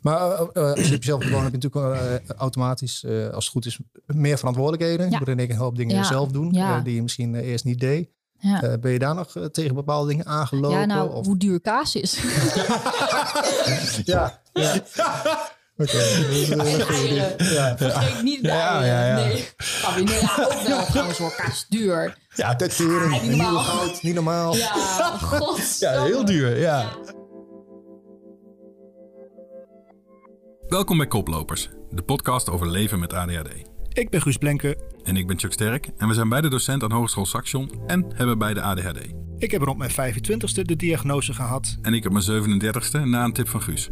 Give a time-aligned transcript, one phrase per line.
[0.00, 3.52] Maar uh, uh, als je op jezelf woont, heb je natuurlijk uh, automatisch, als het
[3.52, 5.04] goed is, meer verantwoordelijkheden.
[5.04, 5.12] Ja.
[5.12, 6.04] Je moet in één keer een hoop dingen ja.
[6.04, 6.80] zelf doen, ja.
[6.80, 8.08] die je misschien eerst niet deed.
[8.38, 8.78] Ja.
[8.78, 10.78] ben je daar nog tegen bepaalde dingen aangelopen?
[10.78, 11.26] Ja, nou, of?
[11.26, 12.18] hoe duur kaas is.
[14.04, 14.42] ja.
[14.52, 14.74] ja.
[15.80, 15.90] Oké.
[15.90, 17.36] Okay.
[17.38, 17.76] Ja.
[17.76, 19.14] Vergeet niet de ja, ja, ja.
[19.14, 19.48] Nee.
[19.84, 22.16] Oh, nee, ja, ook wel trouwens hoor, kaas duur.
[22.34, 23.14] Ja, dat tering.
[23.14, 23.58] Ah, niet normaal.
[23.58, 24.56] Goud, niet normaal.
[24.56, 24.72] Ja,
[25.32, 25.78] god.
[25.78, 26.88] Ja, heel duur, ja.
[30.70, 33.48] Welkom bij Koplopers, de podcast over leven met ADHD.
[33.92, 34.78] Ik ben Guus Blenke.
[35.04, 38.38] En ik ben Chuck Sterk en we zijn beide docent aan Hogeschool Saxion en hebben
[38.38, 38.98] beide ADHD.
[39.38, 41.78] Ik heb rond mijn 25ste de diagnose gehad.
[41.82, 43.90] En ik op mijn 37ste na een tip van Guus.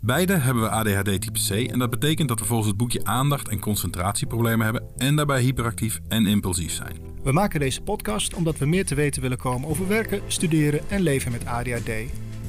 [0.00, 3.48] Beide hebben we ADHD type C en dat betekent dat we volgens het boekje aandacht-
[3.48, 6.96] en concentratieproblemen hebben en daarbij hyperactief en impulsief zijn.
[7.22, 11.00] We maken deze podcast omdat we meer te weten willen komen over werken, studeren en
[11.00, 11.90] leven met ADHD.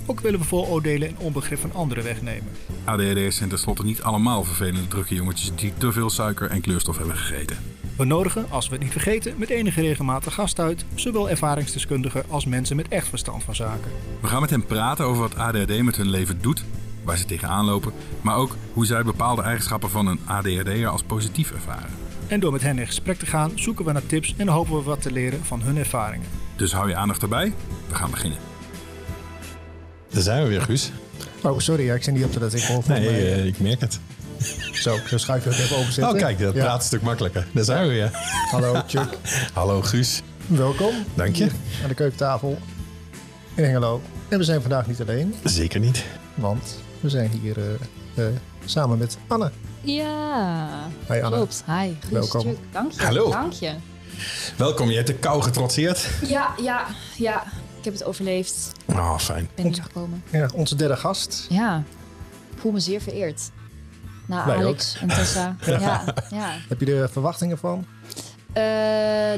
[0.09, 2.51] Ook willen we vooroordelen en onbegrip van anderen wegnemen.
[2.83, 7.15] ADHD'ers zijn tenslotte niet allemaal vervelende drukke jongetjes die te veel suiker en kleurstof hebben
[7.15, 7.57] gegeten.
[7.97, 12.45] We nodigen, als we het niet vergeten, met enige regelmatig gast uit, zowel ervaringsdeskundigen als
[12.45, 13.91] mensen met echt verstand van zaken.
[14.21, 16.63] We gaan met hen praten over wat ADHD met hun leven doet,
[17.03, 21.51] waar ze tegenaan lopen, maar ook hoe zij bepaalde eigenschappen van een ADHD'er als positief
[21.51, 21.89] ervaren.
[22.27, 24.81] En door met hen in gesprek te gaan, zoeken we naar tips en hopen we
[24.81, 26.27] wat te leren van hun ervaringen.
[26.55, 27.53] Dus hou je aandacht erbij,
[27.87, 28.39] we gaan beginnen.
[30.09, 30.91] Daar zijn we weer, Guus.
[31.43, 33.81] Oh, sorry, ja, ik zie niet op dat ik hoor Nee, mij, uh, ik merk
[33.81, 33.99] het.
[34.73, 36.13] Zo, zo schuif je het even openzetten.
[36.13, 36.63] Oh, kijk, dat ja.
[36.63, 37.47] praat een stuk makkelijker.
[37.53, 38.09] Daar zijn we weer.
[38.51, 39.17] Hallo, Chuck.
[39.53, 40.21] Hallo, Guus.
[40.47, 40.93] Welkom.
[41.15, 41.43] Dank je.
[41.83, 42.57] Aan de keukentafel
[43.55, 44.01] in Hengelo.
[44.29, 45.33] En we zijn vandaag niet alleen.
[45.43, 46.03] Zeker niet.
[46.35, 47.63] Want we zijn hier uh,
[48.15, 48.25] uh,
[48.65, 49.51] samen met Anne.
[49.81, 50.67] Ja,
[51.07, 51.35] Hi, Anne.
[51.35, 51.63] klopt.
[51.65, 52.41] Hi, Guus, Welkom.
[52.41, 52.57] Chuck.
[52.71, 53.03] Dank je.
[53.03, 53.29] Hallo.
[53.31, 53.71] Dank je.
[54.57, 56.07] Welkom, je hebt de kou getrotseerd.
[56.27, 56.85] Ja, ja,
[57.17, 57.43] ja.
[57.77, 58.71] Ik heb het overleefd.
[58.85, 59.49] Oh, fijn.
[59.55, 60.23] Ben hier gekomen.
[60.29, 61.45] Ja, onze derde gast.
[61.49, 61.83] Ja,
[62.53, 63.41] ik voel me zeer vereerd.
[64.25, 65.55] Na Wij Alex en Tessa.
[65.65, 66.03] ja.
[66.29, 67.85] Ja, Heb je er verwachtingen van?
[68.57, 68.63] Uh,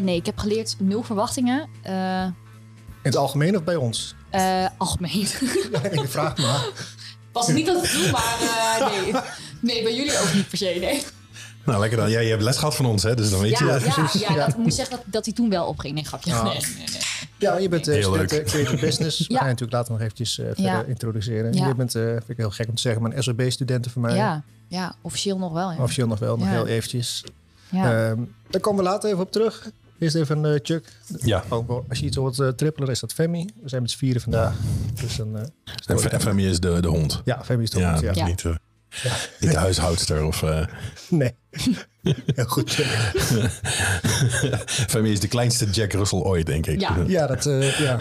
[0.01, 1.69] nee, ik heb geleerd nul verwachtingen.
[1.87, 2.33] Uh, In
[3.02, 4.15] het algemeen of bij ons?
[4.31, 5.27] Uh, algemeen.
[5.71, 6.67] ja, ik vraag maar.
[7.31, 8.37] Was niet dat ik doe, maar
[8.91, 9.14] nee.
[9.61, 11.03] Nee, bij jullie ook niet per se, nee.
[11.69, 12.09] Nou, lekker dan.
[12.09, 13.15] Ja, je hebt les gehad van ons, hè?
[13.15, 13.71] Dus dan weet ja, je.
[13.71, 14.21] Ja, precies.
[14.21, 14.35] ja, ja.
[14.45, 15.93] Dat, ik moet zeggen dat, dat hij toen wel opging.
[15.93, 16.33] Nee, grapje.
[16.33, 16.43] Ah.
[16.43, 16.99] Nee, nee, nee.
[17.37, 19.17] Ja, je bent uh, student uh, Creative Business.
[19.27, 19.37] We Ja.
[19.37, 20.83] gaan je natuurlijk later nog eventjes uh, verder Ja.
[20.83, 21.53] introduceren.
[21.53, 21.67] Ja.
[21.67, 24.15] Je bent, uh, vind ik heel gek om te zeggen, maar een SOB-studenten voor mij.
[24.15, 25.71] Ja, ja, officieel nog wel.
[25.71, 25.81] Ja.
[25.81, 26.52] Officieel nog wel, nog Ja.
[26.53, 27.23] heel eventjes.
[27.69, 28.09] ja.
[28.09, 28.19] Ehm,
[28.49, 29.69] daar komen we later even op terug.
[29.99, 30.85] Eerst even uh, Chuck.
[31.19, 31.43] Ja.
[31.49, 33.45] Oh, als je iets hoort uh, trippelen, is dat Femi.
[33.61, 34.53] We zijn met z'n vieren vandaag.
[35.02, 35.41] Dus dan, uh,
[35.85, 37.21] En F- FMI is de, de hond.
[37.25, 38.11] ja, Femi is toch Ja, goed, ja.
[38.13, 38.25] Ja.
[38.25, 38.43] Niet,
[39.05, 40.23] uh, niet de huishoudster.
[40.23, 40.66] Of, uh,
[41.10, 41.36] Nee.
[42.26, 42.72] heel goed.
[44.92, 46.80] FMI is de kleinste Jack Russell ooit, denk ik.
[46.80, 46.98] Ja.
[47.08, 47.98] Ja, dat, uh, ja.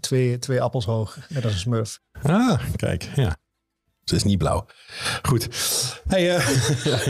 [0.00, 1.18] Twee, twee appels hoog.
[1.28, 2.00] Net als een smurf.
[2.22, 3.36] Ah, kijk, ja.
[4.04, 4.66] Ze is niet blauw.
[5.22, 5.48] Goed.
[6.08, 6.46] Hey, uh,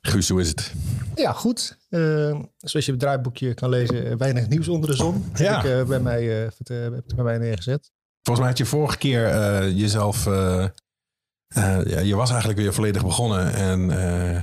[0.00, 0.72] Guus, hoe is het?
[1.14, 1.78] Ja, goed.
[1.90, 5.30] Uh, zoals je het draaiboekje kan lezen, weinig nieuws onder de zon.
[5.34, 5.56] Ja.
[5.56, 7.90] Heb ik uh, bij, mij, uh, het, uh, heb ik bij mij neergezet.
[8.22, 10.26] Volgens mij had je vorige keer uh, jezelf...
[11.56, 13.52] Uh, uh, ja, je was eigenlijk weer volledig begonnen.
[13.54, 14.42] En uh,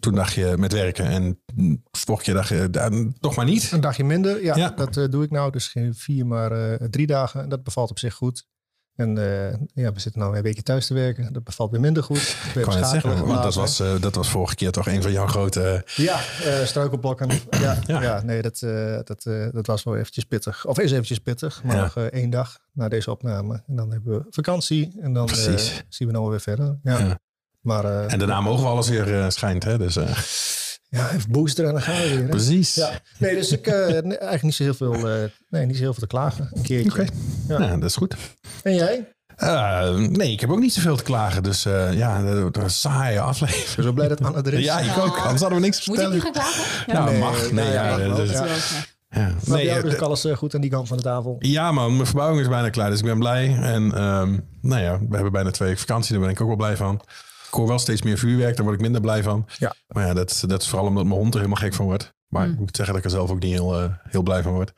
[0.00, 1.06] toen dacht je met werken.
[1.06, 1.42] En
[1.90, 3.72] vorige keer dacht je, uh, toch maar niet.
[3.72, 4.70] Een dagje minder, ja, Ja.
[4.70, 5.50] dat uh, doe ik nou.
[5.50, 7.42] Dus geen vier, maar drie dagen.
[7.42, 8.46] En dat bevalt op zich goed.
[8.98, 11.32] En uh, ja, we zitten nou een weekje thuis te werken.
[11.32, 12.36] Dat bevalt weer minder goed.
[12.54, 15.12] Ik kan het zeggen, want dat was, uh, dat was vorige keer toch een van
[15.12, 15.82] jouw grote...
[15.96, 17.28] Ja, uh, struikelblokken.
[17.50, 17.78] Ja, ja.
[17.86, 18.02] Ja.
[18.02, 18.58] ja nee, dat,
[19.06, 19.22] dat,
[19.52, 20.66] dat was wel eventjes pittig.
[20.66, 21.82] Of is eventjes pittig, maar Ja.
[21.82, 23.62] nog één dag na deze opname.
[23.66, 25.28] En dan hebben we vakantie en dan
[25.88, 26.78] zien we nou weer verder.
[26.82, 26.98] Ja.
[26.98, 27.18] Ja.
[27.60, 29.78] Maar En daarna mogen we alles weer schijnt, hè?
[29.78, 29.96] Dus,
[30.88, 32.18] ja, even boosteren en dan gaan we weer.
[32.18, 32.28] Hè?
[32.28, 32.74] precies.
[32.74, 32.90] Ja.
[33.18, 35.92] Nee, dus ik uh, nee, eigenlijk niet zo heel veel, uh, nee, niet zo heel
[35.92, 36.50] veel te klagen.
[36.52, 36.90] Een keertje.
[36.90, 37.06] Oké.
[37.48, 37.60] Ja.
[37.60, 38.16] Ja, dat is goed.
[38.62, 39.08] En jij?
[39.42, 41.42] Uh, nee, ik heb ook niet zoveel te klagen.
[41.42, 43.86] Dus uh, ja, dat is een saaie aflevering.
[43.86, 44.64] Zo blij dat Anne er is.
[44.64, 45.16] Ja, ik ook.
[45.18, 46.32] Anders hadden we niks te Moet ik vertellen.
[46.34, 46.92] nu gaan klagen?
[46.94, 47.40] Nou, Nee, mag.
[47.42, 48.16] Nee, nou ja, ja, mag wel.
[48.16, 48.44] dus- Ja.
[48.44, 49.20] Ja.
[49.20, 49.26] ja.
[49.26, 51.36] Maar bij Nee, jou eh, dus alles goed aan die kant van de tafel.
[51.38, 52.90] ja, man, mijn verbouwing is bijna klaar.
[52.90, 53.56] Dus ik ben blij.
[53.60, 56.12] En um, nou ja, we hebben bijna twee weken vakantie.
[56.12, 57.00] Daar ben ik ook wel blij van.
[57.48, 58.56] Ik hoor wel steeds meer vuurwerk.
[58.56, 59.46] Daar word ik minder blij van.
[59.58, 59.74] Ja.
[59.86, 62.14] Maar ja, dat, dat is vooral omdat mijn hond er helemaal gek van wordt.
[62.28, 62.52] Maar Hmm.
[62.52, 64.72] ik moet zeggen dat ik er zelf ook niet heel, uh, heel blij van word.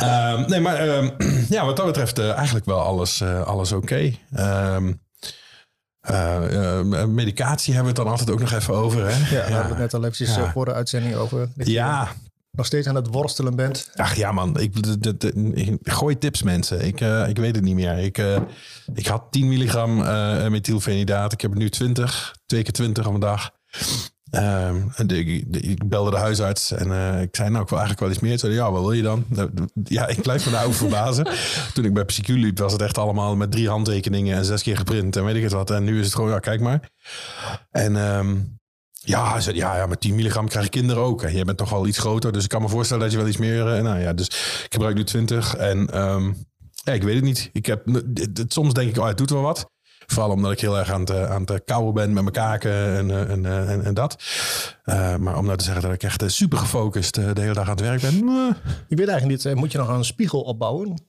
[0.00, 1.14] Um, nee, maar um,
[1.48, 4.16] ja, wat dat betreft uh, eigenlijk wel alles, uh, alles oké.
[4.32, 4.74] Okay.
[4.74, 5.00] Um,
[6.10, 9.06] uh, medicatie hebben we het dan altijd ook nog even over.
[9.06, 9.36] Hè?
[9.36, 10.42] Ja, daar we het net al eventjes Ja.
[10.42, 10.52] ja.
[10.52, 11.48] voor de uitzending over.
[11.54, 12.08] Ja,
[12.56, 13.90] nog steeds aan het worstelen bent.
[13.94, 16.84] ach ja man, ik, de, de, de- gooi tips mensen.
[16.86, 17.98] Ik, uh, ik weet het niet meer.
[17.98, 18.36] Ik, uh,
[18.94, 21.32] ik had 10 milligram uh, methylfenidaat.
[21.32, 23.50] Ik heb nu 20, twee keer 20 op een dag.
[24.30, 27.78] Ehm, de- ik, de- ik belde de huisarts en eh, ik zei, nou, ik wil
[27.78, 28.32] eigenlijk wel iets meer.
[28.32, 29.24] Ze zei, ja, wat wil je dan?
[29.28, 29.50] Nou,
[29.84, 31.26] Ja, ik blijf me daarover verbazen.
[31.74, 34.76] Toen ik bij Psycu liep, was het echt allemaal met drie handtekeningen en zes keer
[34.76, 35.70] geprint en weet ik het wat.
[35.70, 36.90] En nu is het gewoon, ja, kijk maar.
[37.70, 38.36] En ehm,
[39.04, 41.22] ja, hij zei, ja, ja, met 10 milligram krijg je kinderen ook.
[41.22, 43.26] En jij bent toch wel iets groter, dus ik kan me voorstellen dat je wel
[43.28, 43.74] iets meer...
[43.74, 44.26] eh, nou ja, dus
[44.64, 46.32] ik gebruik nu 20 en ehm,
[46.84, 47.50] ja, ik weet het niet.
[47.52, 48.02] Ik heb,
[48.48, 49.70] soms denk ik, oh, het doet wel wat.
[50.06, 52.72] Vooral omdat ik heel erg aan het, eh, aan het kauwen ben met mijn kaken
[52.96, 54.22] en, eh, en, eh, en, en dat.
[54.84, 57.54] Eh, maar om nou te zeggen dat ik echt eh, super gefocust eh, de hele
[57.54, 58.28] dag aan het werk ben.
[58.28, 61.02] eh, Ik weet eigenlijk niet, eh, moet je nog een spiegel opbouwen?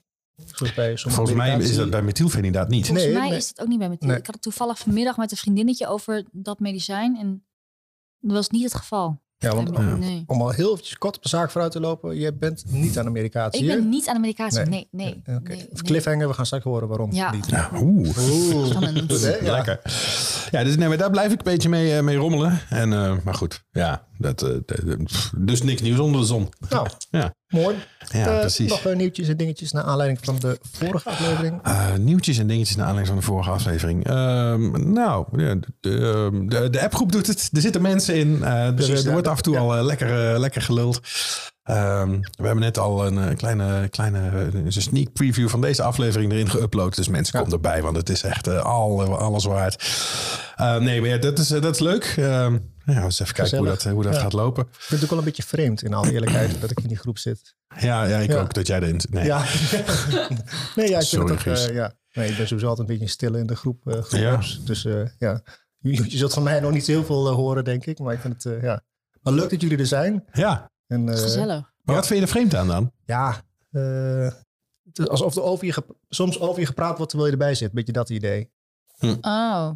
[0.46, 2.86] Volgens mij is dat bij methylfenidaat niet.
[2.86, 3.38] Volgens Nee, mij nee.
[3.38, 3.96] is het ook niet bij me.
[4.00, 4.18] Nee.
[4.18, 7.18] Ik had het toevallig vanmiddag met een vriendinnetje over dat medicijn.
[7.18, 7.46] En
[8.28, 9.22] dat was niet het geval.
[9.38, 10.24] Ja, want nee.
[10.28, 12.16] om al heel eventjes kort op de zaak vooruit te lopen.
[12.16, 13.62] Je bent niet aan de medicatie.
[13.62, 14.66] Ik ben niet aan de medicatie.
[14.66, 14.88] Nee.
[14.92, 15.70] Nee, nee.
[15.74, 17.32] Cliffhanger, we gaan straks horen waarom Ja.
[17.32, 17.50] niet.
[17.50, 18.66] Ja, oeh.
[18.66, 19.20] Spannend.
[19.42, 19.52] Ja.
[19.52, 19.82] Lekker.
[20.52, 22.60] Ja, dus nee, maar daar blijf ik een beetje mee, eh, mee rommelen.
[22.70, 26.50] En, eh, maar goed, ja, dat, eh, d- dus niks nieuws onder de zon.
[26.70, 27.76] Nou, Ja, mooi.
[28.12, 28.70] ja Eh, precies.
[28.70, 31.60] Nog eh, nieuwtjes en dingetjes naar aanleiding van de vorige aflevering.
[31.64, 34.06] Eh, nieuwtjes en dingetjes naar aanleiding van de vorige aflevering.
[34.08, 37.50] Ehm, nou, ja, de, de, appgroep doet het.
[37.54, 38.44] Er zitten mensen in.
[38.44, 41.00] Eh, er, wordt af en toe al eh, lekker, eh, lekker geluld.
[41.64, 45.84] Ehm, we hebben net al een eh, kleine, kleine eh, een sneak preview van deze
[45.84, 46.96] aflevering erin geüpload.
[46.96, 47.44] Dus mensen, Ja.
[47.44, 49.84] kom erbij, want het is echt eh, al, alles waard.
[50.56, 52.04] Eh, nee, maar ja, dat is, dat is leuk.
[52.18, 54.20] Ehm, ja, eens even kijken hoe dat, hoe dat Ja.
[54.20, 54.64] gaat lopen.
[54.64, 56.98] Ik vind het ook wel een beetje vreemd, in alle eerlijkheid, dat ik in die
[56.98, 57.56] groep zit.
[57.80, 58.40] Ja, ja ik Ja.
[58.42, 59.12] ook dat jij erin zit.
[59.14, 59.26] Nee.
[59.26, 59.38] Ja.
[60.76, 61.66] nee, ja, ik Sorry, vind het ook, Guus.
[61.66, 61.94] ja.
[62.14, 64.04] Nee, ik ben sowieso altijd een beetje stil in de groep.
[64.10, 64.40] Ja.
[64.66, 65.42] Dus eh, ja,
[65.80, 68.00] je, je zult van mij nog niet heel veel horen, denk ik.
[68.00, 68.82] Maar ik vind het, ja.
[69.22, 70.24] Maar leuk dat jullie er zijn.
[70.34, 70.72] ja.
[70.88, 71.72] En, eh, Gezellig.
[71.82, 72.92] Maar wat vind je er vreemd aan dan?
[73.06, 73.42] Ja,
[73.72, 74.32] eh,
[75.08, 77.72] alsof er over je soms over je gepraat wordt terwijl je erbij zit.
[77.72, 78.52] Beetje dat idee.
[79.22, 79.70] Oh.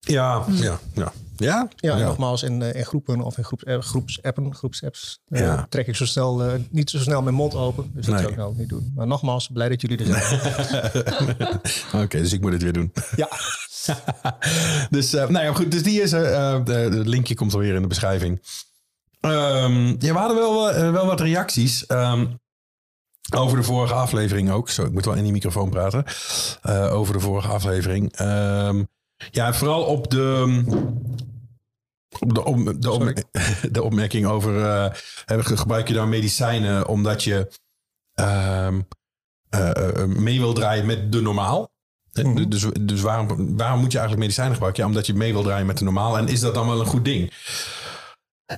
[0.00, 1.12] Ja, ja, ja.
[1.36, 1.68] Ja?
[1.76, 6.06] Ja, nogmaals, in, eh, in groepen of in groeps, groepsappen, groepsapps eh, trek ik zo
[6.06, 7.90] snel, eh, niet zo snel mijn mond open.
[7.94, 8.18] Dus dat Nee.
[8.22, 8.92] zou ik nou ook niet doen.
[8.94, 10.40] Maar nogmaals, blij dat jullie er zijn.
[12.04, 12.92] Oké, dus ik moet het weer doen.
[13.16, 13.28] ja,
[14.90, 15.70] dus, eh, nou ja, goed.
[15.70, 16.24] Dus die is er.
[16.32, 18.40] eh, de- Het linkje komt alweer in de beschrijving.
[19.20, 21.86] Ehm, ja, we hadden wel, eh, wel wat reacties.
[21.86, 22.26] ehm,
[23.36, 24.68] over de vorige aflevering ook.
[24.70, 26.04] Zo, ik moet wel in die microfoon praten.
[26.62, 28.12] Eh, over de vorige aflevering.
[28.16, 28.84] Ehm,
[29.30, 30.62] ja, vooral op de.
[32.20, 33.12] Op de, op, de, op,
[33.72, 34.64] de opmerking over.
[34.64, 34.90] eh,
[35.44, 37.50] gebruik je dan medicijnen omdat je.
[38.14, 38.66] eh,
[39.48, 41.70] eh, mee wil draaien met de normaal?
[42.12, 42.48] Eh, Mhm.
[42.48, 44.82] Dus, dus waarom, waarom moet je eigenlijk medicijnen gebruiken?
[44.82, 46.18] Ja, omdat je mee wil draaien met de normaal.
[46.18, 47.32] En is dat dan wel een goed ding?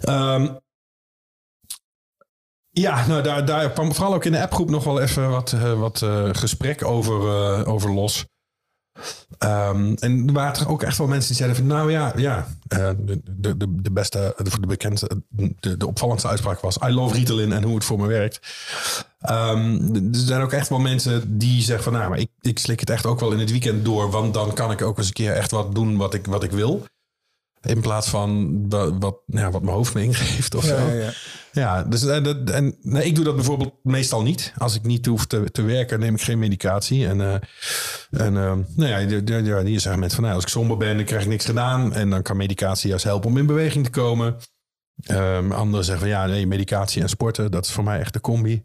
[0.01, 0.49] Ehm,
[2.71, 5.79] ja, nou daar, daar kwam vooral ook in de appgroep nog wel even wat, eh,
[5.79, 8.25] wat eh, gesprek over, eh, over los.
[9.39, 13.21] Ehm, en er waren ook echt wel mensen die zeiden van nou ja, ja de,
[13.25, 17.53] de, de, de beste, de, de bekendste, de, de opvallendste uitspraak was I love Ritalin
[17.53, 18.41] en hoe het voor me werkt.
[19.21, 22.81] Ehm, er zijn ook echt wel mensen die zeggen van nou, maar ik, ik slik
[22.81, 25.13] het echt ook wel in het weekend door, want dan kan ik ook eens een
[25.13, 26.87] keer echt wat doen wat ik, wat ik wil.
[27.63, 30.87] In plaats van wa- wat, ja, wat mijn hoofd me ingeeft of ja, zo.
[30.87, 31.13] ja, ja.
[31.53, 34.53] Ja, dus eh, dat, en, nee, ik doe dat bijvoorbeeld meestal niet.
[34.59, 37.07] Als ik niet hoef te, te werken, neem ik geen medicatie.
[37.07, 37.35] En, eh,
[38.11, 38.99] en eh, nou ja,
[39.63, 41.93] hier zeggen mensen van, nou, als ik somber ben, dan krijg ik niks gedaan.
[41.93, 44.37] En dan kan medicatie juist helpen om in beweging te komen.
[45.03, 48.21] Ehm anderen zeggen van, ja, nee, medicatie en sporten, dat is voor mij echt de
[48.21, 48.65] combi.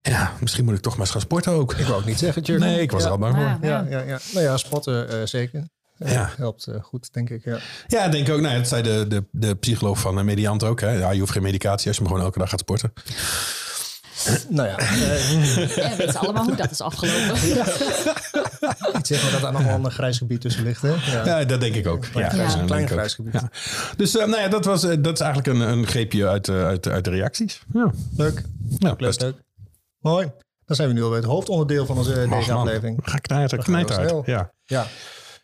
[0.00, 1.74] Ja, misschien moet ik toch maar eens gaan sporten ook.
[1.74, 2.66] Ik wou ook niet zeggen, Tjurgen.
[2.66, 3.06] Nee, ik was ja.
[3.06, 3.44] er al bang voor.
[3.44, 3.58] Ja.
[3.62, 4.18] Ja, ja, ja.
[4.32, 5.68] Nou ja, spotten eh, zeker.
[5.98, 6.30] Eh, Ja.
[6.36, 7.44] Helpt eh, goed, denk ik.
[7.44, 7.58] Ja.
[7.86, 8.40] Ja, ik denk ook.
[8.40, 10.80] Nou, dat zei de, de, de psycholoog van de Mediant ook.
[10.80, 10.90] Hè.
[10.90, 12.92] Ja, je hoeft geen medicatie als je maar gewoon elke dag gaat sporten.
[14.48, 17.34] Nou ja, eh, Ja, we weten allemaal hoe dat is afgelopen.
[18.94, 20.82] niet zeggen dat daar nog wel een grijs gebied tussen ligt.
[20.82, 20.88] Hè?
[20.88, 21.24] Ja.
[21.24, 22.04] Ja, dat denk ik ook.
[22.04, 23.32] Ja, grijs, denk klein ik grijs gebied.
[23.32, 23.50] Ja.
[23.96, 26.64] Dus eh, nou ja, dat, was, eh, dat is eigenlijk een, een greepje uit, eh,
[26.64, 27.62] uit, uit de reacties.
[27.72, 28.42] Ja, Leuk,
[28.78, 29.34] ja leuk.
[29.98, 30.32] Mooi.
[30.64, 32.50] Dan zijn we nu al bij het hoofdonderdeel van onze, deze man.
[32.50, 32.98] aflevering.
[33.02, 33.64] Ga uit.
[33.92, 34.22] snel.
[34.26, 34.52] Ja.
[34.64, 34.86] Ja,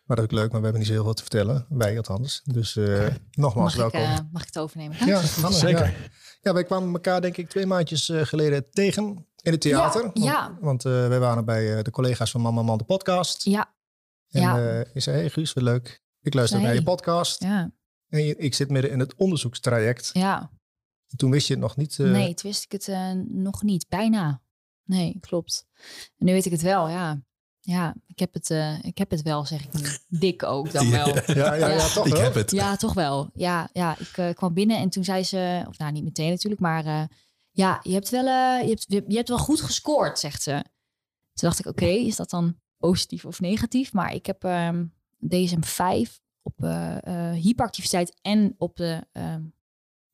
[0.05, 1.67] maar dat is ook leuk, maar we hebben niet zo heel veel te vertellen.
[1.69, 2.41] Wij althans.
[2.45, 4.11] Dus eh, nogmaals Mag ik, welkom.
[4.13, 5.07] eh, mag ik het overnemen?
[5.07, 5.85] ja, Zeker.
[5.87, 5.93] Ja.
[6.43, 10.01] ja, wij kwamen elkaar denk ik twee maandjes eh, geleden tegen in het theater.
[10.03, 10.59] Ja, Want, ja.
[10.61, 13.45] want eh, wij waren bij eh, de collega's van Mama Man de podcast.
[13.45, 13.75] Ja,
[14.29, 14.59] En Ja.
[14.59, 16.03] eh, ik zei, hey Guus, wat leuk.
[16.21, 17.43] Ik luister naar je podcast.
[17.43, 17.71] ja,
[18.09, 20.11] En je- ik zit midden in het onderzoekstraject.
[20.13, 20.51] ja.
[21.17, 21.99] Toen wist je het nog niet.
[21.99, 22.89] eh, Nee, toen wist ik het
[23.29, 23.87] nog niet.
[23.89, 24.43] Bijna.
[24.85, 25.67] Nee, klopt.
[26.19, 27.23] En nu weet ik het wel, ja.
[27.67, 29.89] Ja, ik heb het, eh, ik heb het wel, zeg ik nu.
[30.19, 31.07] Dik ook dan wel.
[31.09, 31.89] Ja, ja, ja, Ja.
[31.89, 32.23] toch Ik wel.
[32.23, 32.51] heb het.
[32.51, 33.31] Ja, toch wel.
[33.35, 36.61] Ja, ja ik eh, kwam binnen en toen zei ze, of nou niet meteen natuurlijk,
[36.63, 37.03] maar eh,
[37.51, 40.53] ja, je hebt, wel, eh, je, hebt, je hebt wel goed gescoord, zegt ze.
[41.33, 43.93] Toen dacht ik, oké, is dat dan positief of negatief?
[43.93, 44.85] Maar ik heb ehm
[45.29, 46.97] DSM 5 op eh,
[47.31, 49.43] eh, hyperactiviteit en op de, ehm,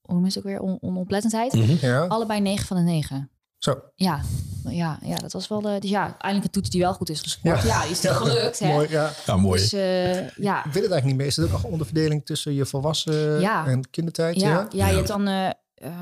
[0.00, 1.52] hoe noem je het ook weer, on onoplettendheid.
[1.52, 1.87] Mhm.
[1.87, 3.30] Ja, Allebei 9 van de 9.
[3.61, 3.83] Zo.
[3.95, 4.21] Ja,
[4.69, 5.76] ja, ja, dat was wel de.
[5.81, 7.62] Dus ja, eindelijk een toets die wel goed is gescoord.
[7.62, 7.85] Ja.
[7.85, 8.73] Is toch gelukt, hè?
[8.73, 9.11] Mooi, ja.
[9.26, 9.61] Ja, mooi.
[9.61, 11.26] Dus eh, ja, Ik weet het eigenlijk niet meer.
[11.26, 13.67] Is er ook nog een onderverdeling tussen je volwassen Ja.
[13.67, 14.40] en kindertijd?
[14.40, 14.67] ja, Ja.
[14.71, 15.93] ja, je hebt dan eh, eh,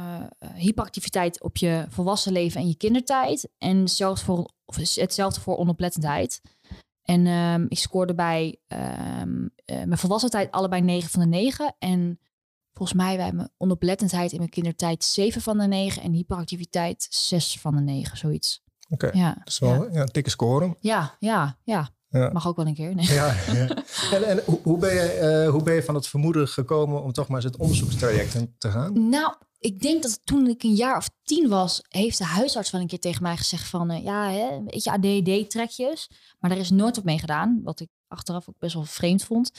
[0.55, 3.49] hyperactiviteit op je volwassen leven en je kindertijd.
[3.59, 6.41] En zelfs voor, of hetzelfde voor onoplettendheid.
[7.03, 11.75] En ehm, ik scoorde bij ehm, eh, mijn volwassen tijd allebei 9 van de 9.
[11.79, 12.19] En
[12.79, 16.03] volgens mij bij mijn onoplettendheid in mijn kindertijd 7 van de 9.
[16.03, 18.63] En hyperactiviteit 6 van de 9, zoiets.
[18.89, 19.11] Oké.
[19.13, 20.01] Ja, Dat is wel ja.
[20.01, 20.77] een dikke score.
[20.81, 21.89] ja, ja, ja.
[22.11, 22.31] Ja.
[22.33, 22.95] Mag ook wel een keer.
[22.95, 23.07] Nee.
[23.07, 23.69] Ja, ja.
[24.11, 27.13] En, en hoe, hoe, ben je, eh, hoe ben je van het vermoeden gekomen om
[27.13, 29.09] toch maar eens het onderzoekstraject in te gaan?
[29.09, 32.81] Nou, ik denk dat toen ik een jaar of tien was, heeft de huisarts wel
[32.81, 36.11] een keer tegen mij gezegd van, eh, ja, hè, een beetje ADD-trekjes.
[36.39, 39.51] Maar daar is nooit op mee gedaan, wat ik achteraf ook best wel vreemd vond.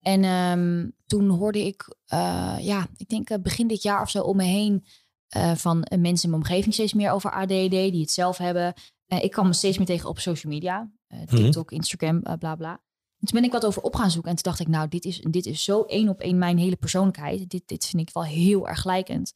[0.00, 4.22] En ehm, toen hoorde ik, eh, ja, ik denk eh, begin dit jaar of zo
[4.22, 4.84] om me heen
[5.30, 8.74] eh, van mensen in mijn omgeving steeds meer over ADD, die het zelf hebben.
[9.06, 12.70] Ik kwam me steeds meer tegen op social media, eh, TikTok, Instagram, bla bla.
[13.18, 14.30] En toen ben ik wat over op gaan zoeken.
[14.30, 16.76] En toen dacht ik, nou, dit is, dit is zo één op één mijn hele
[16.76, 17.50] persoonlijkheid.
[17.50, 19.34] Dit, dit vind ik wel heel erg gelijkend.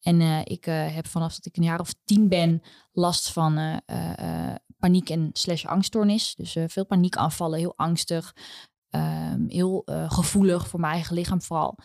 [0.00, 3.80] En ik heb vanaf dat ik een jaar of tien ben last van
[4.78, 6.34] paniek en slash angststoornis.
[6.34, 8.34] Dus veel paniekaanvallen, heel angstig.
[8.94, 11.78] Ehm, heel eh, gevoelig voor mijn eigen lichaam vooral.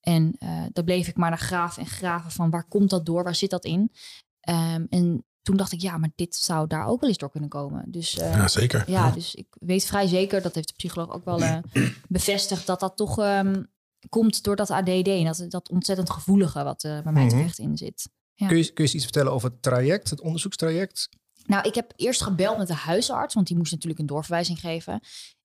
[0.00, 3.24] En eh daar bleef ik maar naar graven en graven van waar komt dat door?
[3.24, 3.92] Waar zit dat in?
[4.40, 7.48] Ehm, en toen dacht ik, ja, maar dit zou daar ook wel eens door kunnen
[7.48, 7.84] komen.
[7.90, 8.90] Dus eh, Ja, zeker.
[8.90, 11.58] ja, dus ik weet vrij zeker, dat heeft de psycholoog ook wel eh,
[12.08, 13.62] bevestigd, dat dat toch ehm,
[14.08, 17.36] komt door dat ADD en dat, dat ontzettend gevoelige wat er bij mij Mhm.
[17.36, 18.08] terecht in zit.
[18.34, 18.46] Ja.
[18.46, 21.08] Kun, je, kun je eens iets vertellen over het traject, het onderzoekstraject?
[21.46, 25.00] Nou, ik heb eerst gebeld met de huisarts, want die moest natuurlijk een doorverwijzing geven.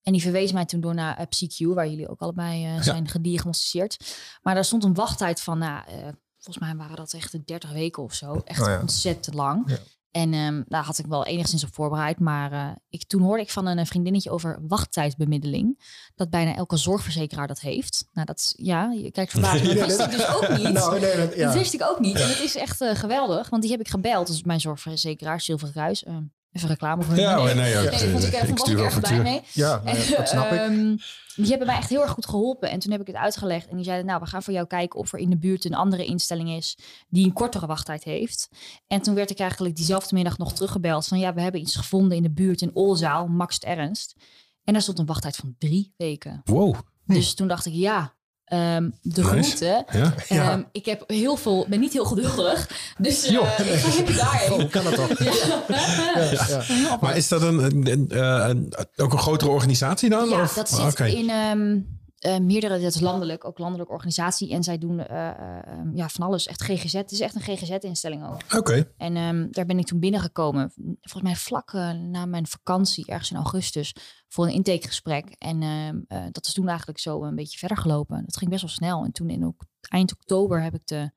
[0.10, 3.08] En die verwees mij toen door naar eh, PsyQ, waar jullie ook allebei eh, zijn
[3.08, 4.18] gediagnosticeerd.
[4.42, 5.96] Maar daar stond een wachttijd van, nou, eh,
[6.38, 8.42] volgens mij waren dat echt de 30 weken of zo.
[8.44, 8.80] Echt Oh ja.
[8.80, 9.70] ontzettend lang.
[9.70, 9.78] Ja.
[10.12, 12.20] En ehm, daar had ik wel enigszins op voorbereid.
[12.20, 15.80] Maar ik, toen hoorde ik van een vriendinnetje over wachttijdbemiddeling.
[16.16, 18.06] Dat bijna elke zorgverzekeraar dat heeft.
[18.14, 19.64] Nou, dat ja, je kijkt verbaasd.
[19.66, 20.74] Maar dat wist ik dus ook niet.
[20.74, 21.46] Nou, nee, dat, ja.
[21.46, 22.16] Dat wist ik ook niet.
[22.16, 24.28] En het is echt geweldig, want die heb ik gebeld.
[24.28, 26.04] Dus mijn zorgverzekeraar, Zilverkruis.
[26.04, 26.18] eh
[26.52, 27.16] even reclame voor.
[27.16, 29.42] Ja, Nee, nee, ja, nee, ik, stuur wel erg blij mee.
[29.52, 30.60] Ja, nou ja, dat snap ik.
[30.60, 30.96] Ehm,
[31.36, 32.70] die hebben mij echt heel erg goed geholpen.
[32.70, 33.68] En toen heb ik het uitgelegd.
[33.68, 35.74] En die zeiden, nou, we gaan voor jou kijken of er in de buurt een
[35.74, 36.78] andere instelling is
[37.10, 38.50] die een kortere wachttijd heeft.
[38.88, 42.18] En toen werd ik eigenlijk diezelfde middag nog teruggebeld van, ja, we hebben iets gevonden
[42.18, 44.16] in de buurt in Olzaal, Max Ernst.
[44.64, 46.42] En daar stond een wachttijd van drie weken.
[46.44, 46.76] Wow.
[47.06, 48.14] Dus toen dacht ik, ja,
[48.50, 49.32] ehm, de Nice.
[49.34, 49.86] route.
[49.92, 50.14] Ja?
[50.30, 50.52] Ja.
[50.52, 52.70] Ehm, ik heb heel veel, ben niet heel geduldig.
[52.98, 53.48] Dus eh, Joh.
[53.48, 54.50] ik ga even daarheen.
[54.50, 55.10] Hoe kan dat toch?
[55.24, 56.22] Ja.
[56.48, 56.98] Ja, ja.
[57.02, 60.30] Maar is dat een, een, een, eh, een- ook een grotere organisatie dan?
[60.30, 60.54] Ja, of?
[60.54, 61.78] dat zit in ehm,
[62.20, 64.52] eh, meerdere, dat is landelijk, ook landelijke organisatie.
[64.52, 66.94] En zij doen eh, eh, ehm, ja, van alles, echt GGZ.
[66.94, 68.58] Het is echt een GGZ-instelling ook.
[68.58, 68.92] Oké.
[68.98, 70.72] En ehm, daar ben ik toen binnengekomen,
[71.02, 73.94] volgens mij vlak na mijn vakantie, ergens in augustus,
[74.28, 75.36] voor een intakegesprek.
[75.38, 78.22] En ehm, eh, dat is toen eigenlijk zo een beetje verder gelopen.
[78.26, 79.04] Dat ging best wel snel.
[79.04, 81.12] En toen in ok- eind oktober heb ik de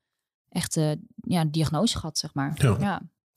[0.48, 2.52] echte ja, diagnose gehad, zeg maar.
[2.54, 2.76] Ja.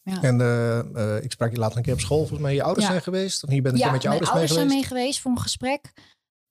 [0.04, 0.22] ja.
[0.22, 2.18] En eh, eh, ik sprak je later een keer op school.
[2.20, 2.92] Volgens mij je ouders Ja.
[2.92, 3.44] zijn geweest.
[3.44, 4.90] Of je bent een Ja, keer met je mijn ouders, mee zijn geweest.
[4.92, 5.92] mee geweest voor een gesprek.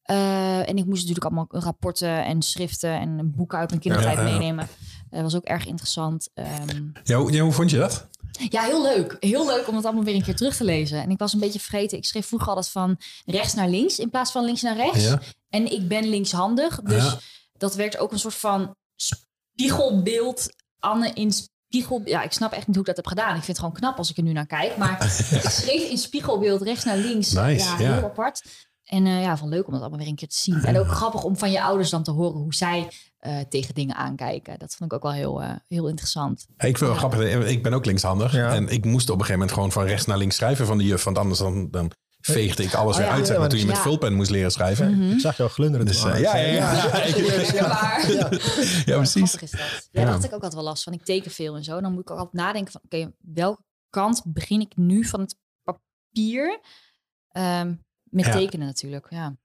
[0.04, 4.22] Eh, en ik moest natuurlijk allemaal rapporten en schriften en boeken uit mijn kindertijd Ja,
[4.22, 4.38] ja, ja.
[4.38, 4.68] meenemen.
[5.10, 6.28] Dat was ook erg interessant.
[6.34, 8.08] Ehm, Ja, hoe, ja, hoe vond je dat?
[8.50, 9.16] ja, heel leuk.
[9.20, 11.02] Heel leuk om het allemaal weer een keer terug te lezen.
[11.02, 11.98] En ik was een beetje vergeten.
[11.98, 15.04] Ik schreef vroeger altijd van rechts naar links in plaats van links naar rechts.
[15.04, 15.20] Ja.
[15.48, 16.80] En ik ben linkshandig.
[16.82, 17.16] Dus
[17.52, 20.46] dat werd ook een soort van spiegelbeeld.
[20.78, 22.00] Anne in spiegel...
[22.04, 23.28] Ja, ik snap echt niet hoe ik dat heb gedaan.
[23.28, 24.76] Ik vind het gewoon knap als ik er nu naar kijk.
[24.76, 25.04] Maar
[25.44, 27.32] ik schreef in spiegelbeeld rechts naar links.
[27.32, 27.76] Nice, ja.
[27.76, 28.42] heel apart.
[28.94, 30.62] En eh, ja, van leuk om dat allemaal weer een keer te zien.
[30.64, 33.94] En ook grappig om van je ouders dan te horen hoe zij eh, tegen dingen
[33.96, 34.58] aankijken.
[34.58, 36.46] Dat vond ik ook wel heel, eh, heel interessant.
[36.56, 37.48] Hey, Ik vind het wel grappig.
[37.48, 38.32] Ik ben ook linkshandig.
[38.32, 38.54] Ja.
[38.54, 40.84] En ik moest op een gegeven moment gewoon van rechts naar links schrijven van de
[40.84, 41.04] juf.
[41.04, 43.14] Want anders dan, dan veegde ik alles Oh weer ja.
[43.16, 43.26] uit.
[43.26, 43.82] Zeg maar, toen je met Ja.
[43.82, 45.00] vulpen moest leren schrijven.
[45.12, 45.86] Ik zag jou glunderen.
[45.86, 46.64] Dus, ja, ja, ja.
[46.74, 48.10] Herkenbaar.
[48.86, 49.30] Ja, precies.
[49.30, 49.60] Grappig is dat.
[49.60, 50.04] Ja, Ja.
[50.04, 50.92] daar had ik ook altijd wel last van.
[50.92, 51.80] Ik teken veel en zo.
[51.80, 52.80] Dan moet ik ook altijd nadenken van...
[52.84, 56.60] Oké, welke kant begin ik nu van het papier?
[57.28, 57.74] Ehm,
[58.14, 58.32] met Ja.
[58.32, 59.36] tekenen natuurlijk, ja.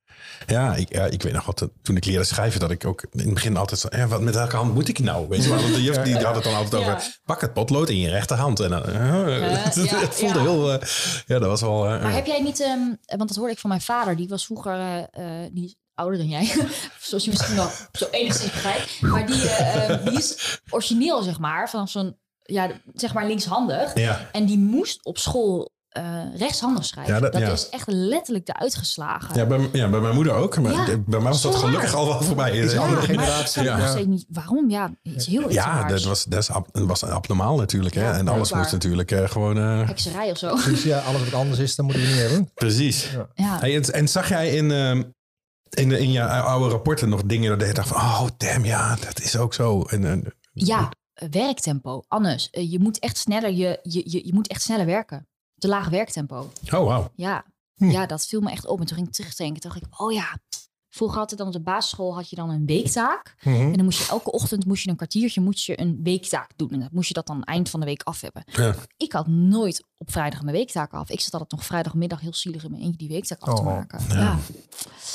[0.47, 3.05] Ja, ik, ja, ik weet nog wat, eh, toen ik leerde schrijven, dat ik ook
[3.11, 5.27] in het begin altijd zo, ja, wat, met welke hand moet ik nou?
[5.27, 6.93] Weet je wel, want de juf die had het dan altijd Ja.
[6.95, 8.59] over, pak het potlood in je rechterhand.
[8.59, 10.45] En dan, eh, het, ja, het voelde ja.
[10.45, 10.87] heel, eh,
[11.25, 12.59] ja, dat was wel, eh, Maar heb jij niet...
[12.61, 12.79] ehm,
[13.17, 14.15] want dat hoorde ik van mijn vader.
[14.15, 14.73] Die was vroeger...
[14.73, 16.45] eh, eh, die ouder dan jij.
[16.99, 19.01] Zoals je misschien wel zo enigszins begrijpt.
[19.01, 21.69] Maar die, eh, eh, die is origineel, zeg maar.
[21.69, 22.17] Van zo'n...
[22.43, 23.97] Ja, zeg maar linkshandig.
[23.97, 24.29] ja.
[24.31, 27.13] En die moest op school uh, rechtshandig schrijven.
[27.13, 27.51] Ja, dat dat- ja.
[27.51, 29.35] is echt letterlijk de uitgeslagen.
[29.35, 30.59] Ja, bij, ja, bij mijn moeder ook.
[30.59, 32.57] Maar Ja, bij mij was dat gelukkig al wel voorbij.
[32.57, 33.61] Is een Ja, andere maar generatie.
[33.63, 34.69] ik nog steeds niet waarom.
[34.69, 35.91] Ja, het is heel iets Ja, raars.
[35.93, 37.95] dat was, dat is ab- was abnormaal natuurlijk.
[37.95, 38.01] Hè?
[38.03, 39.57] Ja, en alles moest natuurlijk eh, gewoon...
[39.57, 40.55] eh, Hekserij of zo.
[40.55, 42.51] Dus ja, alles wat anders is, dat moeten we niet hebben.
[42.53, 43.09] precies.
[43.35, 43.59] Ja.
[43.59, 45.03] Hey, en, en zag jij in, ehm,
[45.69, 47.97] in, in je oude rapporten nog dingen dat je dacht van...
[48.01, 49.81] Oh, damn, ja, dat is ook zo.
[49.83, 52.03] En, en, Ja, eh, werktempo.
[52.07, 55.27] Eh, je moet echt sneller, je, je, je, je moet echt sneller werken.
[55.59, 56.35] Te laag werktempo.
[56.39, 57.11] oh, wauw.
[57.15, 57.45] Ja.
[57.75, 57.89] Hm.
[57.89, 58.79] ja, dat viel me echt op.
[58.79, 59.61] En toen ging ik terugdenken.
[59.61, 60.37] Toen dacht ik, oh ja.
[60.91, 63.35] Vroeger had het dan op de basisschool had je dan een weektaak.
[63.43, 63.55] Mhm.
[63.55, 66.69] En dan moest je elke ochtend moest je een kwartiertje moest je een weektaak doen.
[66.71, 68.43] En dan moest je dat dan eind van de week af hebben.
[68.45, 68.75] Ja.
[68.97, 71.09] Ik had nooit op vrijdag mijn weektaak af.
[71.09, 73.67] Ik zat altijd nog vrijdagmiddag heel zielig in mijn eentje die weektaak af te Oh.
[73.67, 73.99] maken.
[74.09, 74.37] Ja.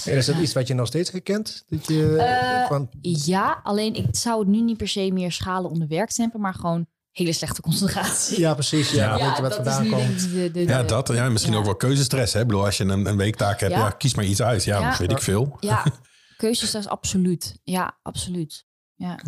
[0.05, 1.65] En is dat iets wat je nog steeds herkent?
[1.69, 5.71] Dat je, Eh, van, ja, alleen ik zou het nu niet per se meer schalen
[5.71, 8.39] onder werktempo, maar gewoon hele slechte concentratie.
[8.41, 8.91] ja, precies.
[8.91, 9.27] Ja, Ja.
[9.27, 10.23] weet je wat dat is vandaan komt.
[10.23, 11.09] ik de, de, Ja, dat.
[11.09, 11.59] Ja, misschien ja.
[11.59, 12.33] ook wel keuzestress.
[12.33, 12.41] Hè?
[12.41, 13.79] Ik bedoel, als je een, een weektaak hebt, ja.
[13.79, 13.91] Ja.
[13.91, 14.65] kies maar iets uit.
[14.65, 14.97] Ja, Ja.
[14.99, 15.57] weet ik veel.
[15.61, 15.85] Ja,
[16.37, 17.59] keuzestress absoluut.
[17.63, 18.67] Ja, absoluut.
[18.95, 19.19] Ja,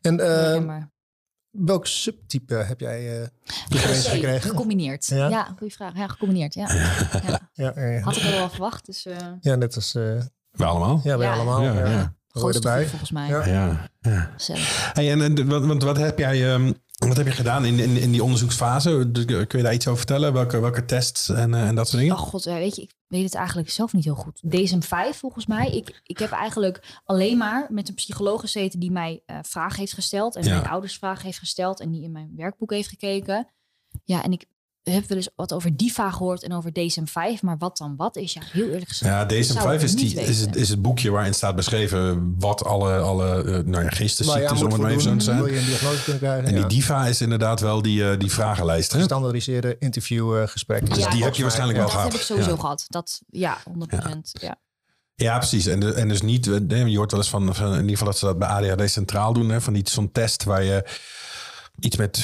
[0.00, 0.90] En herkenbaar.
[1.50, 3.26] welk subtype heb jij eh
[3.68, 4.40] gekregen?
[4.50, 5.06] Gecombineerd.
[5.06, 5.28] Ja?
[5.28, 5.96] Ja, goede vraag.
[5.96, 6.54] Ja, gecombineerd.
[6.60, 6.68] Ja.
[7.52, 7.72] Ja.
[7.74, 8.86] Ja, Had ik al wel verwacht.
[8.86, 10.02] Dus eh ja, net als eh
[10.50, 11.00] We allemaal.
[11.04, 11.32] ja, Ja.
[11.32, 11.62] allemaal.
[11.62, 12.14] Ja, Ja, ja.
[12.30, 12.86] Hoor erbij?
[12.86, 13.28] volgens mij.
[13.28, 13.46] Ja.
[14.00, 14.30] Ja.
[14.92, 16.52] Hey, en, en want, want wat heb jij...
[16.54, 16.72] ehm,
[17.08, 19.10] wat heb je gedaan in, in, in die onderzoeksfase?
[19.26, 20.32] Kun je daar iets over vertellen?
[20.32, 22.16] Welke, welke tests en, eh, en dat soort dingen?
[22.16, 24.40] Oh god, weet je, ik weet het eigenlijk zelf niet heel goed.
[24.48, 25.70] DSM-5 volgens mij.
[25.70, 29.92] Ik, ik heb eigenlijk alleen maar met een psycholoog gezeten die mij eh vragen heeft
[29.92, 30.36] gesteld.
[30.36, 30.54] En Ja.
[30.54, 31.80] mijn ouders vragen heeft gesteld.
[31.80, 33.46] En die in mijn werkboek heeft gekeken.
[34.04, 34.44] Ja, en ik
[34.82, 37.40] heb wel eens wat over DIFA gehoord en over DSM-5.
[37.40, 38.32] Maar wat dan wat is?
[38.32, 39.10] Ja, heel eerlijk gezegd.
[39.12, 42.34] Ja, dat zou DSM-5 ik is, die, is, het, is het boekje waarin staat beschreven
[42.38, 45.36] wat alle, alle eh, nou ja, geestesziektes, om het maar even zo te zijn.
[45.42, 46.44] wil je een diagnose kunnen krijgen.
[46.46, 46.68] En die ja.
[46.68, 48.92] DIVA is inderdaad wel die, eh, die vragenlijst.
[48.92, 48.98] Hè?
[48.98, 50.88] Gestandardiseerde interviewgesprekken.
[50.94, 52.12] Dus Ja, die heb je waarschijnlijk dat wel gehad.
[52.12, 52.56] heb ik sowieso Ja.
[52.56, 52.84] gehad.
[52.88, 54.30] Dat, ja, 100%.
[54.40, 54.56] Ja.
[55.14, 55.66] Ja, precies.
[55.66, 58.06] En, de- en dus niet, eh, je hoort wel eens van, van in ieder geval
[58.06, 59.48] dat ze dat bij ADHD centraal doen.
[59.50, 60.84] Hè, van iets, zo'n test waar je
[61.78, 62.18] iets met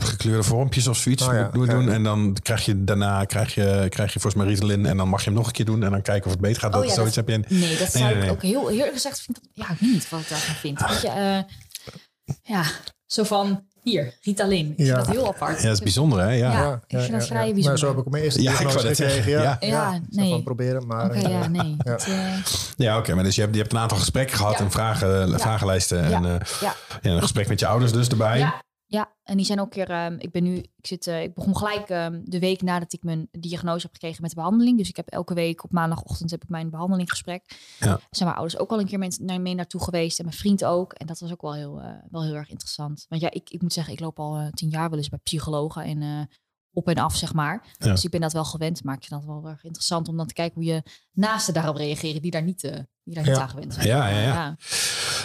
[0.00, 1.72] gekleurde vormpjes of zoiets Oh ja, moet, ja.
[1.72, 1.88] doen.
[1.90, 5.20] En dan krijg je daarna krijg je, krijg je volgens mij Ritalin en dan mag
[5.20, 6.74] je hem nog een keer doen en dan kijken of het beter gaat.
[6.74, 7.54] Oh dat, ja, zoiets dat- heb je.
[7.54, 8.30] in- Nee, dat Nee, zou nee, ik nee.
[8.30, 10.80] ook heel eerlijk gezegd vind ik dat, ja, ik weet niet wat ik daarvan vind.
[10.88, 12.62] Weet je, eh, ja,
[13.06, 14.70] zo van hier, Ritalin.
[14.76, 14.94] Ik Ja.
[14.94, 15.56] vind dat heel apart.
[15.60, 16.30] Ja, dat is bijzonder hè?
[16.32, 16.52] Ja.
[16.52, 16.80] Ja.
[16.86, 17.78] ik vind dat vrij Maar bijzonder.
[17.78, 18.96] zo heb ik op mijn eerste Ja, ik gekregen.
[18.96, 19.56] zeggen, Ja, ja.
[19.60, 20.30] Ja, Zo nee.
[20.30, 21.04] van proberen, maar...
[21.04, 21.76] Oké, eh, ja, nee.
[21.78, 21.96] Ja.
[21.96, 22.36] Eh,
[22.76, 23.14] Ja, oké.
[23.14, 24.64] maar dus je hebt, je hebt een aantal gesprekken gehad Ja.
[24.64, 26.38] en vragen, vragenlijsten en Ja.
[26.38, 26.74] eh, ja.
[27.02, 28.52] ja, een gesprek met je ouders dus erbij.
[28.88, 29.90] Ja, en die zijn ook een keer.
[29.90, 33.02] ehm, ik ben nu, ik zit, eh, ik begon gelijk ehm, de week nadat ik
[33.02, 34.78] mijn diagnose heb gekregen met de behandeling.
[34.78, 37.44] Dus ik heb elke week op maandagochtend heb ik mijn behandelinggesprek.
[37.78, 38.00] Ja.
[38.10, 40.64] Zijn mijn ouders ook al een keer mee, naar, mee naartoe geweest en mijn vriend
[40.64, 40.92] ook.
[40.92, 43.06] En dat was ook wel heel, eh, wel heel erg interessant.
[43.08, 45.18] Want ja, ik, ik moet zeggen, ik loop al eh, tien jaar wel eens bij
[45.22, 46.28] psychologen en
[46.72, 47.66] op en af zeg maar.
[47.78, 47.90] Ja.
[47.90, 50.26] Dus ik ben dat wel gewend, maar ik vind dat wel erg interessant om dan
[50.26, 52.60] te kijken hoe je naasten daarop reageren die daar niet,
[53.04, 53.86] die daar niet aan gewend zijn.
[53.86, 54.56] Ja, ja, ja.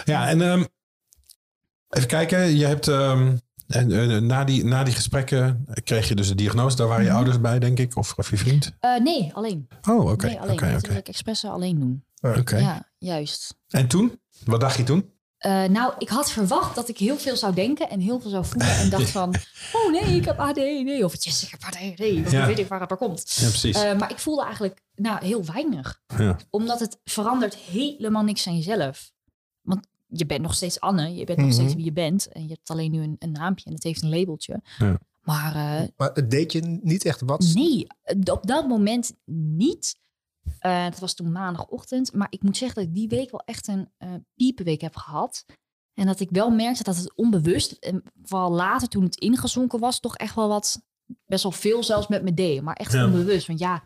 [0.04, 0.64] Ja, en ehm,
[1.90, 2.56] even kijken.
[2.58, 2.88] Je hebt
[3.72, 6.76] en, eh, na, die, na die gesprekken kreeg je dus de diagnose.
[6.76, 7.18] Daar waren je Mhm.
[7.18, 8.72] ouders bij, denk ik, of, of je vriend.
[8.80, 9.68] Eh, nee, alleen.
[9.90, 10.26] Oh, oké.
[10.26, 10.58] nee, alleen.
[10.72, 12.04] Dat wil ik expres alleen doen.
[12.40, 12.58] Oké.
[12.58, 13.56] Ja, juist.
[13.70, 14.20] En toen?
[14.46, 15.10] Wat dacht je toen?
[15.38, 18.46] Eh, nou, ik had verwacht dat ik heel veel zou denken en heel veel zou
[18.46, 18.72] voelen.
[18.78, 19.36] En dacht van,
[19.74, 21.04] oh nee, ik heb ADHD.
[21.04, 22.26] Of yes, ik heb ADHD.
[22.26, 22.46] Of Ja.
[22.46, 23.34] weet ik waar het door komt.
[23.36, 23.84] Ja, precies.
[23.84, 26.02] Eh, maar ik voelde eigenlijk nou, heel weinig.
[26.18, 26.38] ja.
[26.50, 29.12] Omdat het verandert helemaal niks aan jezelf.
[30.14, 31.16] Je bent nog steeds Anne.
[31.16, 31.56] Je bent nog Mhm.
[31.58, 32.28] steeds wie je bent.
[32.28, 34.62] En je hebt alleen nu een, een naampje en het heeft een labeltje.
[34.78, 35.00] Ja.
[35.22, 37.52] Maar eh, Maar het deed je niet echt wat?
[37.54, 37.88] Nee,
[38.32, 40.00] op dat moment niet.
[40.60, 42.14] Eh, het was toen maandagochtend.
[42.14, 45.46] Maar ik moet zeggen dat ik die week wel echt een eh piepenweek heb gehad.
[45.94, 50.00] En dat ik wel merkte dat het onbewust, en vooral later toen het ingezonken was,
[50.00, 50.82] toch echt wel wat,
[51.26, 52.62] best wel veel zelfs met me deed.
[52.62, 53.06] Maar echt Ja.
[53.06, 53.48] onbewust.
[53.48, 53.84] Want ja,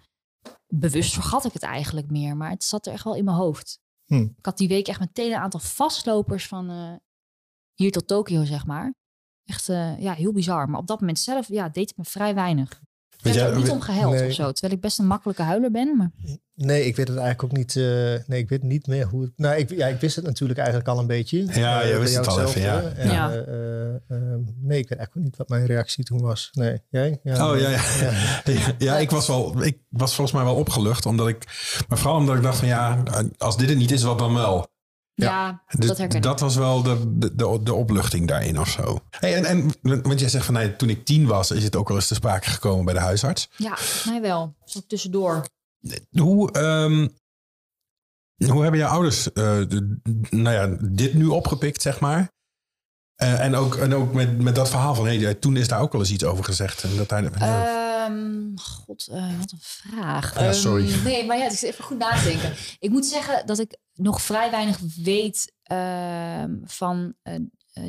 [0.67, 2.37] bewust vergat ik het eigenlijk meer.
[2.37, 3.79] Maar het zat er echt wel in mijn hoofd.
[4.05, 4.27] Hm.
[4.37, 6.95] Ik had die week echt meteen een aantal vastlopers van eh,
[7.73, 8.93] hier tot Tokio, zeg maar.
[9.43, 10.69] Echt eh, ja, heel bizar.
[10.69, 12.81] Maar op dat moment zelf ja, deed het me vrij weinig.
[13.17, 14.27] Ik Weet heb er jij- ook niet om gehuild nee.
[14.27, 14.51] of zo.
[14.51, 15.97] Terwijl ik best een makkelijke huiler ben.
[15.97, 16.11] Maar...
[16.55, 17.75] Nee, ik weet het eigenlijk ook niet.
[17.75, 17.83] eh,
[18.27, 19.31] nee, ik weet niet meer hoe het.
[19.35, 21.45] Nou, ik, ja, ik wist het natuurlijk eigenlijk al een beetje.
[21.53, 22.81] Ja, Eh, bij wist het al even, ja.
[22.81, 23.31] En, Ja.
[23.31, 24.19] eh, eh, eh,
[24.61, 26.49] nee, ik weet eigenlijk ook niet wat mijn reactie toen was.
[26.53, 27.19] Nee, jij?
[27.23, 27.81] Ja, Oh ja, ja.
[28.53, 28.73] ja.
[28.77, 31.43] ja, ik was wel, ik was volgens mij wel opgelucht, omdat ik,
[31.87, 33.03] maar vooral omdat ik dacht van ja,
[33.37, 34.67] als dit het niet is, wat dan wel?
[35.15, 36.23] Ja, Dus dat herken ik.
[36.23, 38.99] dat was wel de, de, de, de opluchting daarin of zo.
[39.09, 41.87] Hey, en, en, want jij zegt van nee, toen ik tien was, is het ook
[41.87, 43.49] wel eens te sprake gekomen bij de huisarts.
[43.57, 44.55] Ja, mij wel.
[44.65, 45.45] Zo tussendoor.
[46.11, 47.07] Hoe, ehm,
[48.51, 49.59] hoe hebben jouw ouders eh,
[50.29, 52.33] nou ja, dit nu opgepikt, zeg maar?
[53.15, 55.91] Eh, en ook, en ook met, met dat verhaal van hey, toen is daar ook
[55.91, 56.83] wel eens iets over gezegd.
[56.83, 57.83] En dat hij, ja.
[58.05, 60.39] Ehm, God, uh, wat een vraag.
[60.39, 60.91] Ja, sorry.
[60.91, 62.53] Um, nee, maar ja, het is even goed nadenken.
[62.79, 67.35] ik moet zeggen dat ik nog vrij weinig weet uh, van uh,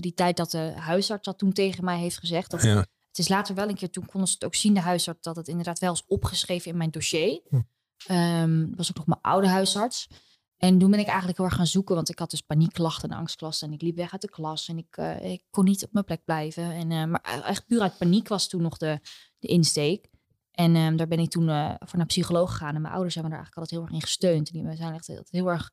[0.00, 2.62] die tijd dat de huisarts dat toen tegen mij heeft gezegd.
[2.62, 2.76] Ja.
[3.08, 5.36] Het is later wel een keer, toen konden ze het ook zien, de huisarts, dat
[5.36, 7.40] het inderdaad wel is opgeschreven in mijn dossier.
[7.48, 7.60] Hm.
[8.06, 10.08] Ehm, dat was ook nog mijn oude huisarts.
[10.56, 13.16] En toen ben ik eigenlijk heel erg gaan zoeken, want ik had dus paniekklachten en
[13.16, 13.68] angstklachten.
[13.68, 16.04] En ik liep weg uit de klas en ik, uh, ik kon niet op mijn
[16.04, 16.72] plek blijven.
[16.72, 19.00] En, uh, maar echt puur uit paniek was toen nog de,
[19.38, 20.08] de insteek.
[20.50, 22.74] En um, daar ben ik toen uh, voor naar psycholoog gegaan.
[22.74, 24.50] En mijn ouders hebben daar eigenlijk altijd heel erg in gesteund.
[24.50, 25.70] En die zijn echt heel, heel erg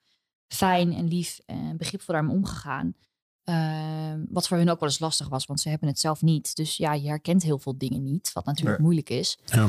[0.48, 2.96] fijn en lief en begripvol daarmee omgegaan.
[3.50, 6.56] Uh, wat voor hun ook wel eens lastig was, want ze hebben het zelf niet.
[6.56, 8.86] Dus ja, je herkent heel veel dingen niet, wat natuurlijk Nee.
[8.86, 9.38] moeilijk is.
[9.46, 9.64] Ja.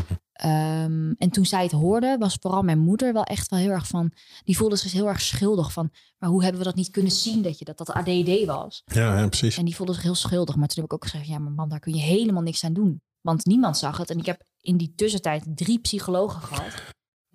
[0.85, 3.87] Um, en toen zij het hoorde, was vooral mijn moeder wel echt wel heel erg
[3.87, 4.13] van...
[4.45, 5.91] Die voelde zich heel erg schuldig van...
[6.19, 8.83] Maar hoe hebben we dat niet kunnen zien dat je dat, dat ADD was?
[8.85, 9.57] Ja, ja, precies.
[9.57, 10.57] En die voelde zich heel schuldig.
[10.57, 12.73] Maar toen heb ik ook gezegd, ja, maar man, daar kun je helemaal niks aan
[12.73, 13.03] doen.
[13.21, 14.11] Want niemand zag het.
[14.11, 16.73] En ik heb in die tussentijd drie psychologen gehad.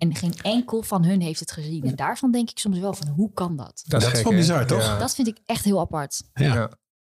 [0.00, 1.82] En geen enkel van hun heeft het gezien.
[1.84, 3.82] En daarvan denk ik soms wel van, hoe kan dat?
[3.86, 4.82] Dat is wel bizar, toch?
[4.82, 4.98] Ja.
[4.98, 6.22] Dat vind ik echt heel apart.
[6.34, 6.54] Ja.
[6.54, 6.70] Ja.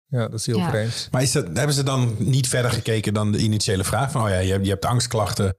[0.07, 0.69] ja, dat is heel Ja.
[0.69, 1.09] vreemd.
[1.11, 4.11] Maar is dat, hebben ze dan niet verder gekeken dan de initiële vraag?
[4.11, 5.57] Van, oh ja, je hebt, je hebt angstklachten.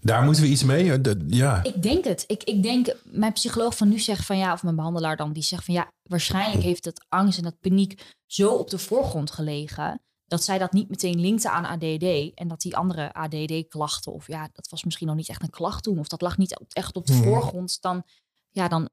[0.00, 0.92] Daar moeten we iets mee?
[0.92, 1.62] Eh, Dat- Ja.
[1.64, 2.24] Ik denk het.
[2.26, 5.42] Ik, ik denk, mijn psycholoog van nu zegt van ja, of mijn behandelaar dan, die
[5.42, 10.00] zegt van ja, waarschijnlijk heeft het angst en dat paniek zo op de voorgrond gelegen.
[10.30, 12.34] Dat zij dat niet meteen linkte aan ADD.
[12.34, 15.82] En dat die andere ADD-klachten, of ja, dat was misschien nog niet echt een klacht
[15.82, 15.98] toen.
[15.98, 17.22] Of dat lag niet echt op de Mhm.
[17.22, 17.80] voorgrond.
[17.80, 18.02] Dan,
[18.50, 18.88] ja, dan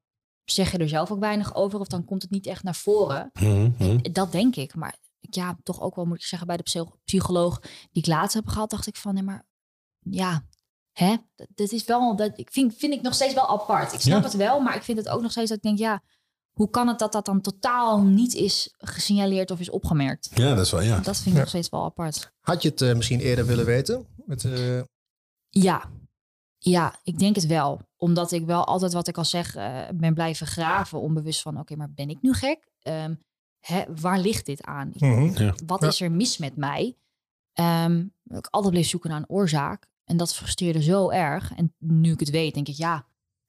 [0.46, 1.80] zeg je er zelf ook weinig over.
[1.80, 3.30] Of dan komt het niet echt naar voren.
[3.34, 3.98] Mhm.
[4.12, 4.76] Dat denk ik.
[4.76, 8.34] Maar ja, toch ook wel moet ik zeggen, bij de psy- psycholoog die ik laatst
[8.36, 9.46] heb gehad, dacht ik van nee, maar
[10.00, 10.46] ja,
[10.92, 13.94] hè, dat, dat is wel, dat ik vind, vind ik nog steeds wel apart.
[13.94, 14.24] Ik snap Ja.
[14.24, 16.02] het wel, maar ik vind het ook nog steeds dat ik denk, ja,
[16.58, 20.30] hoe kan het dat dat dan totaal niet is gesignaleerd of is opgemerkt?
[20.34, 21.00] Ja, dat is wel, ja.
[21.00, 21.40] Dat vind ik Ja.
[21.40, 22.32] nog steeds wel apart.
[22.42, 24.08] Had je het eh, misschien eerder willen weten?
[24.26, 24.82] Met, eh,
[25.50, 25.90] Ja,
[26.58, 27.82] ja, ik denk het wel.
[27.98, 31.00] Omdat ik wel altijd, wat ik al zeg, eh, ben blijven graven.
[31.02, 32.68] Onbewust van, oké, maar ben ik nu gek?
[32.82, 33.16] Ehm,
[33.60, 34.92] hè, waar ligt dit aan?
[34.98, 35.52] Mhm.
[35.66, 35.88] wat Ja.
[35.88, 36.96] is er mis met mij?
[37.54, 39.88] Ehm, ik altijd bleef zoeken naar een oorzaak.
[40.06, 41.54] En dat frustreerde zo erg.
[41.56, 43.06] En nu ik het weet, denk ik, ja,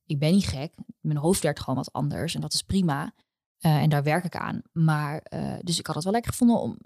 [0.09, 0.73] ik ben niet gek.
[1.01, 2.35] Mijn hoofd werkt gewoon wat anders.
[2.35, 3.13] En dat is prima.
[3.59, 4.63] Eh, en daar werk ik aan.
[4.73, 6.79] Maar, eh, dus ik had het wel lekker gevonden om,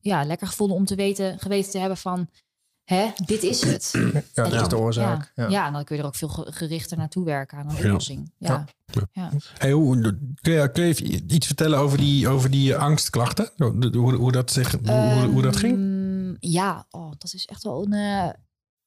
[0.00, 2.28] ja, lekker gevonden om te weten, geweten te hebben van,
[2.84, 3.90] hè, dit is het.
[3.92, 5.32] Ja, dat En is de oorzaak.
[5.34, 5.50] Ja, Ja.
[5.50, 5.66] ja.
[5.66, 7.84] en dan kun je er ook veel ge- gerichter naartoe werken aan een Ja.
[7.84, 8.32] oplossing.
[8.38, 8.64] Ja.
[9.58, 10.00] Hey, hoe,
[10.40, 13.50] kun, je, kun je iets vertellen over die, over die angstklachten?
[13.56, 15.76] Hoe, hoe, hoe dat, zich, hoe, hoe, hoe dat ging?
[15.76, 18.28] Ehm, Ja, oh, dat is echt wel een eh,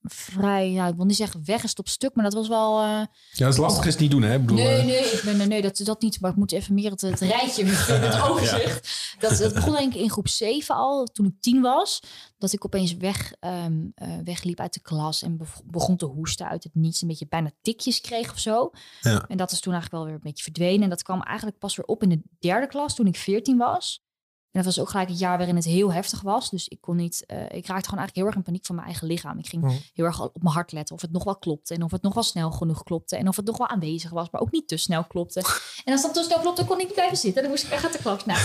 [0.03, 2.79] vrij, ja, ik wil niet zeggen weggestopt stuk, maar dat was wel...
[2.81, 4.33] eh, Ja, dat is lastig is niet doen, hè?
[4.35, 6.21] Ik bedoel, nee, eh, nee, ik ben, nee, nee, dat, dat niet.
[6.21, 9.15] Maar ik moet even meer het, het rijtje, het overzicht.
[9.19, 11.99] Dat, dat begon denk ik in groep 7 al, toen ik tien was.
[12.37, 16.63] Dat ik opeens weg, ehm, eh, wegliep uit de klas en begon te hoesten uit
[16.63, 17.01] het niets.
[17.01, 18.71] Een beetje bijna tikjes kreeg of zo.
[19.01, 19.25] Ja.
[19.27, 20.83] En dat is toen eigenlijk wel weer een beetje verdwenen.
[20.83, 24.03] En dat kwam eigenlijk pas weer op in de derde klas, toen ik 14 was.
[24.51, 26.49] En dat was ook gelijk het jaar waarin het heel heftig was.
[26.49, 28.87] Dus ik kon niet, eh, ik raakte gewoon eigenlijk heel erg in paniek van mijn
[28.87, 29.37] eigen lichaam.
[29.39, 29.73] Ik ging Mhm.
[29.93, 31.73] heel erg op mijn hart letten of het nog wel klopte.
[31.73, 33.15] En of het nog wel snel genoeg klopte.
[33.15, 35.39] En of het nog wel aanwezig was, maar ook niet te snel klopte.
[35.85, 37.41] En als dat te snel klopte, kon ik niet blijven zitten.
[37.41, 38.25] Dan moest ik weg uit de klas.
[38.25, 38.39] Nou,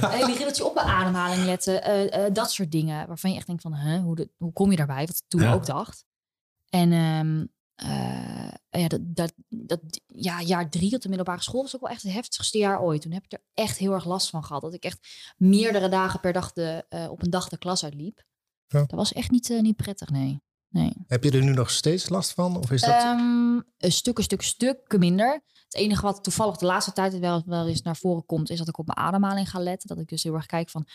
[0.00, 1.82] een hele rilletje op mijn ademhaling letten.
[1.82, 3.06] eh, eh, dat soort dingen.
[3.06, 5.06] Waarvan je echt denkt van, hè, hoe, de, hoe kom je daarbij?
[5.06, 5.52] Wat ik toen Ja.
[5.52, 6.04] ook dacht.
[6.68, 7.46] En ehm, eh,
[8.70, 12.02] ja, dat, dat, dat, ja, jaar drie op de middelbare school was ook wel echt
[12.02, 13.02] het heftigste jaar ooit.
[13.02, 14.62] Toen heb ik er echt heel erg last van gehad.
[14.62, 18.22] Dat ik echt meerdere dagen per dag de, eh, op een dag de klas uitliep.
[18.66, 18.78] Ja.
[18.78, 20.42] Dat was echt niet, eh, niet prettig, nee.
[20.68, 20.92] nee.
[21.06, 22.56] Heb je er nu nog steeds last van?
[22.56, 22.90] Of is dat...
[22.90, 25.42] Ehm, een stuk, een stuk, stuk minder.
[25.64, 28.68] Het enige wat toevallig de laatste tijd wel, wel eens naar voren komt, is dat
[28.68, 29.88] ik op mijn ademhaling ga letten.
[29.88, 30.86] Dat ik dus heel erg kijk van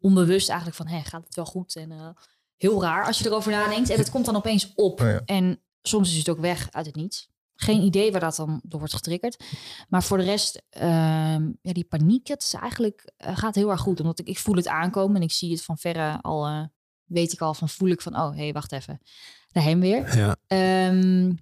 [0.00, 1.76] onbewust eigenlijk van, hé, gaat het wel goed?
[1.76, 2.08] En eh,
[2.56, 3.90] heel raar als je erover nadenkt.
[3.90, 5.00] En het komt dan opeens op.
[5.00, 5.22] Oh ja.
[5.24, 7.28] En soms is het ook weg uit het niets.
[7.54, 9.44] Geen idee waar dat dan door wordt getriggerd.
[9.88, 13.80] Maar voor de rest, ehm, ja, die paniek, het is eigenlijk, eh, gaat heel erg
[13.80, 14.00] goed.
[14.00, 16.64] Omdat ik, ik voel het aankomen en ik zie het van verre al, eh,
[17.04, 19.00] weet ik al van, voel ik van, oh, hé, hey, wacht even.
[19.48, 20.16] Daarheen weer.
[20.16, 20.36] ja.
[20.46, 21.32] Ehm,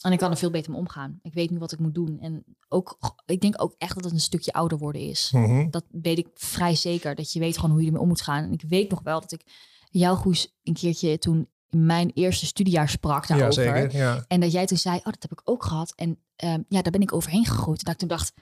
[0.00, 1.18] en ik kan er veel beter mee omgaan.
[1.22, 2.18] Ik weet nu wat ik moet doen.
[2.20, 5.30] En ook, ik denk ook echt dat het een stukje ouder worden is.
[5.32, 5.70] Mhm.
[5.70, 7.14] Dat weet ik vrij zeker.
[7.14, 8.44] Dat je weet gewoon hoe je ermee om moet gaan.
[8.44, 9.42] En ik weet nog wel dat ik
[9.90, 13.62] jou, Goes, een keertje toen mijn eerste studiejaar sprak Ja, daarover.
[13.62, 13.96] zeker.
[13.96, 14.24] Ja.
[14.28, 15.92] En dat jij toen zei, oh, dat heb ik ook gehad.
[15.96, 17.78] En ehm, ja, daar ben ik overheen gegooid.
[17.78, 18.32] En dat ik toen dacht,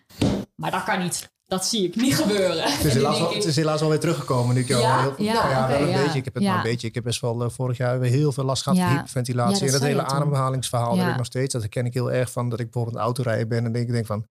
[0.54, 1.30] maar dat kan niet.
[1.46, 2.62] Dat zie ik niet gebeuren.
[2.72, 4.54] Het is, helaas wel, het is helaas wel weer teruggekomen.
[4.54, 4.94] Nu ik Ja?
[4.96, 6.02] al heel veel, Ja, nou ja, wel een ja.
[6.02, 6.18] beetje.
[6.18, 6.48] Ik heb het Ja.
[6.54, 6.86] maar een beetje.
[6.86, 9.66] Ik heb best wel eh, vorig jaar weer heel veel last gehad van hyperventilatie.
[9.66, 11.52] En dat hele ademhalingsverhaal heb ik nog steeds.
[11.52, 13.86] Dat herken ik heel erg van dat ik bijvoorbeeld de auto rijden ben en denk
[13.86, 14.26] ik denk van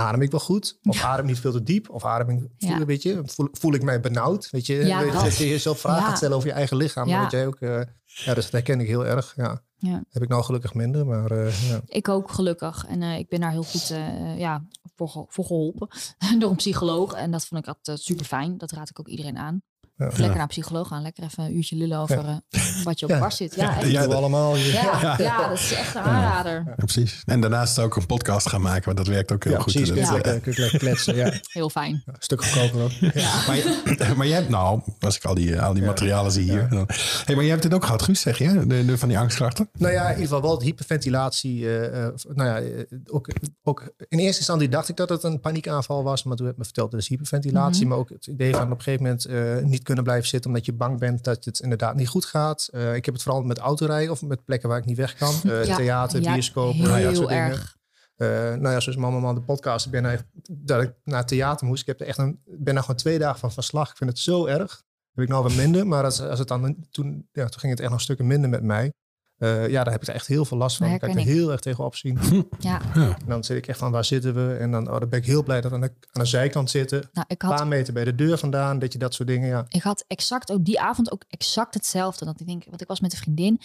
[0.00, 0.78] adem ik wel goed?
[0.82, 1.90] Of adem ik niet veel te diep?
[1.90, 2.84] Of adem ik, voel, Ja.
[2.84, 4.50] weet je, voel, voel ik mij benauwd?
[4.50, 5.36] Weet je, Ja, weet je, dat.
[5.36, 6.08] je jezelf vragen Ja.
[6.08, 7.08] gaat stellen over je eigen lichaam.
[7.08, 7.22] Ja.
[7.22, 9.32] Dat jij ook, eh, ja, dus dat herken ik heel erg.
[9.36, 9.62] Ja.
[9.76, 10.02] Ja.
[10.10, 11.80] Heb ik nou gelukkig minder, maar eh, ja.
[11.86, 12.86] Ik ook gelukkig.
[12.86, 14.64] En eh, ik ben daar heel goed eh, ja,
[14.96, 15.88] voor, voor geholpen
[16.38, 17.12] door een psycholoog.
[17.12, 18.58] En dat vond ik altijd super fijn.
[18.58, 19.62] Dat raad ik ook iedereen aan.
[20.00, 20.06] Ja.
[20.06, 21.02] Lekker naar een psycholoog gaan.
[21.02, 23.16] Lekker even een uurtje lullen over eh, wat je op Ja.
[23.16, 23.54] dwars zit.
[23.54, 23.74] Ja.
[23.80, 24.56] Dat Ja, doen we allemaal.
[24.56, 26.62] ja, ja, dat is echt een aanrader.
[26.66, 27.22] Ja, precies.
[27.26, 29.72] En daarnaast ook een podcast gaan maken, want dat werkt ook heel Ja, goed.
[29.72, 29.88] precies.
[29.94, 31.14] Je eh, lekker, je kletsen.
[31.16, 31.32] Ja.
[31.52, 32.02] Heel fijn.
[32.06, 32.90] Een stuk goedkoper ook.
[32.90, 33.44] Ja.
[33.46, 36.68] Maar, je, maar jij hebt nou, als ik al die, al die materialen zie hier.
[36.68, 36.88] Dan,
[37.24, 38.66] hey, maar jij hebt dit ook gehad, Guus, zeg je?
[38.66, 39.68] De, de, van die angstklachten?
[39.78, 41.66] Nou ja, in ieder geval wel de hyperventilatie.
[41.66, 43.28] eh, eh, nou ja, eh, ook,
[43.62, 46.24] ook in eerste instantie dacht ik dat het een paniekaanval was.
[46.24, 47.80] Maar toen werd me verteld dat het is hyperventilatie.
[47.80, 47.88] Mhm.
[47.88, 50.50] Maar ook het idee van op een gegeven moment eh, niet kunnen blijven zitten.
[50.50, 52.68] Omdat je bang bent dat het inderdaad niet goed gaat.
[52.72, 55.34] Eh, ik heb het vooral met autorijden of met plekken waar ik niet weg kan.
[55.44, 56.74] Eh, Ja, theater, ja, bioscoop.
[56.74, 57.50] Heel nou ja, soort dingen.
[57.50, 57.76] erg.
[58.16, 59.90] Eh, nou ja, zoals Mama Man de podcast.
[59.90, 61.80] Ben dat ik naar theater moest.
[61.80, 63.90] Ik heb er echt een, ben er gewoon twee dagen van verslag.
[63.90, 64.82] Ik vind het zo erg.
[65.14, 65.86] Heb ik nou wat minder.
[65.86, 68.62] Maar als, als het dan, toen, ja, toen ging het echt nog stukken minder met
[68.62, 68.92] mij.
[69.40, 70.86] Eh, ja, daar heb ik er echt heel veel last van.
[70.86, 72.18] Ik kan ik er heel erg tegen opzien.
[72.58, 73.16] Ja, Ja.
[73.18, 74.54] En dan zit ik echt van, waar zitten we?
[74.54, 76.70] En dan, oh, dan ben ik heel blij dat we aan de, aan de zijkant
[76.70, 77.08] zitten.
[77.12, 78.78] nou, ik Een paar meter bij de deur vandaan.
[78.78, 79.64] Dat je dat soort dingen, ja.
[79.68, 82.24] ik had exact ook die avond ook exact hetzelfde.
[82.24, 83.60] Dat ik denk, want ik was met een vriendin.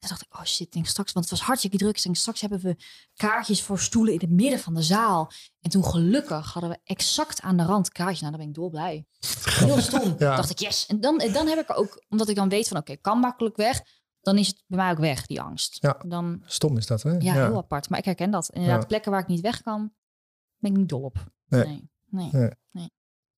[0.00, 1.96] En toen dacht ik, oh shit, ik denk straks, want het was hartstikke druk.
[1.96, 2.76] Ik denk, straks hebben we
[3.14, 5.30] kaartjes voor stoelen in het midden van de zaal.
[5.60, 8.20] En toen gelukkig hadden we exact aan de rand kaartjes.
[8.20, 9.06] Nou, dan ben ik dolblij.
[9.44, 10.14] Heel stom.
[10.18, 10.36] Ja.
[10.36, 10.86] Dacht ik, yes.
[10.86, 13.56] En dan, dan heb ik er ook, omdat ik dan weet van, oké, kan makkelijk
[13.56, 13.82] weg.
[14.20, 15.76] Dan is het bij mij ook weg, die angst.
[15.80, 15.96] Ja.
[16.06, 17.10] Dan, Stom is dat, hè?
[17.18, 17.88] ja, heel apart.
[17.88, 18.50] Maar ik herken dat.
[18.52, 18.86] Inderdaad, Ja.
[18.86, 19.92] plekken waar ik niet weg kan,
[20.58, 21.16] ben ik niet dol op.
[21.48, 21.90] Nee.
[22.10, 22.30] nee.
[22.70, 22.90] nee.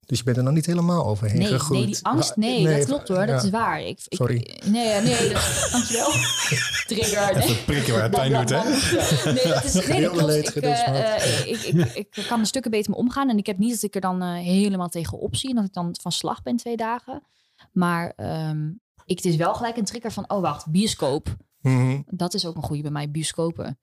[0.07, 1.81] Dus je bent er nog niet helemaal overheen Nee, gegroeid.
[1.85, 3.81] nee, die angst, Ah, nee, dat klopt hoor, dat is waar.
[3.81, 4.61] Ik, ik, Sorry.
[4.64, 6.11] Nee, nee, dat, dankjewel.
[6.87, 7.35] Trigger.
[7.35, 7.42] Nee.
[7.45, 8.62] Even prikken waar het pijn doet, hè?
[9.33, 11.59] Nee, dat is, nee, dat leed, Ik, eh, ik,
[11.95, 13.29] ik, ik kan er stukken beter mee omgaan.
[13.31, 15.51] En ik heb niet dat ik er dan eh, helemaal tegen opzie.
[15.51, 17.23] En dat ik dan van slag ben twee dagen.
[17.73, 18.71] Maar ehm,
[19.05, 21.37] ik, het is wel gelijk een trigger van, oh wacht, bioscoop.
[21.61, 22.01] Mhm.
[22.07, 23.79] Dat is ook een goede bij mij, bioscopen.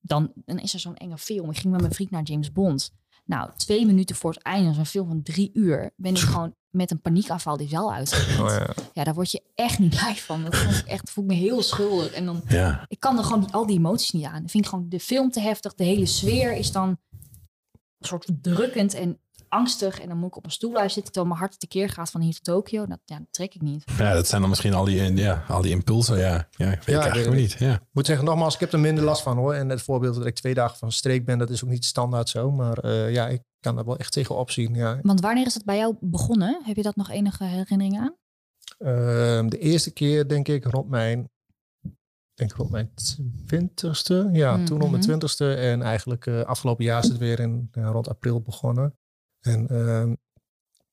[0.00, 1.50] Dan, dan is er zo'n enge film.
[1.50, 2.92] Ik ging met mijn vriend naar James Bond.
[3.24, 6.90] Nou, twee minuten voor het einde, zo'n film van drie uur, ben ik gewoon met
[6.90, 8.40] een paniekaanval die zaal uitgerend.
[8.40, 8.74] Oh, ja.
[8.92, 10.44] Ja, daar word je echt niet blij van.
[10.44, 12.12] Dat vond ik echt, voel ik me heel schuldig.
[12.12, 12.84] En dan, Ja.
[12.88, 14.42] ik kan er gewoon die, al die emoties niet aan.
[14.42, 15.74] Ik vind gewoon de film te heftig.
[15.74, 16.88] De hele sfeer is dan
[17.98, 19.18] een soort drukkend en
[19.56, 20.00] angstig.
[20.00, 22.20] En dan moet ik op een stoel blijven zitten terwijl mijn hart tekeer gaat van
[22.20, 22.86] hier tot Tokio.
[22.86, 23.84] Dat, ja, dat trek ik niet.
[23.98, 26.18] ja, dat zijn dan misschien al die, ja, al die impulsen.
[26.18, 27.52] Ja, ja weet ik eigenlijk niet.
[27.52, 27.74] Ja.
[27.74, 29.54] Ik moet zeggen, nogmaals, ik heb er minder last van hoor.
[29.54, 32.28] En het voorbeeld dat ik twee dagen van streek ben, dat is ook niet standaard
[32.28, 32.50] zo.
[32.50, 34.74] Maar eh, ja, ik kan daar wel echt tegen opzien.
[34.74, 34.98] Ja.
[35.02, 36.60] Want wanneer is dat bij jou begonnen?
[36.64, 38.16] Heb je dat nog enige herinnering aan?
[38.78, 41.30] Ehm, de eerste keer denk ik rond mijn,
[42.34, 42.90] denk rond mijn
[43.46, 44.28] twintigste.
[44.32, 45.00] Ja, toen rond mijn Mhm.
[45.00, 45.54] twintigste.
[45.54, 48.96] En eigenlijk eh, afgelopen jaar is het weer in ja, rond april begonnen.
[49.46, 50.14] En ehm,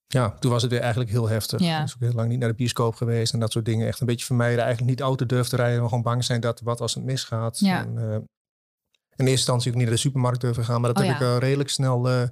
[0.08, 1.60] ja, toen was het weer eigenlijk heel heftig.
[1.60, 1.82] Ja.
[1.82, 3.88] Dus ook heel lang niet naar de bioscoop geweest en dat soort dingen.
[3.88, 4.60] Echt een beetje vermijden.
[4.64, 5.80] Eigenlijk niet auto durven te rijden.
[5.80, 7.60] Maar gewoon bang zijn dat wat als het misgaat.
[7.60, 7.80] Ja.
[7.80, 8.14] En, eh,
[9.16, 10.82] in eerste instantie ook niet naar de supermarkt durven gaan.
[10.82, 11.26] Maar dat Oh heb ja.
[11.28, 12.28] ik al redelijk snel eh,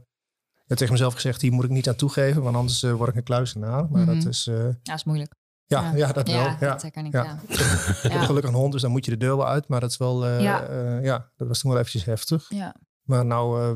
[0.68, 1.42] tegen mezelf gezegd.
[1.42, 2.42] Hier moet ik niet aan toegeven.
[2.42, 3.90] Want anders eh, word ik een kluisenaar.
[3.90, 4.16] Maar Mhm.
[4.16, 4.48] dat is...
[4.48, 5.34] eh, Ja, dat is moeilijk.
[5.66, 6.12] ja, Ja.
[6.12, 6.36] dat wel.
[6.42, 7.12] Ja, dat herken ik.
[7.14, 7.40] Ja.
[7.48, 9.68] Ik heb gelukkig een hond, dus dan moet je de deur wel uit.
[9.68, 10.42] Maar dat is wel, eh,
[11.04, 12.46] ja, dat was toen wel eventjes heftig.
[12.50, 12.76] Ja.
[13.12, 13.71] Maar nou eh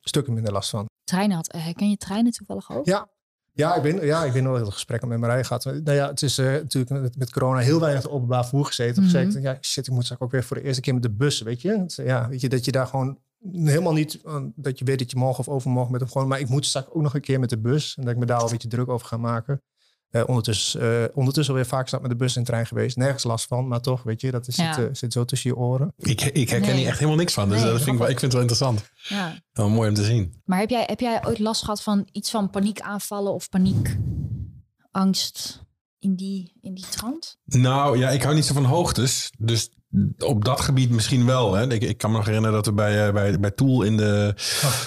[0.00, 0.86] stukken minder last van.
[1.04, 1.48] Treinen had.
[1.48, 2.86] eh, Herken je treinen toevallig ook?
[2.86, 3.08] Ja,
[3.52, 5.64] ja ik ben, ja, ik ben wel heel gesprekken met rij gehad.
[5.64, 9.02] Nou ja, het is eh, natuurlijk met, met corona heel weinig op openbaar vervoer gezeten.
[9.02, 11.10] Mm gezegd, ja, shit, ik moet straks ook weer voor de eerste keer met de
[11.10, 11.84] bus, weet je.
[11.86, 13.18] Ja, weet je, dat je daar gewoon
[13.52, 16.40] helemaal niet, eh, dat je weet dat je morgen of overmorgen met hem gewoon, maar
[16.40, 17.96] ik moet straks ook nog een keer met de bus.
[17.96, 19.62] En dat ik me daar al een beetje druk over ga maken.
[20.10, 22.96] Eh, ondertussen, eh, ondertussen alweer vaak zat met de bus en trein geweest.
[22.96, 24.72] Nergens last van, maar toch, weet je, dat is, Ja.
[24.74, 25.92] zit, eh, zit zo tussen je oren.
[25.96, 26.76] Ik, ik herken Nee.
[26.78, 27.48] hier echt helemaal niks van.
[27.48, 28.90] Dus Nee, dat vind ik, wel, ik vind het wel interessant.
[29.08, 29.34] Ja.
[29.52, 30.40] Wel mooi om te zien.
[30.44, 33.96] Maar heb jij, heb jij ooit last gehad van iets van paniekaanvallen of paniek,
[34.90, 35.62] angst
[35.98, 37.36] in die, in die trant?
[37.44, 39.32] Nou ja, ik hou niet zo van hoogtes.
[39.38, 39.70] Dus
[40.18, 41.54] op dat gebied misschien wel.
[41.54, 41.72] Hè.
[41.72, 44.34] Ik, ik kan me nog herinneren dat we bij, eh, bij, bij Tool in de,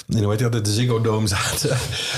[0.08, 1.78] in, hoe heet dat, de Ziggo Dome zaten.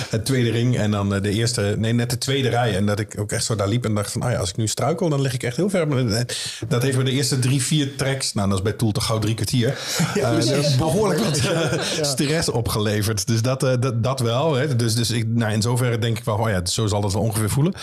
[0.10, 2.76] Het tweede ring en dan eh, de eerste, nee net de tweede rij.
[2.76, 4.58] En dat ik ook echt zo daar liep en dacht van, oh ja, als ik
[4.58, 5.88] nu struikel, dan lig ik echt heel ver.
[6.68, 9.20] Dat heeft me de eerste drie, vier tracks, nou dat is bij Tool toch gauw
[9.20, 9.68] drie kwartier.
[10.14, 13.28] eh, dus behoorlijk wat eh, stress opgeleverd.
[13.28, 14.54] Dus dat, eh, dat, dat wel.
[14.54, 14.76] Hè.
[14.76, 17.22] Dus, dus ik, nou, in zoverre denk ik wel, oh ja, zo zal dat wel
[17.22, 17.74] ongeveer voelen.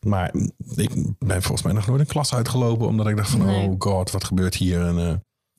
[0.00, 0.34] Maar
[0.74, 3.68] ik ben volgens mij nog nooit een klas uitgelopen, omdat ik dacht van, Nee.
[3.68, 4.80] oh god, wat gebeurt hier?
[4.86, 5.14] En, eh,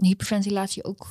[0.08, 1.08] Hyperventilatie ook.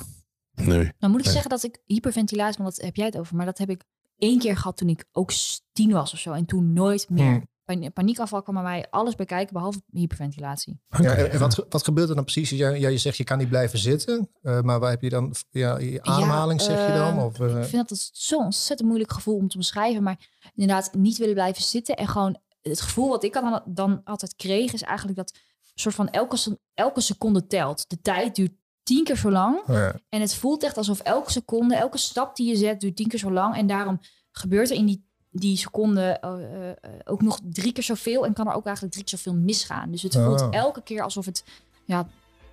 [0.54, 0.92] nee.
[0.98, 1.33] Dan moet ik Nee.
[1.35, 3.85] zeggen dat ik hyperventilatie, want dat heb jij het over, maar dat heb ik
[4.18, 5.33] één keer gehad toen ik ook
[5.72, 6.33] tien was of zo.
[6.33, 7.24] En toen nooit meer.
[7.30, 7.48] Hmm.
[7.64, 10.80] pan- paniekaanval kwam bij mij alles bekijken behalve hyperventilatie.
[11.00, 12.50] Ja, en wat, wat gebeurt er dan precies?
[12.50, 15.35] Ja, ja, je zegt je kan niet blijven zitten, eh, maar waar heb je dan
[15.50, 17.18] ja, je ademhaling, zeg je dan?
[17.18, 20.02] eh, Of, Ik vind dat het zo'n ontzettend moeilijk gevoel om te beschrijven.
[20.02, 21.96] Maar inderdaad, niet willen blijven zitten.
[21.96, 25.38] En gewoon het gevoel wat ik dan, dan altijd kreeg, is eigenlijk dat
[25.74, 27.85] soort van elke, elke seconde telt.
[27.90, 28.52] De tijd duurt
[28.83, 29.59] tien keer zo lang.
[29.66, 29.94] oh ja.
[30.09, 33.18] En het voelt echt alsof elke seconde, elke stap die je zet, duurt tien keer
[33.18, 33.56] zo lang.
[33.56, 34.00] En daarom
[34.33, 38.26] gebeurt er in die, die seconde eh, eh, ook nog drie keer zoveel.
[38.26, 39.90] En kan er ook eigenlijk drie keer zoveel misgaan.
[39.90, 40.48] Dus het voelt Oh.
[40.50, 41.44] elke keer alsof het
[41.85, 42.09] ja,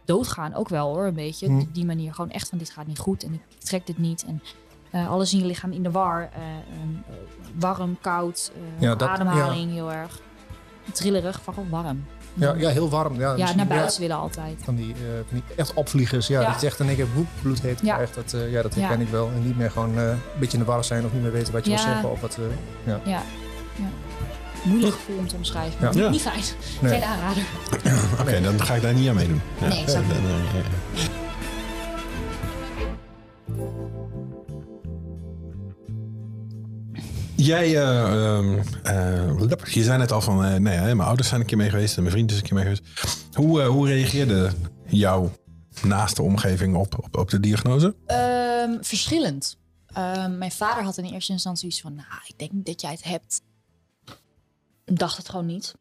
[0.06, 1.48] doodgaan ook wel hoor, een beetje.
[1.48, 1.60] Hm.
[1.60, 4.26] Op die manier gewoon echt van dit gaat niet goed en ik trek dit niet.
[4.26, 4.42] En
[4.92, 6.22] eh, alles in je lichaam in de war.
[6.22, 7.16] eh, ehm, eh,
[7.60, 10.22] warm, koud, Ja, dat- ademhaling heel erg.
[10.94, 12.06] Trillerig, vooral warm.
[12.40, 13.20] Ja, ja, heel warm.
[13.20, 14.58] Ja, Ja, naar buiten willen altijd.
[14.64, 16.28] Van die, eh, van die echt opvliegers.
[16.28, 16.52] Ja, Ja.
[16.52, 17.94] dat je echt in één keer woep, bloedheet Ja.
[17.96, 18.16] krijgt.
[18.16, 18.80] Dat, eh, ja, dat Ja.
[18.82, 19.30] herken ik wel.
[19.36, 21.54] En niet meer gewoon eh, een beetje in de war zijn of niet meer weten
[21.54, 22.12] wat je wil zeggen.
[22.12, 22.44] Of wat, eh,
[22.94, 23.00] Ja.
[23.06, 23.22] ja.
[24.64, 25.78] Moeilijk gevoel om te omschrijven.
[25.82, 25.90] Ja.
[25.90, 26.10] Niet, Ja.
[26.10, 26.42] niet fijn.
[26.82, 26.92] Nee.
[26.92, 27.44] Geen aanrader.
[28.22, 29.42] Oké, dan ga ik daar niet aan meedoen.
[29.62, 29.68] Ja.
[29.68, 30.22] Nee, zou ik Dan,
[37.38, 41.42] Jij, eh, ehm, eh, je zei net al van, eh, nee, hè, mijn ouders zijn
[41.42, 42.84] een keer mee geweest en mijn vriend is een keer mee geweest.
[43.34, 44.52] Hoe, hoe reageerde
[44.88, 45.32] jouw
[45.82, 47.96] naaste omgeving op, op, op de diagnose?
[48.06, 49.58] Ehm, verschillend.
[49.88, 52.92] Ehm, mijn vader had in eerste instantie iets van, nou, ik denk niet dat jij
[52.92, 53.42] het hebt.
[54.86, 55.74] Dacht het gewoon niet.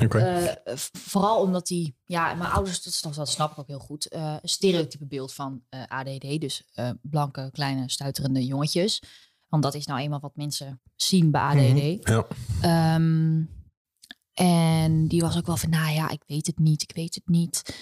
[0.00, 0.54] Oké.
[0.64, 4.14] V- vooral omdat hij, ja, mijn ouders, dat, snap- dat snap ik ook heel goed,
[4.14, 6.40] een stereotype beeld van ADD.
[6.40, 6.64] Dus
[7.02, 9.02] blanke, kleine, stuiterende jongetjes.
[9.52, 12.08] Want dat is nou eenmaal wat mensen zien bij ADD.
[12.08, 12.26] ja.
[12.60, 13.44] Ehm,
[14.34, 17.28] en die was ook wel van, nou ja, ik weet het niet, ik weet het
[17.28, 17.76] niet.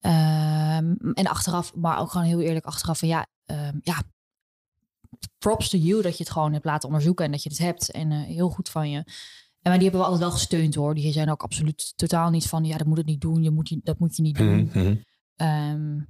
[0.00, 4.02] Ehm, en achteraf, maar ook gewoon heel eerlijk achteraf van, ja, ehm, ja,
[5.38, 7.90] props to you dat je het gewoon hebt laten onderzoeken en dat je het hebt.
[7.90, 8.96] En eh, heel goed van je.
[8.96, 10.94] En maar die hebben we altijd wel gesteund hoor.
[10.94, 13.68] Die zijn ook absoluut totaal niet van, ja, dat moet het niet doen, je moet
[13.68, 14.64] je, dat moet je niet doen.
[14.64, 14.96] Mhm,
[15.36, 16.00] mhm.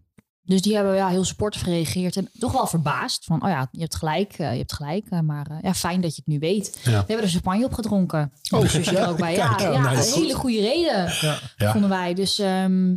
[0.46, 3.24] Dus die hebben ja, heel sportief gereageerd en toch wel verbaasd.
[3.24, 5.06] Van, oh ja, je hebt gelijk, eh, je hebt gelijk.
[5.10, 6.80] eh, maar eh, ja, fijn dat je het nu weet.
[6.84, 6.90] Ja.
[6.90, 8.32] We hebben er champagne op gedronken.
[8.54, 9.34] Oh, Dus er ook bij.
[9.36, 10.14] Ja, ja, nice.
[10.16, 11.38] een hele goede reden, Ja.
[11.56, 11.72] Ja.
[11.72, 12.14] vonden wij.
[12.14, 12.90] Dus ehm,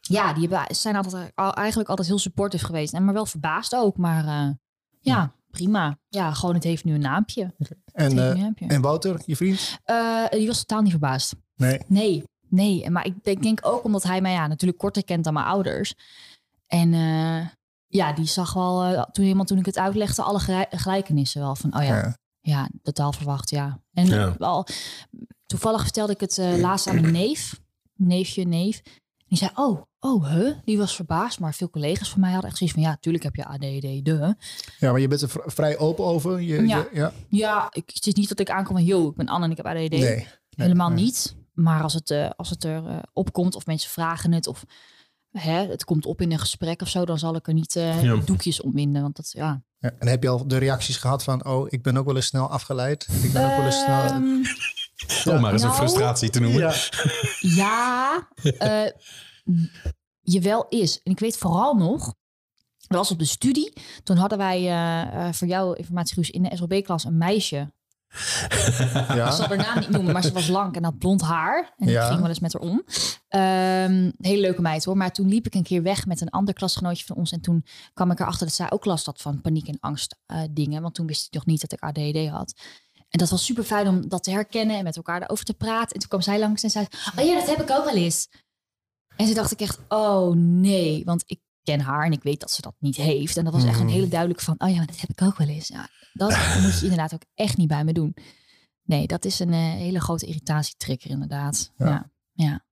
[0.00, 2.92] ja, die hebben, zijn altijd, al- eigenlijk altijd heel supportief geweest.
[2.94, 3.96] En maar wel verbaasd ook.
[3.96, 4.54] Maar
[5.00, 5.98] ja, prima.
[6.08, 7.54] Ja, gewoon het heeft nu een naampje.
[7.92, 8.66] En, een naampje.
[8.66, 9.78] en Wouter, je vriend?
[10.30, 11.34] Die was totaal niet verbaasd.
[11.56, 11.80] Nee.
[11.86, 12.90] Nee, nee.
[12.90, 15.94] Maar ik denk, denk ook omdat hij mij ja, natuurlijk korter kent dan mijn ouders.
[16.70, 17.46] En eh,
[17.86, 21.56] ja, die zag wel, eh, toen iemand toen ik het uitlegde, alle gelijk- gelijkenissen wel.
[21.56, 22.68] Van, oh ja, ja, Ja.
[22.82, 23.80] totaal verwacht, ja.
[23.92, 24.34] En Ja.
[24.38, 24.66] wel,
[25.46, 27.60] toevallig vertelde ik het eh, laatst aan mijn neef,
[27.94, 28.80] neefje, neef.
[29.26, 30.52] Die zei, oh, oh, huh?
[30.64, 31.40] Die was verbaasd.
[31.40, 34.34] Maar veel collega's van mij hadden echt zoiets van, ja, tuurlijk heb je ADD, de.
[34.78, 36.40] Ja, maar je bent er v- vrij open over.
[36.40, 36.76] Je, Ja.
[36.76, 37.12] je- ja.
[37.28, 39.56] Ja, ik, het is niet dat ik aankom van, yo, ik ben Anne en ik
[39.56, 39.90] heb ADD.
[39.90, 40.26] Nee.
[40.56, 41.04] Helemaal nee.
[41.04, 41.36] niet.
[41.52, 44.64] Maar als het, eh, als het er eh, opkomt of mensen vragen het of
[45.32, 48.02] hè, het komt op in een gesprek of zo, dan zal ik er niet eh,
[48.02, 48.16] Ja.
[48.16, 49.02] doekjes om winden.
[49.02, 49.62] Want dat, ja.
[49.78, 49.90] Ja.
[49.98, 52.50] En heb je al de reacties gehad van, oh, ik ben ook wel eens snel
[52.50, 53.08] afgeleid.
[53.22, 54.02] Ik ben ook wel eens snel...
[54.02, 56.60] Ehm, Om maar eens een Nou, frustratie te noemen.
[56.60, 56.74] Ja.
[57.40, 58.92] ja, eh,
[60.20, 61.00] je wel is.
[61.02, 62.04] En ik weet vooral nog,
[62.76, 63.72] dat was op de studie.
[64.02, 67.72] Toen hadden wij eh, voor jouw informatie, in de SLB-klas een meisje.
[68.10, 71.74] Ik zal haar naam niet noemen, maar ze was lang en had blond haar.
[71.76, 72.02] En Ja.
[72.02, 72.84] ik ging wel eens met haar om.
[73.28, 74.96] Ehm hele leuke meid hoor.
[74.96, 77.32] Maar toen liep ik een keer weg met een ander klasgenootje van ons.
[77.32, 80.42] En toen kwam ik erachter dat zij ook last had van paniek en angst eh,
[80.50, 80.82] dingen.
[80.82, 82.54] Want toen wist ik nog niet dat ik ADD had.
[83.08, 85.94] En dat was super fijn om dat te herkennen en met elkaar erover te praten.
[85.94, 86.86] En toen kwam zij langs en zei:
[87.18, 88.28] Oh ja, dat heb ik ook wel eens.
[89.16, 91.02] En toen dacht ik echt: Oh nee.
[91.04, 93.36] Want ik ken haar en ik weet dat ze dat niet heeft.
[93.36, 93.94] En dat was echt een Mhm.
[93.94, 95.68] hele duidelijk van: Oh ja, maar dat heb ik ook wel eens.
[95.68, 96.28] Ja, dat
[96.62, 98.16] moet je inderdaad ook echt niet bij me doen.
[98.82, 101.72] Nee, dat is een eh, hele grote irritatietrigger inderdaad.
[101.76, 101.86] Ja.
[101.86, 102.10] Ja.
[102.32, 102.64] Ja.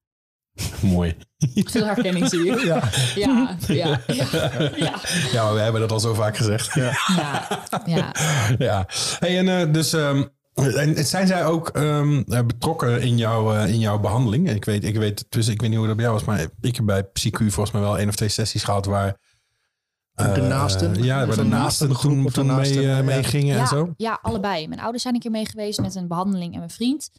[0.95, 1.17] Mooi.
[1.53, 2.65] Veel herkenning zie je.
[2.65, 2.89] Ja.
[3.15, 4.99] Ja, ja, ja,
[5.31, 5.43] ja.
[5.43, 6.73] Maar we hebben dat al zo vaak gezegd.
[6.73, 6.91] Ja.
[7.17, 7.47] ja,
[7.85, 8.13] ja.
[8.57, 8.87] ja.
[9.19, 10.23] Hey, en eh, dus ehm,
[10.65, 14.49] en zijn zij ook ehm, eh, betrokken in, jouw eh, in jouw behandeling?
[14.49, 16.75] Ik weet, ik weet, dus ik weet niet hoe dat bij jou was, maar ik
[16.75, 19.17] heb bij PsyQ volgens mij wel één of twee sessies gehad waar.
[20.13, 21.03] De eh, naasten?
[21.03, 23.01] ja, waar de de naasten toen mee, naasten, ja.
[23.01, 23.93] mee gingen en ja, zo.
[23.97, 24.67] Ja, allebei.
[24.67, 27.09] Mijn ouders zijn een keer mee geweest met een behandeling en mijn vriend.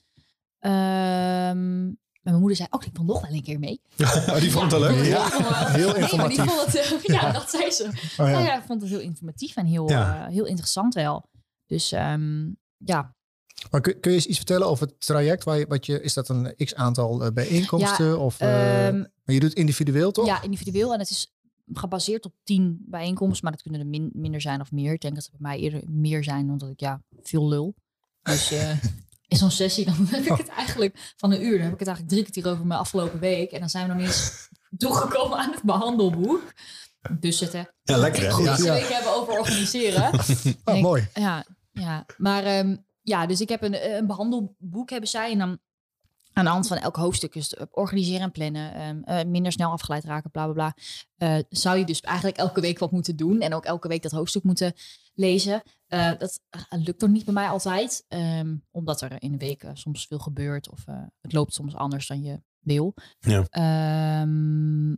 [0.58, 1.88] Ehm,
[2.22, 3.80] en mijn moeder zei, oh, ik wil nog wel een keer mee.
[4.28, 5.04] Oh, die vond het wel leuk.
[5.06, 5.68] Ja, Ja.
[5.68, 6.44] Heel Nee, maar die informatief.
[6.44, 7.84] vond het, eh, ja, dat zei ze.
[7.84, 8.28] Oh, Ja.
[8.28, 8.38] ja.
[8.38, 10.26] ja, ik vond het heel informatief en heel, Ja.
[10.30, 11.28] heel interessant wel.
[11.66, 13.14] Dus ehm, ja,
[13.70, 15.44] Maar kun, kun je eens iets vertellen over het traject?
[15.44, 18.18] Waar je, wat je, is dat een x aantal eh, bijeenkomsten?
[18.18, 20.26] of, eh, ehm, maar je doet individueel toch?
[20.26, 20.92] Ja, individueel.
[20.92, 21.34] En het is
[21.72, 23.40] gebaseerd op tien bijeenkomsten.
[23.44, 24.92] Maar dat kunnen er min- minder zijn of meer.
[24.92, 27.74] Ik denk dat het bij mij eerder meer zijn, omdat ik ja, veel lul.
[28.22, 28.70] Dus eh,
[29.28, 31.52] in zo'n sessie, dan heb ik het eigenlijk van een uur.
[31.52, 33.50] Dan heb ik het eigenlijk drie kwartier over mijn afgelopen week.
[33.50, 36.42] En dan zijn we nog eens toegekomen aan het behandelboek.
[37.20, 37.68] Dus zitten.
[37.82, 38.30] Ja, lekker hè?
[38.30, 38.50] Goed Ja.
[38.50, 40.10] dat we weken hebben over organiseren.
[40.64, 41.08] Oh, Ik- mooi.
[41.14, 42.06] Ja, ja.
[42.16, 42.76] maar ehm,
[43.10, 45.30] ja, dus ik heb een, een behandelboek hebben zij.
[45.32, 45.58] En dan
[46.32, 49.70] aan de hand van elk hoofdstuk, dus eh, organiseren en plannen, ehm, eh, minder snel
[49.70, 50.74] afgeleid raken, bla bla bla.
[51.16, 54.12] eh, zou je dus eigenlijk elke week wat moeten doen en ook elke week dat
[54.12, 54.72] hoofdstuk moeten
[55.14, 55.62] lezen.
[55.86, 59.62] Eh, dat eh, lukt nog niet bij mij altijd, ehm, omdat er in de week
[59.62, 62.94] eh, soms veel gebeurt of eh, het loopt soms anders dan je wil.
[63.18, 63.44] Ja.
[63.50, 64.90] Ehm,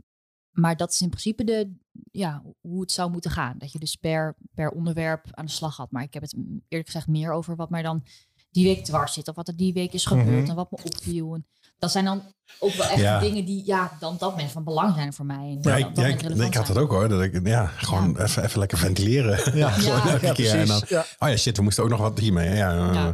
[0.51, 1.75] maar dat is in principe de,
[2.13, 3.55] ja, hoe het zou moeten gaan.
[3.59, 5.91] Dat je dus per, per onderwerp aan de slag gaat.
[5.91, 6.35] Maar ik heb het
[6.69, 8.05] eerlijk gezegd meer over wat mij dan
[8.51, 9.29] die week dwars zit.
[9.29, 10.51] Of wat er die week is gebeurd Mhm.
[10.51, 11.35] en wat me opviel.
[11.35, 11.47] En
[11.79, 12.23] dat zijn dan
[12.59, 13.19] ook wel echt Ja.
[13.21, 15.37] dingen die ja, dan dat moment van belang zijn voor mij.
[15.37, 17.09] En Ja, ik, ja, had het ook hoor.
[17.09, 19.55] Dat ik, ja, gewoon Even, even lekker ventileren.
[19.59, 20.51] Ja, Gewoon elke ja, keer.
[20.51, 20.89] En dan, precies.
[20.89, 21.05] Ja.
[21.19, 22.55] oh ja, shit, we moesten ook nog wat hiermee.
[22.57, 23.13] Ja, eh, Ja.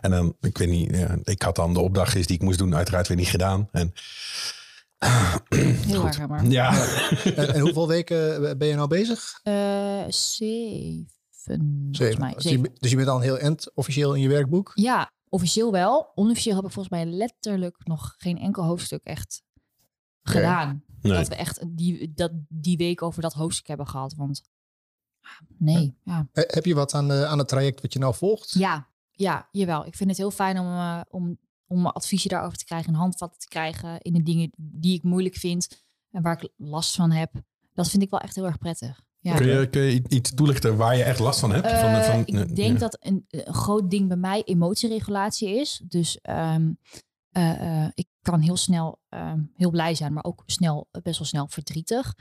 [0.00, 2.74] En dan, ik weet niet, ja, ik had dan de opdrachtjes die ik moest doen
[2.74, 3.68] uiteraard weer niet gedaan.
[3.72, 3.92] En
[5.48, 6.46] Heel erg, maar.
[6.46, 6.72] ja,
[7.36, 9.40] En, en hoeveel weken ben je nou bezig?
[9.42, 12.20] Eh, zeven, volgens Zeven.
[12.20, 12.34] mij.
[12.34, 14.72] Dus je, dus je bent al een heel end officieel in je werkboek?
[14.74, 16.12] Ja, officieel wel.
[16.14, 19.42] Onofficieel heb ik volgens mij letterlijk nog geen enkel hoofdstuk echt
[20.22, 20.84] gedaan.
[21.00, 21.12] Nee.
[21.12, 24.14] Dat we echt die, dat, die week over dat hoofdstuk hebben gehad.
[24.14, 24.42] Want
[25.20, 26.28] ah, nee, ja.
[26.32, 28.50] He- Heb je wat aan, de, aan het traject wat je nou volgt?
[28.50, 29.86] Ja, ja, jawel.
[29.86, 32.92] Ik vind het heel fijn om, eh, om, om adviezen daarover te krijgen.
[32.92, 35.82] En handvatten te krijgen in de dingen die ik moeilijk vind.
[36.10, 37.32] En waar ik last van heb.
[37.72, 39.02] Dat vind ik wel echt heel erg prettig.
[39.18, 39.36] Ja.
[39.36, 41.70] kun, je, kun je iets toelichten waar je echt last van hebt?
[41.70, 42.78] van, Eh, van, ik denk ja.
[42.78, 45.82] dat een, een groot ding bij mij emotieregulatie is.
[45.84, 46.72] Dus ehm,
[47.30, 51.26] eh, eh, ik kan heel snel ehm, heel blij zijn, maar ook snel, best wel
[51.26, 52.14] snel verdrietig.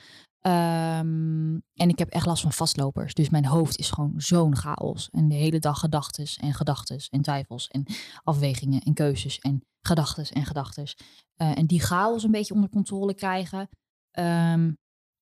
[0.43, 3.13] Ehm, en ik heb echt last van vastlopers.
[3.13, 5.09] Dus mijn hoofd is gewoon zo'n chaos.
[5.09, 7.85] En de hele dag gedachtes en gedachtes en twijfels en
[8.23, 10.97] afwegingen en keuzes en gedachtes en gedachtes.
[11.35, 13.69] Eh, en die chaos een beetje onder controle krijgen.
[14.11, 14.71] Ehm,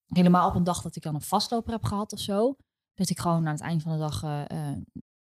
[0.06, 2.56] helemaal op een dag dat ik dan een vastloper heb gehad of zo.
[2.94, 4.78] Dat ik gewoon aan het eind van de dag eh, eh,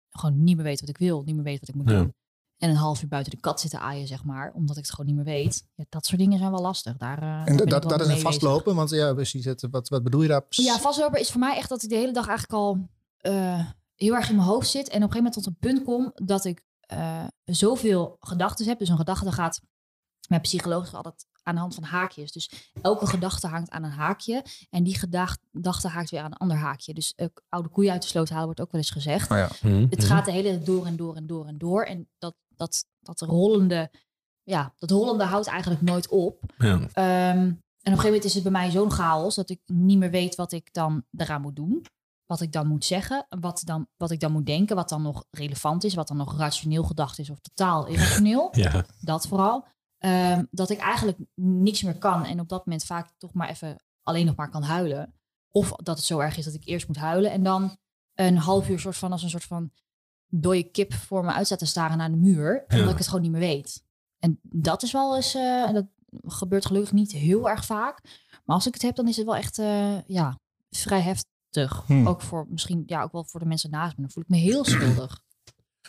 [0.09, 1.23] gewoon niet meer weet wat ik wil.
[1.23, 1.97] Niet meer weet wat ik moet Ja.
[1.97, 2.13] doen.
[2.57, 4.51] En een half uur buiten de kat zitten aaien, zeg maar.
[4.55, 5.67] Omdat ik het gewoon niet meer weet.
[5.75, 6.97] Ja, dat soort dingen zijn wel lastig.
[6.97, 8.21] Daar, eh, En dat, dat, dat is een bezig.
[8.21, 9.45] vastlopen, want ja, precies.
[9.45, 10.41] Het, wat, wat bedoel je daar?
[10.43, 10.65] precies?
[10.65, 12.87] Ja, vastloper is voor mij echt dat ik de hele dag eigenlijk al
[13.17, 14.89] eh, heel erg in mijn hoofd zit.
[14.89, 18.79] En op een gegeven moment tot een punt kom dat ik eh, zoveel gedachten heb.
[18.79, 19.61] Dus een gedachte gaat
[20.27, 22.31] met psychologen altijd aan de hand van haakjes.
[22.31, 24.45] Dus elke gedachte hangt aan een haakje.
[24.69, 26.93] En die gedacht- gedachte haakt weer aan een ander haakje.
[26.93, 27.15] Dus
[27.49, 29.31] oude koeien uit de sloot halen wordt ook wel eens gezegd.
[29.31, 29.49] Oh ja.
[29.61, 30.07] Mhm, Het mhm.
[30.07, 31.83] gaat de hele tijd door en door en door en door.
[31.83, 33.91] En dat, dat, dat rollende,
[34.43, 36.43] ja, dat rollende houdt eigenlijk nooit op.
[36.57, 36.87] Ja.
[36.93, 37.51] Ehm,
[37.83, 40.11] en op een gegeven moment is het bij mij zo'n chaos dat ik niet meer
[40.11, 41.85] weet wat ik dan eraan moet doen.
[42.25, 45.25] Wat ik dan moet zeggen, wat, dan, wat ik dan moet denken, wat dan nog
[45.31, 48.49] relevant is, wat dan nog rationeel gedacht is of totaal irrationeel.
[48.55, 48.85] Ja.
[48.99, 49.65] Dat vooral.
[49.97, 53.83] Ehm, dat ik eigenlijk niks meer kan en op dat moment vaak toch maar even
[54.01, 55.13] alleen nog maar kan huilen.
[55.51, 57.77] Of dat het zo erg is dat ik eerst moet huilen en dan
[58.13, 59.71] een half uur soort van als een soort van
[60.35, 62.65] dode kip voor me uit staat te staren naar de muur.
[62.67, 63.83] Omdat ik het gewoon niet meer weet.
[64.19, 65.85] En dat is wel eens, eh, dat
[66.25, 68.01] gebeurt gelukkig niet heel erg vaak.
[68.45, 71.83] Maar als ik het heb, dan is het wel echt eh, ja, vrij heftig.
[71.85, 72.07] Hmm.
[72.07, 74.01] Ook voor misschien, ja, ook wel voor de mensen naast me.
[74.01, 75.21] Dan voel ik me heel schuldig.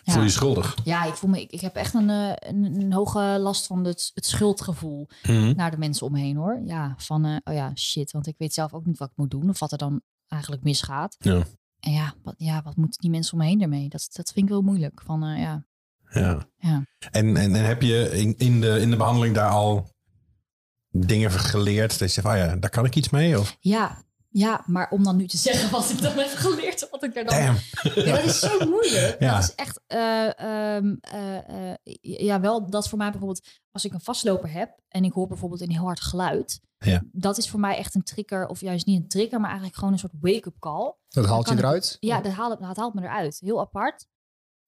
[0.02, 0.12] Ja.
[0.12, 0.76] Voel je schuldig?
[0.84, 3.84] Ja, ik voel me, ik, ik heb echt een, eh, een, een hoge last van
[3.84, 5.56] het, het schuldgevoel Mhm.
[5.56, 6.60] naar de mensen om me heen hoor.
[6.64, 9.48] Ja, van oh ja, shit, want ik weet zelf ook niet wat ik moet doen
[9.48, 11.16] of wat er dan eigenlijk misgaat.
[11.18, 11.42] Ja.
[11.84, 13.88] En ja, wat, ja, wat moeten die mensen om me heen ermee?
[13.88, 15.02] Dat, dat vind ik wel moeilijk.
[15.04, 15.66] Van eh, ja,
[16.10, 16.48] Ja.
[16.56, 16.86] Ja.
[17.10, 19.90] En, en, en heb je in, in, de, in de behandeling daar al
[20.90, 21.98] dingen geleerd?
[21.98, 23.38] Dat je zegt, oh ja, daar kan ik iets mee?
[23.38, 23.56] Of?
[23.60, 27.16] ja, ja, maar om dan nu te zeggen wat ik dan heb geleerd, wat ik
[27.16, 27.58] er dan Damn.
[27.94, 29.16] Ja, dat is zo moeilijk.
[29.18, 29.34] Ja.
[29.34, 34.00] Dat is echt, eh, ehm, eh, ja, wel, dat voor mij bijvoorbeeld, als ik een
[34.00, 37.02] vastloper heb en ik hoor bijvoorbeeld een heel hard geluid, Ja.
[37.12, 39.92] dat is voor mij echt een trigger, of juist niet een trigger, maar eigenlijk gewoon
[39.92, 40.94] een soort wake-up call.
[41.08, 41.96] Dat haalt je eruit?
[42.00, 43.38] Ja, dat haalt, dat haalt me eruit.
[43.40, 44.06] Heel apart.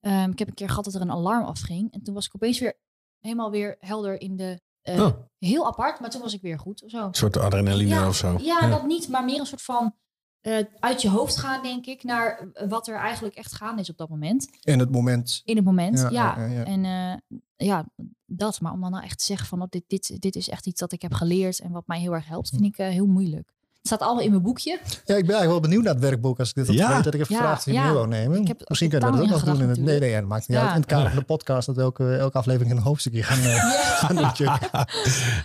[0.00, 2.34] Ehm, ik heb een keer gehad dat er een alarm afging en toen was ik
[2.34, 2.74] opeens weer
[3.20, 4.60] helemaal weer helder in de.
[4.82, 5.16] eh, Oh.
[5.38, 7.04] Heel apart, maar toen was ik weer goed of zo.
[7.06, 8.38] Een soort adrenaline Ja, of zo?
[8.40, 9.94] Ja, dat niet, maar meer een soort van
[10.40, 13.96] eh, uit je hoofd gaan, denk ik, naar wat er eigenlijk echt gaande is op
[13.96, 14.48] dat moment.
[14.62, 15.40] In het moment.
[15.44, 16.38] In het moment, Ja, ja.
[16.38, 16.64] ja, ja, ja.
[16.64, 17.36] En eh,
[17.66, 17.86] ja,
[18.26, 18.60] dat.
[18.60, 20.80] Maar om dan nou echt te zeggen van oh, dit, dit, dit is echt iets
[20.80, 23.54] dat ik heb geleerd en wat mij heel erg helpt, vind ik eh, heel moeilijk.
[23.86, 24.70] Staat allemaal in mijn boekje.
[24.82, 26.38] Ja, ik ben eigenlijk wel benieuwd naar het werkboek.
[26.38, 27.02] Als ik dit had Ja.
[27.02, 27.84] dat ik heb Ja, gevraagd ja.
[27.84, 28.40] mee wou nemen.
[28.40, 29.62] Ik heb er Misschien kunnen we dat ook nog doen.
[29.62, 30.64] In het, nee, nee, dat maakt niet Ja.
[30.64, 30.74] uit.
[30.74, 33.54] In het kader van de podcast, dat we elke, elke aflevering een hoofdstukje gaan, eh,
[34.00, 34.30] gaan doen.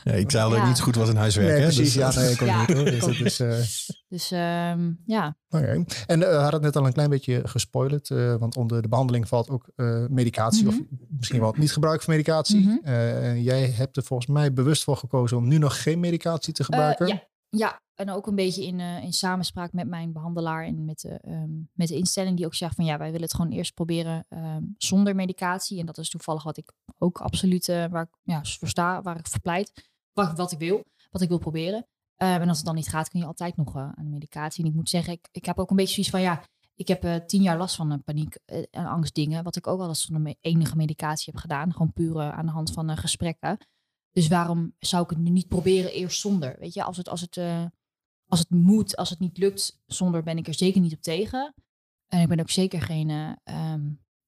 [0.04, 0.68] Ja, ik zei al dat ik Ja.
[0.68, 1.48] niet zo goed was in huiswerk.
[1.48, 1.94] Nee, hè, precies.
[1.94, 3.00] dus- ja, nee, ik ook Ja, niet.
[3.00, 3.18] Hoor.
[3.18, 3.54] Dus eh,
[4.10, 5.36] Dus ehm, ja.
[5.50, 5.84] Oké.
[6.08, 8.88] En eh, we hadden het net al een klein beetje gespoilerd, eh, want onder de
[8.88, 10.74] behandeling valt ook eh, medicatie, Mhm.
[10.76, 10.82] of
[11.18, 12.60] misschien wel niet gebruik van medicatie.
[12.60, 12.78] Mhm.
[12.84, 16.54] Eh, en jij hebt er volgens mij bewust voor gekozen om nu nog geen medicatie
[16.54, 17.06] te gebruiken.
[17.08, 17.24] Eh, ja,
[17.58, 21.10] ja, en ook een beetje in, eh, in samenspraak met mijn behandelaar en met de,
[21.10, 24.26] ehm, met de instelling die ook zegt van ja, wij willen het gewoon eerst proberen
[24.30, 25.80] ehm, zonder medicatie.
[25.80, 29.20] En dat is toevallig wat ik ook absoluut eh, waar ik ja, voor sta, waar
[29.20, 31.88] ik voor pleit, wat, wat ik wil, wat ik wil proberen.
[32.16, 34.64] Ehm, en als het dan niet gaat, kun je altijd nog eh, aan de medicatie.
[34.64, 36.44] En ik moet zeggen, ik, ik heb ook een beetje zoiets van ja,
[36.76, 38.36] ik heb tien jaar last van paniek
[38.72, 41.72] en angstdingen, wat ik ook al eens me- enige medicatie heb gedaan.
[41.72, 43.58] Gewoon puur aan de hand van gesprekken.
[44.12, 46.56] Dus waarom zou ik het nu niet proberen eerst zonder?
[46.60, 47.66] Weet je, als het, als het, eh,
[48.28, 51.54] als het moet, als het niet lukt zonder, ben ik er zeker niet op tegen.
[52.08, 53.82] En ik ben ook zeker geen, eh, ehm,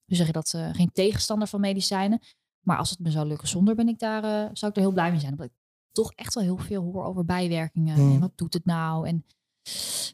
[0.06, 2.20] hoe zeg je dat, eh, geen tegenstander van medicijnen.
[2.66, 4.92] Maar als het me zou lukken zonder, ben ik daar, eh, zou ik er heel
[4.92, 5.32] blij mee zijn.
[5.32, 5.54] Omdat ik
[5.92, 7.96] toch echt wel heel veel hoor over bijwerkingen.
[8.14, 9.08] En wat doet het nou?
[9.08, 9.26] En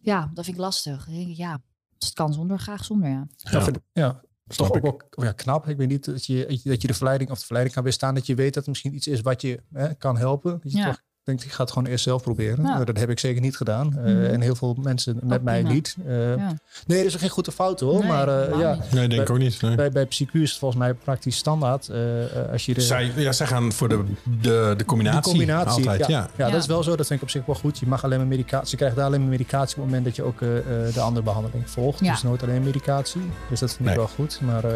[0.01, 1.07] ja, dat vind ik lastig.
[1.11, 1.51] Ja,
[1.97, 3.27] als het kan zonder, graag zonder, ja.
[3.37, 4.21] Ja, vind- ja.
[4.49, 4.81] Is toch ook
[5.15, 5.67] wel ja, knap.
[5.67, 8.15] Ik weet niet dat je, dat je de verleiding of de verleiding kan weerstaan.
[8.15, 10.59] Dat je weet dat het misschien iets is wat je hè, kan helpen.
[10.63, 10.85] Dat je Ja.
[10.85, 12.55] toch denkt, ik ga het gewoon eerst zelf proberen.
[12.63, 12.69] Ja.
[12.73, 13.97] Nou, dat heb ik zeker niet gedaan.
[13.97, 14.23] Eh, Mhm.
[14.23, 15.73] En heel veel mensen met Ook mij prima.
[15.73, 15.95] niet.
[16.07, 16.53] Eh, ja.
[16.87, 17.99] Nee, er is geen goede fout hoor.
[17.99, 18.91] Nee, maar eh, ja, niet.
[18.91, 19.61] Nee, denk ik ook niet.
[19.61, 19.75] nee.
[19.75, 21.89] bij, bij PsyQ is het volgens mij praktisch standaard.
[21.89, 24.03] eh, eh, als je de, Zij, ja, zij gaan voor de,
[24.41, 25.21] de, de combinatie.
[25.21, 25.89] de combinatie.
[25.89, 26.17] Altijd, ja.
[26.19, 26.29] ja.
[26.35, 26.51] Ja, Ja.
[26.51, 26.95] dat is wel zo.
[26.95, 27.79] Dat vind ik op zich wel goed.
[27.79, 28.71] Je mag alleen maar medicatie.
[28.71, 30.99] Je krijgt daar alleen maar medicatie op het moment dat je ook eh, eh, de
[31.01, 31.99] andere behandeling volgt.
[31.99, 32.11] Ja.
[32.11, 33.21] Dus nooit alleen medicatie.
[33.49, 33.95] Dus dat vind ik Nee.
[33.95, 34.39] wel goed.
[34.41, 34.71] Maar eh,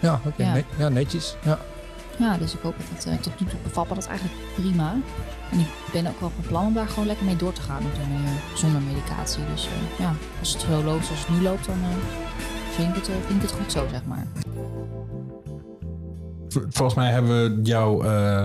[0.00, 0.62] ja, oké, Ja.
[0.78, 1.36] ja, netjes.
[1.44, 1.58] Ja.
[2.18, 4.94] Ja, dus ik hoop dat het eh, tot nu toe bevalt me dat eigenlijk prima.
[5.52, 7.82] En ik ben ook wel van plan om daar gewoon lekker mee door te gaan.
[7.82, 9.42] Zonder, eh, zonder medicatie.
[9.54, 11.96] Dus eh, ja, als het zo loopt zoals het nu loopt, dan eh,
[12.74, 14.26] vind, ik het, eh, vind ik het goed zo, zeg maar.
[16.48, 18.44] Vol- Volgens mij hebben we jouw, eh,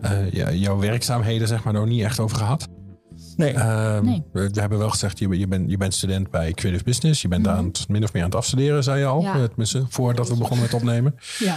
[0.00, 2.68] eh, ja, jouw werkzaamheden zeg maar, nog niet echt over gehad.
[3.36, 4.22] Nee, Ehm, Nee.
[4.32, 7.22] we, we hebben wel gezegd, je, je, bent, je bent student bij Creative Business.
[7.22, 7.50] Je bent Mhm.
[7.50, 9.20] daar aan het, min of meer aan het afstuderen, zei je al.
[9.22, 9.32] Ja.
[9.46, 11.14] Tenminste, voordat we begonnen met opnemen.
[11.38, 11.56] Ja.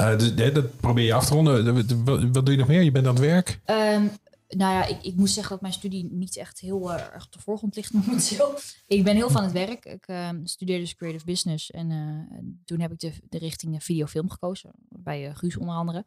[0.00, 1.74] Eh, dus, dat probeer je af te ronden.
[2.04, 2.82] Wat, wat- doe je nog meer?
[2.82, 3.60] Je bent aan het werk.
[3.64, 4.06] Ehm,
[4.48, 7.32] nou ja, ik, ik moet zeggen dat mijn studie niet echt heel eh, erg op
[7.32, 8.54] de voorgrond ligt momenteel.
[8.86, 9.84] Ik ben heel aan het werk.
[9.84, 11.70] Ik ehm, studeer dus creative business.
[11.70, 14.70] En eh, toen heb ik de, de richting eh, videofilm gekozen.
[14.88, 16.04] Bij eh, Guus onder andere.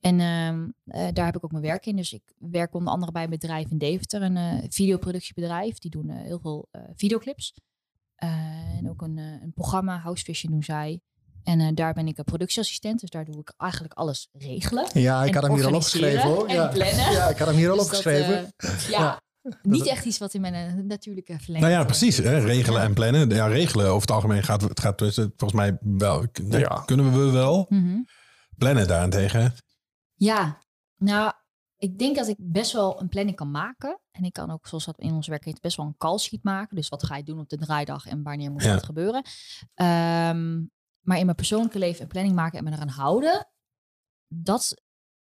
[0.00, 1.96] En ehm, eh, daar heb ik ook mijn werk in.
[1.96, 4.22] Dus ik werk onder andere bij een bedrijf in Deventer.
[4.22, 5.78] Een eh, videoproductiebedrijf.
[5.78, 7.54] Die doen eh, heel veel eh, videoclips.
[8.14, 8.28] Eh,
[8.78, 11.00] en ook een, eh, een programma, House Vision doen zij.
[11.48, 13.00] En eh, daar ben ik een productieassistent.
[13.00, 14.86] Dus daar doe ik eigenlijk alles regelen.
[14.92, 16.48] ja, ik had hem hier al opgeschreven hoor.
[16.50, 16.70] Ja.
[16.74, 18.52] ja, ik had hem hier al Dus dat, opgeschreven.
[18.56, 19.20] eh, ja,
[19.62, 22.16] niet echt iets wat in mijn eh, natuurlijke verlenging Nou ja, precies.
[22.16, 22.38] Hè?
[22.38, 22.86] Regelen Ja.
[22.86, 23.28] en plannen.
[23.30, 26.26] Ja, regelen over het algemeen gaat het gaat volgens mij wel.
[26.48, 26.82] Ja.
[26.86, 27.66] Kunnen we wel.
[27.68, 27.98] Mhm.
[28.58, 29.54] Plannen daarentegen.
[30.14, 30.58] Ja,
[30.96, 31.32] nou,
[31.76, 34.00] ik denk dat ik best wel een planning kan maken.
[34.10, 36.42] En ik kan ook, zoals dat in ons werk heet, best wel een call sheet
[36.44, 36.76] maken.
[36.76, 38.72] Dus wat ga je doen op de draaidag en wanneer moet Ja.
[38.72, 39.22] dat gebeuren.
[39.74, 40.60] Ehm,
[41.08, 43.48] maar in mijn persoonlijke leven een planning maken en me eraan houden,
[44.34, 44.82] dat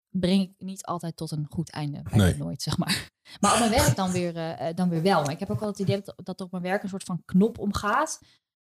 [0.10, 2.02] breng ik niet altijd tot een goed einde.
[2.12, 2.38] Nee.
[2.38, 3.08] nooit, zeg maar.
[3.40, 5.22] Maar op mijn werk dan weer, eh, eh, dan weer wel.
[5.22, 7.04] Maar ik heb ook wel het idee dat, dat er op mijn werk een soort
[7.04, 8.20] van knop omgaat.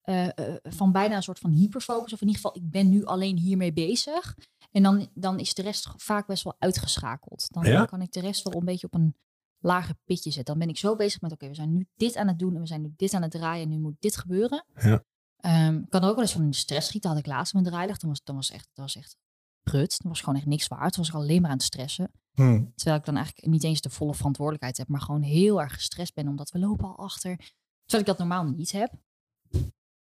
[0.03, 0.29] eh,
[0.63, 2.13] van bijna een soort van hyperfocus.
[2.13, 4.37] Of in ieder geval, ik ben nu alleen hiermee bezig.
[4.71, 7.47] En dan, dan is de rest vaak best wel uitgeschakeld.
[7.53, 7.85] Dan Ja?
[7.85, 9.17] kan ik de rest wel een beetje op een
[9.59, 10.45] lager pitje zetten.
[10.45, 12.61] Dan ben ik zo bezig met, oké, we zijn nu dit aan het doen en
[12.61, 14.65] we zijn nu dit aan het draaien en nu moet dit gebeuren.
[14.75, 15.05] Ja.
[15.41, 17.11] Ehm, ik kan er ook wel eens van in de stress schieten.
[17.11, 17.99] Had ik laatst mijn draaidag.
[17.99, 19.17] Dan was, dan was echt, dat was echt
[19.63, 19.99] prut.
[20.03, 20.93] Dan was gewoon echt niks waard.
[20.93, 22.11] Toen was ik alleen maar aan het stressen.
[22.33, 22.65] Hm.
[22.75, 26.15] Terwijl ik dan eigenlijk niet eens de volle verantwoordelijkheid heb, maar gewoon heel erg gestrest
[26.15, 27.37] ben omdat we lopen al achter.
[27.85, 28.93] Terwijl ik dat normaal niet heb.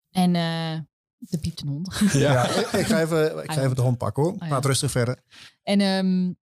[0.10, 0.80] En eh
[1.20, 2.00] de piept een hond.
[2.14, 4.32] Ja, ik, ga even, ik ga even de hond pakken hoor.
[4.32, 4.48] Oh, ja.
[4.48, 5.24] Laat rustig verder.
[5.64, 6.34] En ehm,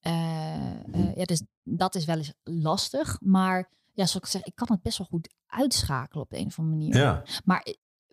[0.00, 3.16] eh, eh, ja, dus dat is wel eens lastig.
[3.20, 6.46] Maar ja, zoals ik zeg, ik kan het best wel goed uitschakelen op de een
[6.46, 6.96] of andere manier.
[6.96, 7.22] Ja.
[7.44, 7.66] Maar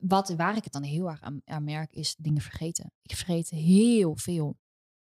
[0.08, 2.92] wat, waar ik het dan heel erg aan, aan merk, is dingen vergeten.
[3.02, 4.58] Ik vergeet heel veel.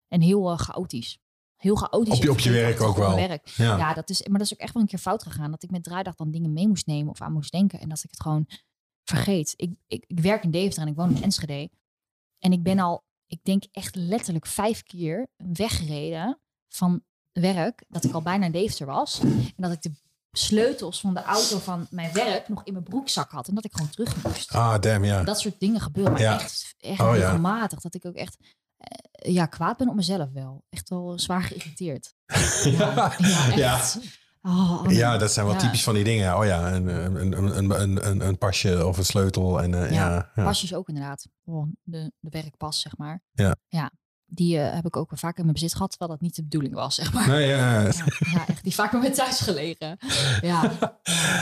[0.07, 1.17] En heel eh, chaotisch.
[1.55, 2.17] Heel chaotisch.
[2.17, 3.15] Op je- op je werk ook wel.
[3.15, 3.47] Werk.
[3.47, 3.77] Ja.
[3.77, 5.51] Ja, dat is, maar dat is ook echt wel een keer fout gegaan.
[5.51, 7.79] Dat ik met draaidag dan dingen mee moest nemen of aan moest denken.
[7.79, 8.47] En dat ik het gewoon
[9.03, 9.53] vergeet.
[9.55, 11.69] Ik, ik, ik werk in Deventer en ik woon in Enschede.
[12.39, 16.39] En ik ben al, ik denk echt letterlijk vijf keer weggereden
[16.69, 17.83] van werk.
[17.87, 19.19] Dat ik al bijna in Deventer was.
[19.19, 19.91] En dat ik de
[20.37, 23.47] sleutels van de auto van mijn werk nog in mijn broekzak had.
[23.47, 24.51] En dat ik gewoon terug moest.
[24.53, 25.23] Ah, damn, ja.
[25.23, 26.11] Dat soort dingen gebeuren.
[26.13, 26.39] Maar Ja.
[26.39, 27.21] echt, echt Oh, ja.
[27.25, 27.79] regelmatig.
[27.81, 28.37] Dat ik ook echt
[28.77, 30.63] eh, ja, kwaad ben op mezelf wel.
[30.69, 32.13] Echt wel zwaar geïrriteerd.
[32.77, 33.13] ja.
[33.17, 33.97] Ja, echt.
[34.41, 34.93] Oh, Anne.
[34.93, 36.37] Ja, dat zijn wel typisch van die dingen.
[36.37, 39.61] Oh ja, een, een, een, een, een, pasje of een sleutel.
[39.61, 40.43] En, ja, Ja, ja.
[40.43, 41.27] Pasjes ook inderdaad.
[41.45, 43.21] Gewoon de, de werkpas, zeg maar.
[43.31, 43.55] Ja.
[43.67, 43.91] Ja,
[44.25, 46.41] die eh, heb ik ook wel vaak in mijn bezit gehad, terwijl dat niet de
[46.43, 47.27] bedoeling was, zeg maar.
[47.27, 47.91] Nee, ja, ja.
[48.33, 48.63] Ja, echt.
[48.63, 49.97] Die vaak bij me thuis gelegen.
[50.41, 50.71] Ja,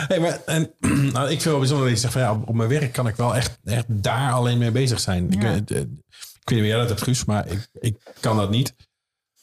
[0.08, 0.74] Hey, maar, en,
[1.14, 3.08] nou, ik vind wel bijzonder dat je zegt van ja, op, op mijn werk kan
[3.08, 5.32] ik wel echt, echt daar alleen mee bezig zijn.
[5.32, 5.50] Ik, Ja.
[5.54, 5.88] eh, ik weet
[6.46, 8.76] niet hoe jij dat hebt, Guus, maar ik, ik kan dat niet.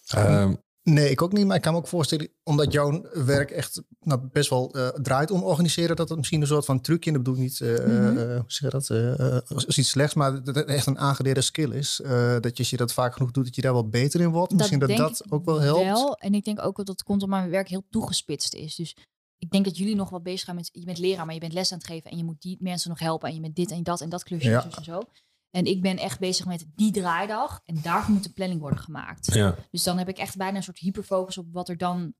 [0.07, 1.46] Ehm, Nee, ik ook niet.
[1.46, 5.30] Maar ik kan me ook voorstellen, omdat jouw werk echt nou, best wel eh, draait
[5.30, 7.74] om organiseren, dat het misschien een soort van trucje, en dat bedoel ik niet, eh,
[8.36, 8.90] hoe zeg dat,
[9.54, 12.00] als iets slechts, maar dat het echt een aangeleerde skill is.
[12.40, 14.52] Dat je als je dat vaak genoeg doet, dat je daar wel beter in wordt.
[14.52, 15.84] misschien dat dat ook wel helpt.
[15.84, 16.14] Wel.
[16.14, 18.74] En ik denk ook dat het komt omdat mijn werk heel toegespitst is.
[18.74, 18.96] Dus
[19.38, 20.70] ik denk dat jullie nog wel bezig zijn met...
[20.72, 22.10] Je bent leraar, maar je bent les aan het geven.
[22.10, 23.28] En je moet die mensen nog helpen.
[23.28, 24.66] En je bent dit en dat en dat klusje Ja.
[24.76, 25.00] en zo.
[25.51, 27.61] En ik ben echt bezig met die draaidag.
[27.64, 29.34] En daarvoor moet een planning worden gemaakt.
[29.34, 29.55] ja.
[29.70, 32.14] Dus dan heb ik echt bijna een soort hyperfocus op wat er dan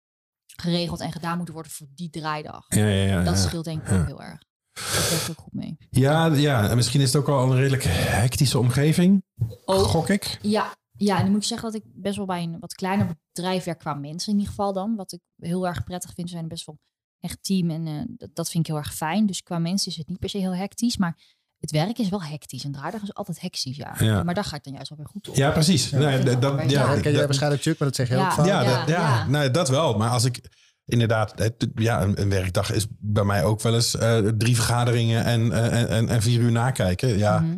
[0.57, 2.65] geregeld en gedaan moet worden voor die draaidag.
[2.69, 4.43] Ja, ja, ja, Dat scheelt denk ik ook heel erg.
[4.73, 5.77] Dat werkt ook goed mee.
[5.91, 9.23] Ja, ja, en misschien is het ook wel een redelijk hectische omgeving,
[9.65, 9.85] Ook.
[9.87, 10.39] gok ik.
[10.43, 13.17] Ja, ja, en dan moet ik zeggen dat ik best wel bij een wat kleiner
[13.33, 14.97] bedrijf werk qua mensen in ieder geval dan.
[14.97, 16.29] Wat ik heel erg prettig vind.
[16.29, 16.79] Ze zijn best wel
[17.21, 19.27] echt team en eh, dat, dat vind ik heel erg fijn.
[19.27, 21.19] Dus qua mensen is het niet per se heel hectisch, maar
[21.61, 22.65] het werk is wel hectisch.
[22.65, 23.95] Een draaidag is altijd hectisch, ja.
[23.99, 24.23] Ja.
[24.23, 25.35] Maar daar ga ik dan juist wel weer goed op.
[25.35, 25.91] Ja, precies.
[25.91, 28.15] Nee, dat, dat, ja, Ja, Ja, dat- ken jij waarschijnlijk Chuck, maar dat zeg je
[28.15, 28.25] Ja.
[28.25, 28.47] ook vaak.
[28.47, 29.27] Ja, Ja, dat, ja, ja.
[29.27, 29.97] Nou, dat wel.
[29.97, 30.41] Maar als ik
[30.85, 35.25] inderdaad, het, ja, een, een werkdag is bij mij ook wel eens eh, drie vergaderingen
[35.25, 37.19] en, eh, en, en, en vier uur nakijken.
[37.19, 37.57] Ja, Mhm.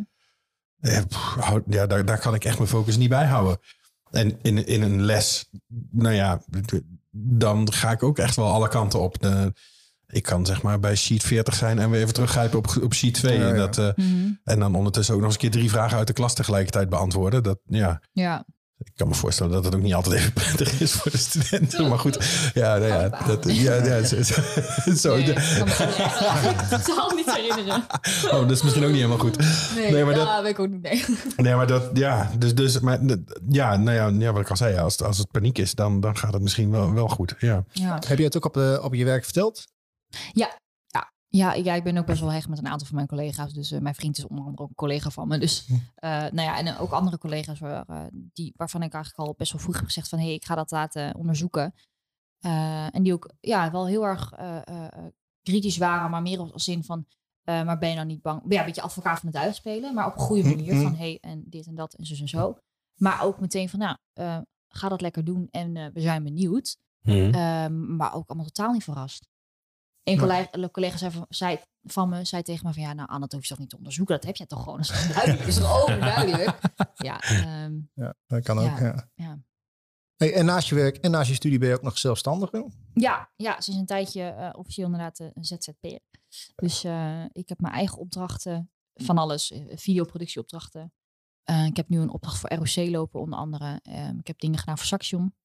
[0.79, 1.01] eh,
[1.67, 3.57] ja daar, daar kan ik echt mijn focus niet bij houden.
[4.11, 5.49] En in, in een les,
[5.91, 6.41] nou ja,
[7.11, 9.21] dan ga ik ook echt wel alle kanten op.
[9.21, 9.53] De,
[10.13, 13.13] ik kan zeg maar bij sheet 40 zijn en weer even teruggrijpen op, op sheet
[13.13, 13.37] 2.
[13.37, 13.49] Ja, ja.
[13.49, 14.31] En, dat, eh, Mhm.
[14.43, 17.43] en dan ondertussen ook nog eens een keer drie vragen uit de klas tegelijkertijd beantwoorden.
[17.43, 18.45] Dat, ja, Ja.
[18.77, 21.87] ik kan me voorstellen dat het ook niet altijd even prettig is voor de studenten.
[21.89, 24.21] Maar goed, ja, nou ja, dat, ja, ja zo,
[24.95, 27.83] zo, Nee, ik kan me totaal niet herinneren.
[28.25, 29.37] oh, dat is misschien ook niet helemaal goed.
[29.75, 30.81] Nee, Nee, maar dat- ja, weet ik ook niet.
[30.81, 31.05] Nee.
[31.37, 32.99] Nee, maar dat, ja, dus, dus maar,
[33.49, 35.75] ja, nou ja, ja, wat ik al zei, ja, als, het- als het paniek is,
[35.75, 37.35] dan, dan gaat het misschien wel, wel goed.
[37.39, 37.63] Ja.
[37.71, 37.99] Ja.
[38.07, 39.63] Heb je het ook op, de, op je werk verteld?
[40.31, 40.57] Ja,
[41.39, 43.53] ja, ik ben ook best wel hecht met een aantal van mijn collega's.
[43.53, 45.37] Dus eh, mijn vriend is onder andere ook een collega van me.
[45.37, 49.35] Dus, eh, nou ja, en eh, ook andere collega's waar, die, waarvan ik eigenlijk al
[49.37, 50.19] best wel vroeg heb gezegd van...
[50.19, 51.73] hé, hey, ik ga dat laten onderzoeken.
[52.39, 54.33] En die ook ja, wel heel erg
[55.41, 57.05] kritisch waren, maar meer als zin van...
[57.43, 58.41] maar ben je nou niet bang?
[58.47, 60.81] Ja, een beetje advocaat van het uitspelen, maar op een goede manier.
[60.81, 62.57] Van hé, hey, en dit en dat en zo en zo.
[62.99, 63.97] Maar ook meteen van, nou,
[64.67, 66.77] ga dat lekker doen en we zijn benieuwd.
[67.03, 69.31] Ehm, maar ook allemaal totaal niet verrast.
[70.03, 73.19] Een collega, collega zei, van, zei van me zei tegen me van ja, nou Anne,
[73.19, 74.15] dat hoef je toch niet te onderzoeken.
[74.15, 74.77] Dat heb je toch gewoon.
[74.77, 75.47] Dat is toch duidelijk.
[75.47, 76.59] Is toch overduidelijk.
[76.95, 78.79] Ja, ehm, Ja, dat kan ook.
[78.79, 79.09] Ja.
[79.15, 79.39] Ja.
[80.15, 82.69] Hey, en naast je werk en naast je studie ben je ook nog zelfstandige.
[82.93, 85.99] Ja, ja, sinds een tijdje eh, officieel inderdaad eh, een ZZP'er.
[86.55, 90.93] Dus eh, ik heb mijn eigen opdrachten, van alles, videoproductieopdrachten.
[91.43, 93.79] Eh, ik heb nu een opdracht voor ROC lopen, onder andere.
[93.83, 95.35] Ehm, ik heb dingen gedaan voor Saxion,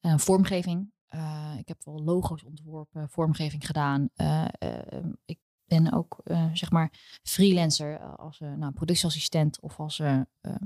[0.00, 0.92] Eh, vormgeving.
[1.14, 4.08] Eh, ik heb wel logo's ontworpen, vormgeving gedaan.
[4.14, 6.20] Eh, eh, ik ben ook,
[6.52, 10.02] zeg maar, freelancer als nou, productieassistent of als,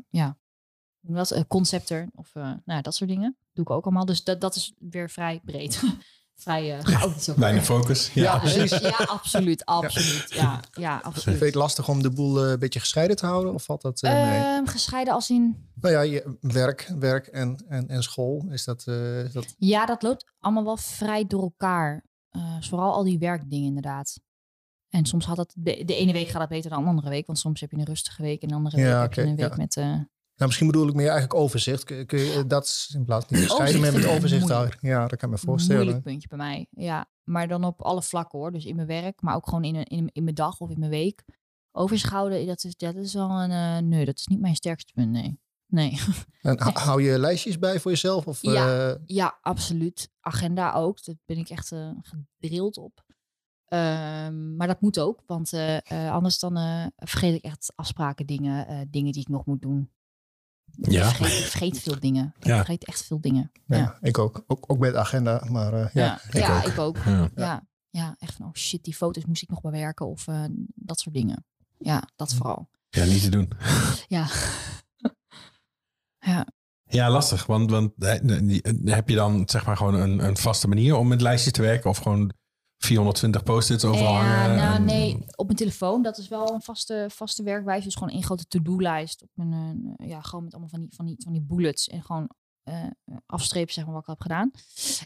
[0.09, 0.38] ja,
[1.49, 2.34] concepter of
[2.64, 3.36] nou, dat soort dingen.
[3.53, 4.05] Doe ik ook allemaal.
[4.05, 5.82] Dus dat, dat is weer vrij breed.
[6.41, 7.28] vrij uh, chaotisch.
[7.30, 7.78] ook Weinig weer.
[7.78, 8.11] focus.
[8.12, 8.39] Ja, Ja.
[8.39, 8.78] precies.
[8.78, 9.64] Ja, absoluut.
[9.64, 10.26] Absoluut.
[10.32, 11.39] Ja, ja Vind absoluut.
[11.39, 13.55] je het lastig om de boel eh, een beetje gescheiden te houden?
[13.55, 14.39] Of valt dat eh, mee?
[14.41, 15.66] Ehm, gescheiden als in...
[15.80, 18.47] Nou ja, je, werk, werk en, en, en school.
[18.51, 19.55] Is dat, eh, is dat...
[19.59, 22.05] Ja, dat loopt allemaal wel vrij door elkaar.
[22.28, 24.20] Eh, vooral al die werkdingen inderdaad.
[24.89, 25.53] En soms gaat het...
[25.57, 27.26] De, de ene week gaat het beter dan de andere week.
[27.26, 28.43] Want soms heb je een rustige week.
[28.43, 29.57] En de andere week Ja, heb je een week ja.
[29.57, 29.76] met...
[30.39, 31.84] Nou, misschien bedoel ik meer eigenlijk overzicht.
[31.84, 34.76] Kun, je dat in plaats van Overzicht met overzicht houden?
[34.80, 35.82] Ja, dat kan ik me voorstellen.
[35.82, 36.66] moeilijk puntje bij mij.
[36.70, 38.53] Ja, maar dan op alle vlakken hoor.
[38.53, 40.91] Dus in mijn werk, maar ook gewoon in, in, in mijn dag of in mijn
[40.91, 41.24] week.
[41.72, 43.51] Overzicht houden, dat is, dat is al een...
[43.51, 45.41] eh, nee, dat is niet mijn sterkste punt, nee.
[45.66, 45.99] Nee.
[46.43, 48.26] En hou- je lijstjes bij voor jezelf?
[48.26, 48.89] Of, Ja.
[48.91, 50.11] eh, Ja, absoluut.
[50.20, 51.05] Agenda ook.
[51.05, 53.05] Daar ben ik echt eh, gedrild op.
[53.64, 55.53] Ehm, maar dat moet ook, want
[55.89, 56.55] anders dan
[56.97, 59.91] vergeet ik echt afspraken, dingen, dingen die ik nog moet doen.
[60.80, 61.08] Ja.
[61.08, 62.34] Ik vergeet, veel dingen.
[62.38, 62.56] Ik Ja.
[62.56, 63.50] vergeet echt veel dingen.
[63.66, 64.44] ja, Ja, ik ook.
[64.46, 64.64] ook.
[64.66, 65.44] Ook bij de agenda.
[65.50, 66.20] Maar eh, ja.
[66.30, 66.66] ja, ja, ook.
[66.66, 66.96] ik ook.
[67.04, 67.28] Ja.
[67.34, 67.66] Ja.
[67.90, 68.16] Ja.
[68.18, 71.44] echt van, oh shit, die foto's moest ik nog bewerken of eh, dat soort dingen.
[71.78, 72.68] Ja, dat vooral.
[72.90, 73.50] ja, niet te doen.
[74.08, 74.26] Ja.
[76.18, 76.46] ja.
[76.90, 77.46] Ja, lastig.
[77.46, 77.92] Want, want
[78.84, 81.90] heb je dan zeg maar gewoon een, een vaste manier om met lijstjes te werken?
[81.90, 82.32] Of gewoon
[82.78, 84.56] 420 post-its overal Ja, hangen?
[84.56, 86.02] nou nee, op mijn telefoon.
[86.02, 87.84] Dat is wel een vaste, vaste werkwijze.
[87.84, 89.22] Dus gewoon één grote to-do-lijst.
[89.22, 91.88] Op mijn, eh, ja, gewoon met allemaal van die, van die, van die bullets.
[91.88, 92.30] En gewoon
[92.62, 92.84] eh,
[93.26, 94.50] afstrepen zeg maar, wat ik heb gedaan.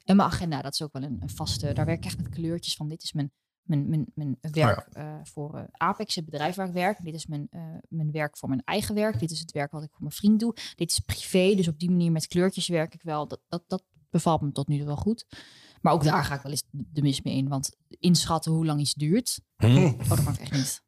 [0.05, 1.73] En mijn agenda, dat is ook wel een, een vaste.
[1.73, 2.89] Daar werk ik echt met kleurtjes van.
[2.89, 7.05] Dit is mijn, mijn, mijn, mijn werk eh, voor Apex, het bedrijf waar ik werk.
[7.05, 7.49] Dit is mijn,
[7.89, 9.19] mijn werk voor mijn eigen werk.
[9.19, 10.55] Dit is het werk wat ik voor mijn vriend doe.
[10.75, 13.29] Dit is privé, dus op die manier met kleurtjes werk ik wel.
[13.29, 15.27] Dat, dat, dat bevalt me tot nu toe wel goed.
[15.83, 17.49] Maar ook daar ga ik wel eens de mis mee in.
[17.49, 19.77] Want inschatten hoe lang iets duurt, Hm.
[19.77, 20.83] oh, dat kan ik echt niet.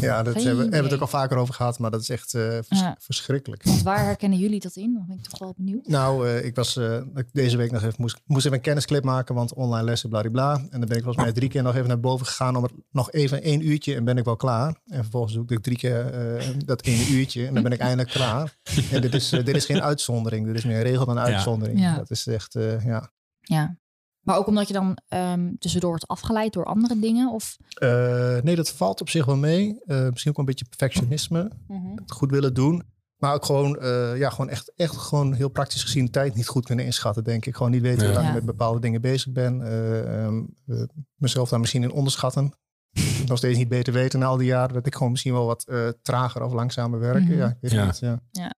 [0.00, 2.08] Ja, dat Geen hebben, hebben we het ook al vaker over gehad, maar dat is
[2.08, 2.96] echt eh, vers- Ja.
[3.00, 3.62] verschrikkelijk.
[3.62, 4.92] Want waar herkennen jullie dat in?
[4.94, 5.86] Dan ben ik toch wel benieuwd.
[5.86, 7.00] Nou, eh, ik was eh,
[7.32, 10.54] deze week nog even moest, moest even een kennisclip maken, want online lessen, bladibla.
[10.54, 12.72] En dan ben ik volgens mij drie keer nog even naar boven gegaan om het
[12.90, 14.80] nog even één uurtje en ben ik wel klaar.
[14.86, 18.08] En vervolgens doe ik drie keer eh, dat ene uurtje en dan ben ik eindelijk
[18.08, 18.56] klaar.
[18.90, 21.32] En dit is, dit is geen uitzondering, dit is meer een regel dan een Ja.
[21.34, 21.80] uitzondering.
[21.80, 21.96] Ja.
[21.96, 23.10] Dat is echt, eh, ja.
[23.44, 23.76] Ja.
[24.20, 27.32] Maar ook omdat je dan ehm, tussendoor wordt afgeleid door andere dingen?
[27.32, 27.56] Of...
[27.74, 29.80] Eh, nee, dat valt op zich wel mee.
[29.84, 31.50] Eh, misschien ook een beetje perfectionisme.
[31.94, 32.82] het goed willen doen.
[33.16, 36.46] Maar ook gewoon, eh, ja, gewoon echt, echt gewoon heel praktisch gezien de tijd niet
[36.48, 37.56] goed kunnen inschatten, denk ik.
[37.56, 38.04] Gewoon niet weten Ja.
[38.06, 38.30] hoe lang Ja.
[38.30, 39.62] ik met bepaalde dingen bezig ben.
[39.62, 40.82] Eh, ehm, eh,
[41.14, 42.52] mezelf daar misschien in onderschatten.
[43.26, 44.74] Nog steeds niet beter weten na al die jaren.
[44.74, 47.22] Dat ik gewoon misschien wel wat eh, trager of langzamer werk.
[47.24, 47.32] Mhm.
[47.36, 47.84] Ja, ik weet Ja.
[47.84, 47.98] niet.
[47.98, 48.54] Ja.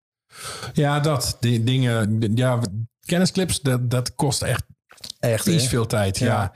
[0.72, 1.36] Ja, dat.
[1.40, 2.20] Die dingen.
[2.34, 2.60] Ja,
[3.00, 4.64] kennisclips, dat, dat kost echt
[5.18, 5.68] Echt, vies hè?
[5.68, 6.18] veel tijd.
[6.18, 6.26] Ja.
[6.26, 6.52] Ja.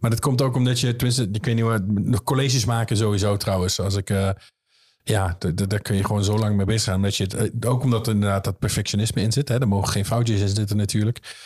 [0.00, 3.36] Maar dat komt ook omdat je, tenminste, ik weet niet wat, nog colleges maken sowieso
[3.36, 3.80] trouwens.
[3.80, 4.30] Als ik, eh,
[5.02, 6.96] ja, daar kun je gewoon zo lang mee bezig zijn.
[6.96, 9.48] Omdat je het, eh, ook omdat er inderdaad dat perfectionisme in zit.
[9.48, 9.60] Hè.
[9.60, 11.36] Er mogen geen foutjes in zitten natuurlijk.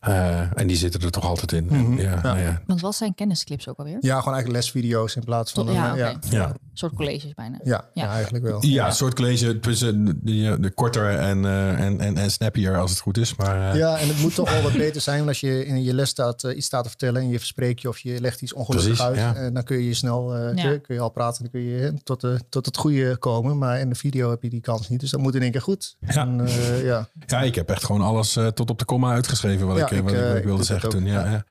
[0.00, 1.70] Eh, en die zitten er toch altijd in.
[1.70, 1.98] En Mhm.
[2.00, 2.20] Ja, Ja.
[2.22, 2.62] nou ja.
[2.66, 3.96] Want wat zijn kennisclips ook alweer?
[4.00, 5.66] Ja, gewoon eigenlijk lesvideo's in plaats van...
[5.66, 6.56] Tot- een, ja, Ja.
[6.78, 7.58] Soort colleges bijna.
[7.64, 8.04] ja, Ja.
[8.04, 8.64] ja, eigenlijk wel.
[8.66, 12.76] ja, een soort college tussen de, de, de korter en, eh, en, en, en snappier
[12.78, 13.34] als het goed is.
[13.36, 15.82] Maar eh, Ja, en het moet toch wel wat beter zijn want als je in
[15.82, 18.42] je les staat, eh, iets staat te vertellen en je verspreekt je of je legt
[18.42, 19.16] iets ongelukkig Precies, uit.
[19.16, 19.34] ja.
[19.34, 20.62] En dan kun je snel eh, Ja.
[20.62, 23.58] kun, je- kun je al praten, dan kun je tot, de, tot het goede komen.
[23.58, 25.00] Maar in de video heb je die kans niet.
[25.00, 25.96] Dus dat moet in één keer goed.
[26.00, 26.14] Ja.
[26.26, 27.08] En, eh, ja.
[27.26, 30.02] ja, ik heb echt gewoon alles eh, tot op de komma uitgeschreven wat, Ja, ik,
[30.02, 31.04] wat, ik, ik, wat ik wilde zeggen toen.
[31.06, 31.30] Ja, ja.
[31.30, 31.44] ja.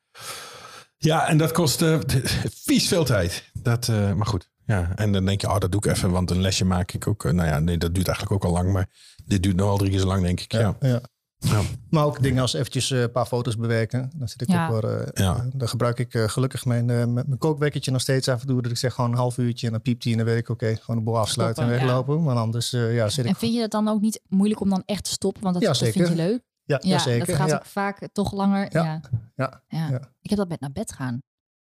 [0.97, 1.83] ja, en dat kost
[2.65, 3.49] vies veel tijd.
[3.53, 4.91] Dat, eh, maar goed, ja.
[4.95, 7.25] En dan denk je, oh, dat doe ik even, want een lesje maak ik ook.
[7.25, 8.89] eh, nou ja, nee, dat duurt eigenlijk ook al lang, maar
[9.25, 10.51] dit duurt nog al drie keer zo lang, denk ik.
[10.51, 11.01] Ja, Ja, ja.
[11.39, 11.61] Ja.
[11.89, 14.11] Maar ook dingen als eventjes eh, een paar foto's bewerken.
[14.15, 14.67] Dan zit ik Ja.
[14.67, 15.45] ook wel, eh, Ja.
[15.53, 18.61] dan gebruik ik gelukkig mijn, eh, mijn kookwekkertje nog steeds af en toe.
[18.61, 20.49] Dat ik zeg gewoon een half uurtje en dan piept hij en dan weet ik
[20.49, 22.23] oké, gewoon de boel afsluiten en Stoppen, weglopen.
[22.23, 23.31] Maar anders eh, ja, zit ik...
[23.31, 25.41] En vind je dat dan ook niet moeilijk om dan echt te stoppen?
[25.41, 26.41] Want dat, Ja, dat vind je leuk.
[26.63, 27.27] ja, Ja, zeker.
[27.27, 27.55] dat gaat ja.
[27.55, 28.67] ook vaak toch langer.
[28.71, 28.83] Ja.
[28.83, 29.01] Ja.
[29.35, 29.61] Ja.
[29.67, 29.89] Ja.
[29.89, 29.99] Ja.
[30.21, 31.21] Ik heb dat met naar bed gaan.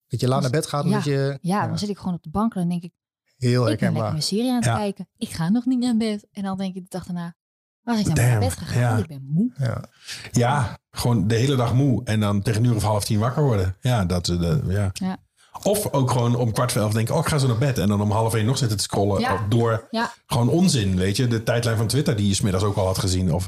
[0.09, 1.39] Dat je laat naar bed gaat omdat je...
[1.41, 2.93] Ja, dan zit ik gewoon op de bank en dan denk ik,
[3.37, 4.11] Heel ik ben lekker herkenbaar.
[4.11, 4.77] mijn serie aan het Ja.
[4.77, 5.09] kijken.
[5.17, 6.27] Ik ga nog niet naar bed.
[6.33, 7.35] En dan denk ik de dag daarna,
[7.83, 8.81] waar is ik nou naar bed gegaan?
[8.81, 8.97] ja.
[8.97, 9.53] Ik ben moe.
[9.59, 9.85] Ja.
[10.33, 13.43] Ja, gewoon de hele dag moe en dan tegen een uur of half tien wakker
[13.43, 13.77] worden.
[13.81, 14.91] Ja, dat, eh, de, ja.
[14.93, 15.17] Ja.
[15.63, 17.79] Of ook gewoon om kwart voor elf denken, oh, ik ga zo naar bed.
[17.79, 19.47] En dan om half één nog zitten te scrollen Ja.
[19.49, 21.27] door Ja, gewoon onzin, weet je.
[21.29, 23.33] De tijdlijn van Twitter die je smiddags ook al had gezien.
[23.35, 23.47] Of,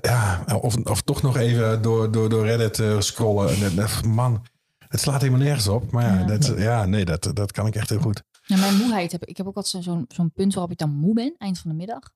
[0.00, 3.74] ja, of, of toch nog even door, door, door Reddit eh, scrollen.
[4.08, 4.44] Man,
[4.88, 5.90] het slaat helemaal nergens op.
[5.90, 6.24] Maar ja, Ja.
[6.26, 8.22] Dat, ja nee, dat, dat kan ik echt heel goed.
[8.46, 10.90] Nou, mijn moeheid heb ik heb ook altijd zo- zo'n zo'n punt waarop ik dan
[10.90, 12.10] moe ben, eind van de middag.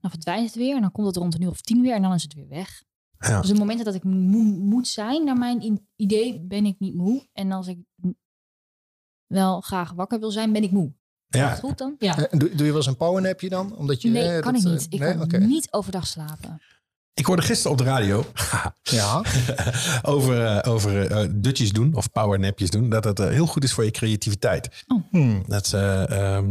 [0.00, 2.02] Dan verdwijnt het weer en dan komt het rond een uur of tien weer en
[2.02, 2.82] dan is het weer weg.
[3.18, 3.40] Ja.
[3.40, 7.28] Dus de momenten dat ik moe moet zijn, naar mijn idee, ben ik niet moe.
[7.32, 7.78] En als ik
[9.26, 10.92] wel graag wakker wil zijn, ben ik moe.
[11.28, 11.94] Is Ja, dat goed dan?
[11.98, 12.14] Ja.
[12.14, 13.76] Doe, doe je wel eens een powernapje dan?
[13.76, 14.86] Omdat je, Nee, eh, kan dat, ik eh, niet.
[14.92, 15.26] Ik nee?
[15.26, 16.62] kan niet overdag slapen.
[17.18, 18.24] Ik hoorde gisteren op de radio
[18.82, 19.22] Ja,
[20.14, 22.88] over, eh, over eh, dutjes doen of powernapjes doen.
[22.88, 24.84] Dat het eh, heel goed is voor je creativiteit.
[25.10, 25.42] Hmm.
[25.46, 26.50] Dat ehm,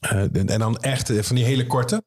[0.00, 2.02] eh, en dan echt van die hele korte.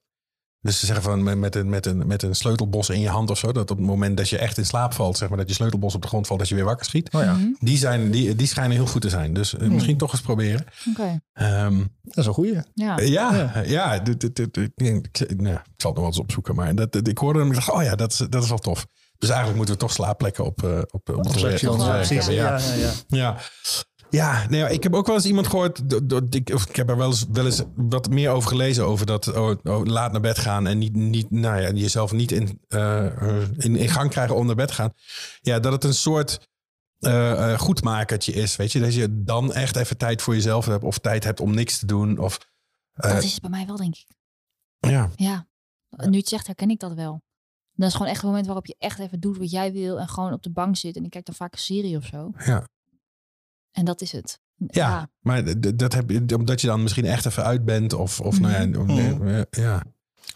[0.63, 3.29] Dus ze zeggen van met, met, een, met, een, met een sleutelbos in je hand
[3.29, 3.51] of zo.
[3.51, 5.95] Dat op het moment dat je echt in slaap valt, zeg maar dat je sleutelbos
[5.95, 7.13] op de grond valt, dat je weer wakker schiet.
[7.13, 7.47] Oh ja, Mhm.
[7.59, 9.33] Die, zijn, die, die schijnen heel goed te zijn.
[9.33, 10.65] Dus eh, misschien toch eens proberen.
[10.89, 11.19] Oké.
[11.33, 12.57] Ehm, dat is een goeie.
[12.73, 12.99] Ja.
[12.99, 13.99] ja, ja.
[13.99, 16.55] dit- dit- dit- dit- ik, ik- nou, ik zal het nog wel eens opzoeken.
[16.55, 18.49] Maar dat, dat- ik hoorde hem en ik dacht, oh ja, dat is, dat is
[18.49, 18.85] wel tof.
[19.17, 21.45] Dus eigenlijk moeten we toch slaapplekken op, eh, op, op onze ja.
[22.21, 22.35] hebben.
[22.35, 22.59] Ja.
[22.77, 23.37] ja, ja,
[24.13, 24.47] ja.
[24.49, 25.89] Nee, ik heb ook wel eens iemand gehoord.
[25.89, 28.85] do- do- Ik, of ik heb er wel eens, wel eens wat meer over gelezen.
[28.85, 30.67] Over dat oh, oh, laat naar bed gaan.
[30.67, 34.55] En niet, niet, nou ja, jezelf niet in, eh, in, in gang krijgen om naar
[34.55, 34.93] bed te gaan.
[35.41, 36.47] Ja, dat het een soort
[36.99, 38.55] eh, eh, goedmakertje is.
[38.55, 40.83] Weet je, dat je dan echt even tijd voor jezelf hebt.
[40.83, 42.17] Of tijd hebt om niks te doen.
[42.17, 42.37] Of,
[42.93, 44.05] Dat is het bij mij wel, denk ik.
[44.79, 45.47] ja, Ja.
[45.89, 47.21] Nu je het zegt, herken ik dat wel.
[47.75, 49.99] Dat is gewoon echt een moment waarop je echt even doet wat jij wil.
[49.99, 50.95] En gewoon op de bank zit.
[50.95, 52.31] En ik kijk dan vaak een serie of zo.
[52.45, 52.67] ja.
[53.73, 54.39] En dat is het.
[54.67, 55.43] Ja, maar
[55.75, 57.93] dat heb je omdat je dan misschien echt even uit bent.
[57.93, 59.23] Of, of nou ja, of- Mhm.
[59.23, 59.83] nee, ja.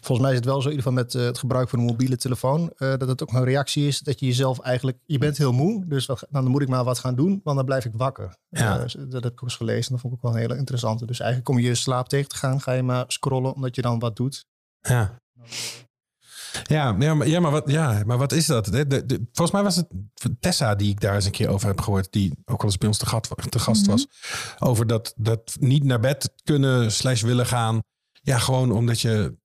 [0.00, 1.84] Volgens mij is het wel zo, in ieder geval met eh, het gebruik van een
[1.84, 5.38] mobiele telefoon, eh, dat het ook een reactie is dat je jezelf eigenlijk, je bent
[5.38, 7.84] heel moe, dus wat, nou, dan moet ik maar wat gaan doen, want dan blijf
[7.84, 8.36] ik wakker.
[8.48, 8.78] Ja.
[8.78, 11.06] Eh, dat heb ik ook eens gelezen, dat vond ik ook wel een hele interessante.
[11.06, 13.98] Dus eigenlijk om je slaap tegen te gaan, ga je maar scrollen omdat je dan
[13.98, 14.44] wat doet.
[14.80, 15.18] Ja.
[16.62, 18.64] Ja, ja, maar, ja, maar, wat, ja, maar wat is dat?
[18.64, 19.86] De, de, de- volgens mij was het
[20.40, 22.12] Tessa die ik daar eens een keer over heb gehoord.
[22.12, 24.06] Die ook wel eens bij ons te, gat, te gast was.
[24.58, 27.80] Over dat, dat niet naar bed kunnen slash willen gaan.
[28.22, 29.36] Ja, gewoon omdat je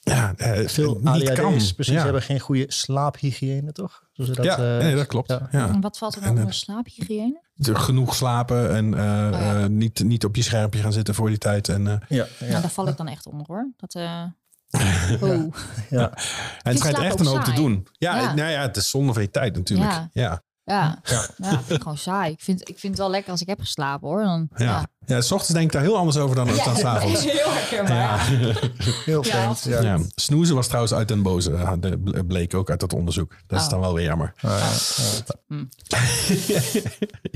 [0.00, 1.52] ja, eh, Veel niet kan.
[1.52, 2.02] Precies ja.
[2.04, 4.02] hebben geen goede slaaphygiëne, toch?
[4.12, 5.30] Zoals ze dat, ja, eh, nee, dat klopt.
[5.30, 5.48] ja.
[5.52, 5.68] Ja.
[5.68, 7.42] En wat valt er dan eh, onder slaaphygiëne?
[7.56, 9.62] Genoeg slapen en eh, Oh ja.
[9.62, 11.68] eh, niet, niet op je schermpje gaan zitten voor die tijd.
[11.68, 12.46] En, eh, Ja, ja.
[12.48, 13.72] Nou, daar val ik dan echt onder hoor.
[13.76, 14.22] Dat, eh
[15.20, 15.54] oh.
[15.90, 16.10] ja.
[16.62, 17.86] en het schijnt echt een hoop te doen.
[17.92, 18.34] Ja, Ja.
[18.34, 19.90] Nou ja, het is zonde van je tijd natuurlijk.
[19.90, 20.08] Ja.
[20.12, 20.42] Ja.
[20.66, 21.26] Ja, Ja.
[21.36, 21.48] ja.
[21.50, 22.32] vind ik gewoon saai.
[22.32, 24.22] Ik vind, ik vind het wel lekker als ik heb geslapen hoor.
[24.22, 24.64] Dan, Ja.
[24.64, 24.86] Ja.
[25.06, 27.24] Ja, s ochtends denk ik daar heel anders over dan, dan s'avonds.
[27.32, 28.32] Heel herkenbaar.
[28.32, 28.54] Ja.
[29.04, 29.82] Heel Ja, vreemd.
[29.82, 29.90] Ja.
[29.94, 29.98] Ja.
[30.14, 31.52] Snoezen was trouwens uit den boze.
[31.52, 33.34] Ja, de- bleek ook uit dat onderzoek.
[33.46, 33.70] Dat is Oh.
[33.70, 34.32] dan wel weer jammer.
[34.40, 34.70] Ah,
[36.46, 36.62] ja,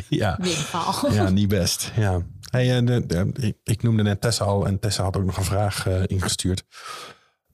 [0.08, 0.38] ja.
[0.42, 1.10] ja.
[1.10, 1.92] Ja, niet best.
[1.96, 2.20] Ja.
[2.50, 4.66] Hey, eh, de- de- ik, ik noemde net Tessa al.
[4.66, 6.64] En Tessa had ook nog een vraag eh, ingestuurd.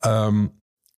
[0.04, 0.46] Ehm,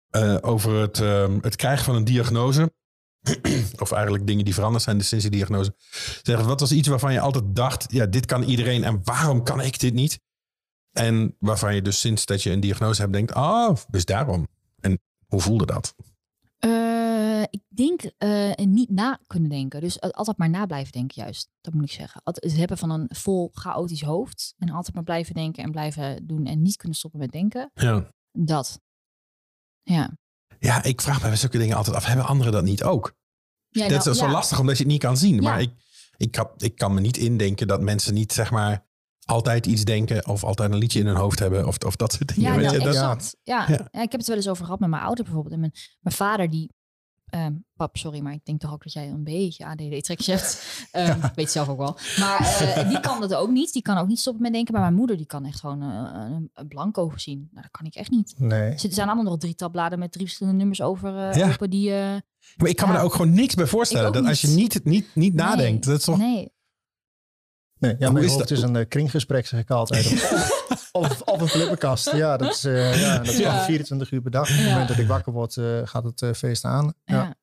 [0.10, 2.74] eh, over het, ehm, het krijgen van een diagnose.
[3.84, 5.76] of eigenlijk dingen die veranderd zijn sinds die diagnose.
[6.22, 7.86] Zeg, wat was iets waarvan je altijd dacht...
[7.92, 10.20] ja, dit kan iedereen en waarom kan ik dit niet?
[10.92, 13.36] En waarvan je dus sinds dat je een diagnose hebt denkt...
[13.36, 14.48] oh, dus daarom.
[14.80, 15.96] En hoe voelde dat?
[16.58, 19.82] Eh, ik denk eh, niet na kunnen denken.
[19.82, 21.50] Dus altijd maar na blijven denken, juist.
[21.62, 22.22] Dat moet ik zeggen.
[22.24, 24.54] Altijd het hebben van een vol chaotisch hoofd.
[24.58, 26.46] En altijd maar blijven denken en blijven doen.
[26.46, 27.72] En niet kunnen stoppen met denken.
[27.74, 28.12] Ja.
[28.32, 28.82] Dat.
[29.86, 30.18] Ja.
[30.60, 32.06] Ja, ik vraag me bij zulke dingen altijd af.
[32.06, 33.16] Hebben anderen dat niet ook?
[33.70, 34.32] ja dat nou, is zo ja.
[34.32, 35.36] lastig omdat je het niet kan zien.
[35.36, 35.42] Ja.
[35.42, 35.72] Maar ik,
[36.18, 38.86] ik, kan, ik kan me niet indenken dat mensen niet zeg maar
[39.26, 42.36] altijd iets denken of altijd een liedje in hun hoofd hebben of, of dat soort
[42.36, 42.52] dingen.
[42.52, 43.36] Ja, weet nou, je, dat.
[43.44, 43.68] Ja.
[43.68, 44.02] Ja.
[44.02, 45.54] ik heb het wel eens over gehad met mijn ouder bijvoorbeeld.
[45.54, 46.74] En mijn, mijn vader die...
[47.36, 50.64] ehm, pap, sorry, maar ik denk toch ook dat jij een beetje ADD-trekjes hebt.
[50.92, 51.98] Ehm, Ik weet zelf ook wel.
[52.20, 53.74] Maar eh, die kan dat ook niet.
[53.74, 54.74] Die kan ook niet stoppen met denken.
[54.74, 57.38] Maar mijn moeder die kan echt gewoon eh, een, een blanco zien.
[57.52, 58.34] Nou, dat kan ik echt niet.
[58.38, 58.72] Nee.
[58.72, 61.48] Er zijn allemaal nog drie tabbladen met drie verschillende nummers over eh, Ja.
[61.52, 61.90] open die...
[61.92, 62.98] maar ik kan me Ja.
[63.00, 64.14] daar ook gewoon niks bij voorstellen.
[64.14, 66.18] Dat als je niet, niet, niet nadenkt, dat is toch...
[66.18, 66.54] Nee.
[67.86, 68.58] Nee, ja, Hoe mijn is hoofd dat?
[68.58, 70.06] is een eh, kringgesprek, zeg ik altijd.
[70.14, 72.12] of, of, of een flipperkast.
[72.12, 73.50] Ja, dat is, eh, ja, dat is Ja.
[73.52, 74.50] gewoon 24 uur per dag.
[74.50, 74.70] Op het Ja.
[74.72, 76.94] moment dat ik wakker word, eh, gaat het eh, feest aan.
[77.06, 77.36] Ja, Ja.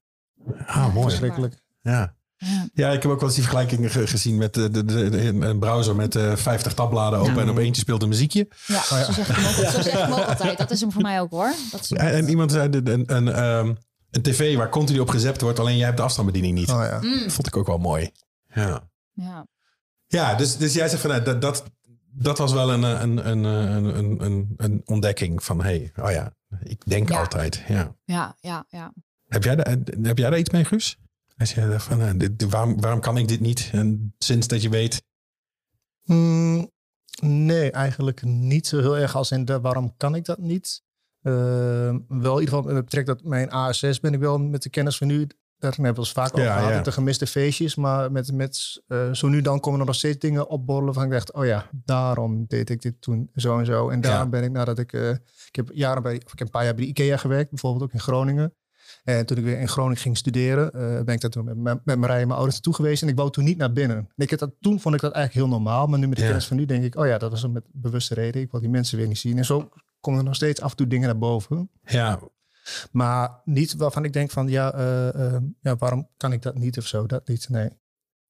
[0.67, 1.09] Ah, mooi.
[1.09, 1.55] verschrikkelijk.
[1.83, 2.15] Ja.
[2.37, 2.69] Ja.
[2.75, 5.27] ja, ik heb ook wel eens die vergelijking ge- gezien met de, de, de- de-
[5.47, 8.49] een browser met eh 50 tabbladen open en op eentje speelt een muziekje.
[8.67, 9.05] Ja, Oh ja.
[9.05, 10.59] Zo, zeg ik zo altijd.
[10.59, 11.53] Dat is hem voor mij ook hoor.
[11.71, 13.75] Dat is, En, en iemand zei een, een, ehm,
[14.11, 16.71] een tv waar continu op gezept wordt, alleen jij hebt de afstandsbediening niet.
[16.71, 16.99] Oh, ja.
[17.01, 17.31] Mm.
[17.31, 18.11] Vond ik ook wel mooi.
[18.55, 18.89] Ja.
[19.13, 19.47] Ja.
[20.13, 21.65] Ja, dus, dus jij zegt van nou, dat, dat,
[22.11, 26.83] dat was wel een, een, een, een, een, een, ontdekking van hey, oh ja, ik
[26.87, 27.19] denk Ja.
[27.19, 27.63] altijd.
[27.69, 27.97] Ja.
[28.05, 28.93] Ja, ja, ja.
[29.29, 30.99] Heb, jij daar, heb jij daar iets mee, Guus?
[31.37, 33.69] Als je dacht van nou, dit- waarom, waarom kan ik dit niet?
[33.73, 35.03] En sinds dat je weet.
[36.05, 36.71] Mm,
[37.23, 40.83] nee, eigenlijk niet zo heel erg als in de waarom kan ik dat niet.
[41.23, 41.33] Uh,
[42.09, 44.97] wel in ieder geval met betrekking tot mijn ASS ben ik wel met de kennis
[44.97, 45.27] van nu.
[45.63, 46.81] Daar hebben we het vaak over gehad ja.
[46.81, 47.75] de gemiste feestjes.
[47.75, 51.11] Maar met, met uh, zo nu dan komen er nog steeds dingen opborrelen van ik
[51.11, 53.89] dacht, oh ja, daarom deed ik dit toen zo en zo.
[53.89, 54.29] En daarom Ja.
[54.29, 55.11] ben ik nadat ik, uh,
[55.49, 57.83] ik heb jaren bij, of ik heb een paar jaar bij de IKEA gewerkt, bijvoorbeeld
[57.83, 58.55] ook in Groningen.
[59.05, 61.99] En toen ik weer in Groningen ging studeren, uh, ben ik daar toen met, met,
[61.99, 63.03] Marije en mijn ouders naartoe geweest.
[63.03, 63.97] En ik wou toen niet naar binnen.
[63.97, 65.87] En ik had dat, toen vond ik dat eigenlijk heel normaal.
[65.87, 67.65] Maar nu met de kennis van nu denk ik, oh ja, dat was een met
[67.73, 68.43] bewuste reden.
[68.43, 69.39] Ik wil die mensen weer niet zien.
[69.39, 69.69] En zo
[70.01, 71.71] komen er nog steeds af en toe dingen naar boven.
[71.85, 72.19] Ja,
[72.93, 76.79] Maar niet waarvan ik denk van, ja, uh, uh, ja waarom kan ik dat niet
[76.79, 77.07] of zo?
[77.07, 77.69] Dat niet, nee.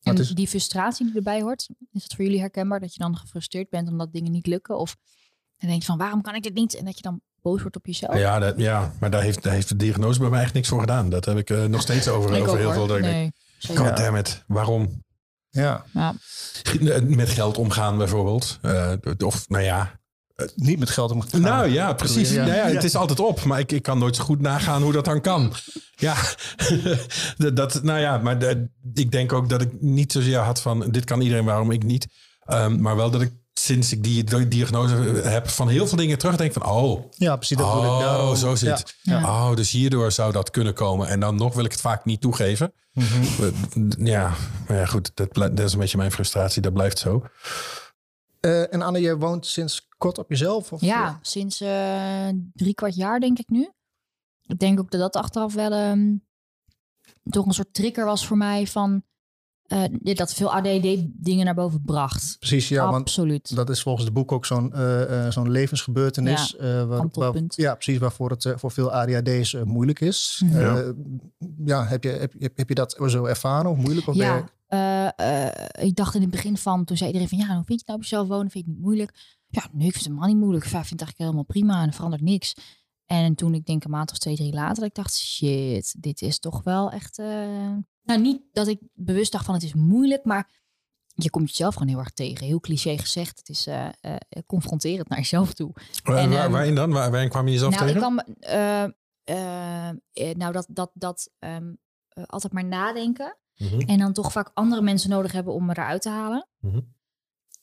[0.02, 2.80] En is- die frustratie die erbij hoort, is dat voor jullie herkenbaar?
[2.80, 4.78] Dat je dan gefrustreerd bent omdat dingen niet lukken?
[4.78, 4.96] Of
[5.58, 6.74] dan denk je van, waarom kan ik dit niet?
[6.74, 8.16] En dat je dan boos wordt op jezelf?
[8.18, 10.80] ja, dat, ja, maar daar heeft, daar heeft de diagnose bij mij echt niks voor
[10.80, 11.08] gedaan.
[11.10, 12.86] Dat heb ik eh, nog steeds over, over ook, heel hoor.
[12.88, 12.98] veel.
[12.98, 13.32] Nee.
[13.74, 15.02] God damn it, waarom?
[15.50, 16.14] Ja, Ja.
[17.02, 18.58] Met geld omgaan bijvoorbeeld.
[18.62, 18.92] Eh,
[19.24, 20.00] of nou ja,
[20.54, 22.30] niet met geld om Nou ja, precies.
[22.30, 22.46] Ja.
[22.46, 22.54] Ja.
[22.54, 25.04] Ja, het is altijd op, maar ik, ik kan nooit zo goed nagaan hoe dat
[25.04, 25.52] dan kan.
[25.96, 26.14] Ja,
[27.54, 31.04] dat- nou ja, maar de- ik denk ook dat ik niet zozeer had van dit
[31.04, 32.06] kan iedereen, waarom ik niet.
[32.44, 36.18] Ehm, maar wel dat ik sinds ik die di- diagnose heb van heel veel dingen
[36.18, 37.56] terugdenk van oh, Ja, precies.
[37.56, 38.36] Dat oh, daarom.
[38.36, 38.94] zo zit.
[39.10, 41.08] Oh, dus hierdoor zou dat kunnen komen.
[41.08, 42.72] En dan nog wil ik het vaak niet toegeven.
[42.92, 44.04] Mhm.
[44.06, 44.32] Ja,
[44.68, 46.62] maar ja, goed, dat, dat is een beetje mijn frustratie.
[46.62, 47.22] Dat blijft zo.
[48.42, 50.72] Eh, en Anne, je woont sinds kort op jezelf?
[50.72, 50.80] Of?
[50.80, 53.70] Ja, sinds eh, drie kwart jaar denk ik nu.
[54.46, 56.14] Ik denk ook dat dat achteraf wel ehm,
[57.30, 59.02] toch een soort trigger was voor mij van
[59.62, 59.84] eh,
[60.14, 62.36] dat veel ADD dingen naar boven bracht.
[62.38, 62.84] Precies, ja.
[62.84, 63.56] Want Absoluut.
[63.56, 66.56] dat is volgens het boek ook zo'n eh, eh, zo'n levensgebeurtenis.
[66.56, 67.54] eh, waar, waar, kantelpunt.
[67.56, 67.98] ja, precies.
[67.98, 70.42] Waarvoor het eh, voor veel ADHD's eh, moeilijk is.
[70.44, 70.56] Mhm.
[70.58, 70.88] Eh,
[71.64, 74.06] ja, heb je, heb, je- heb je dat zo ervaren of moeilijk?
[74.08, 75.08] Of Ja, eh,
[75.48, 77.74] eh, ik dacht in het begin van, toen zei iedereen van, ja, hoe vind je
[77.74, 78.50] het nou op jezelf wonen?
[78.50, 79.40] Vind je het niet moeilijk?
[79.48, 80.64] Ja, nee, ik vind het helemaal niet moeilijk.
[80.64, 82.54] Ik vind het eigenlijk helemaal prima en er verandert niks.
[83.06, 86.22] En toen ik denk een maand of twee, drie later, dat ik dacht, shit, dit
[86.22, 87.18] is toch wel echt...
[87.18, 87.26] eh,
[88.02, 90.50] Nou, niet dat ik bewust dacht van het is moeilijk, maar
[91.14, 92.46] je komt jezelf gewoon heel erg tegen.
[92.46, 93.68] Heel cliché gezegd, het is
[94.46, 95.72] confronterend naar jezelf toe.
[96.02, 96.90] En, waar- ehm, waarin dan?
[96.92, 98.00] Waar, waarin kwam je jezelf nou, tegen?
[100.12, 101.74] ik nou, dat, dat, dat ehm,
[102.08, 103.36] eh, altijd maar nadenken.
[103.62, 103.80] Mhm.
[103.80, 106.48] En dan toch vaak andere mensen nodig hebben om me eruit te halen.
[106.60, 106.80] Mhm.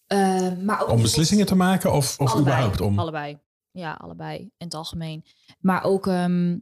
[0.05, 2.99] Eh, maar ook Om beslissingen te maken of, of allebei, überhaupt om?
[2.99, 3.39] Allebei.
[3.71, 4.37] Ja, allebei.
[4.39, 5.25] In het algemeen.
[5.59, 6.57] Maar ook, ehm,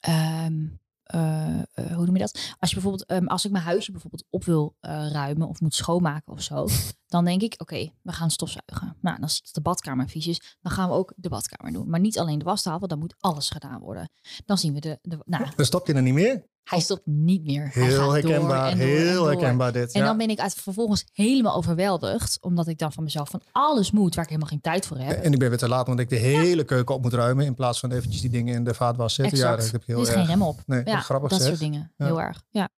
[0.00, 0.66] ehm,
[1.02, 2.54] eh, eh, hoe noem je dat?
[2.58, 5.74] Als je bijvoorbeeld, ehm, als ik mijn huisje bijvoorbeeld op wil eh, ruimen of moet
[5.74, 6.66] schoonmaken of zo,
[7.14, 8.96] dan denk ik, oké, we gaan stofzuigen.
[9.00, 11.90] Nou, dan ziet de badkamer vies is, dan gaan we ook de badkamer doen.
[11.90, 14.10] Maar niet alleen de wastafel, dan moet alles gedaan worden.
[14.44, 16.46] Dan zien we de, de nou, Dan stop je er niet meer.
[16.68, 17.62] Hij stopt niet meer.
[17.62, 19.30] Hij gaat Heel door herkenbaar, en door en heel door.
[19.30, 19.92] herkenbaar dit.
[19.92, 20.06] En ja.
[20.06, 24.24] dan ben ik vervolgens helemaal overweldigd, omdat ik dan van mezelf van alles moet waar
[24.24, 25.22] ik helemaal geen tijd voor heb.
[25.22, 27.44] En ik ben weer te laat, omdat ik de hele keuken op moet ruimen.
[27.44, 29.38] In plaats van eventjes die dingen in de vaatwas zetten.
[29.38, 29.62] Ja, Exact.
[29.62, 30.18] dat heb ik er heel is erg.
[30.18, 30.60] geen rem op.
[30.66, 31.48] Nee, ja, grappig dat zeg.
[31.48, 31.92] soort dingen.
[31.96, 32.04] Ja.
[32.06, 32.42] Heel erg.
[32.50, 32.64] Ja.
[32.64, 32.70] Ik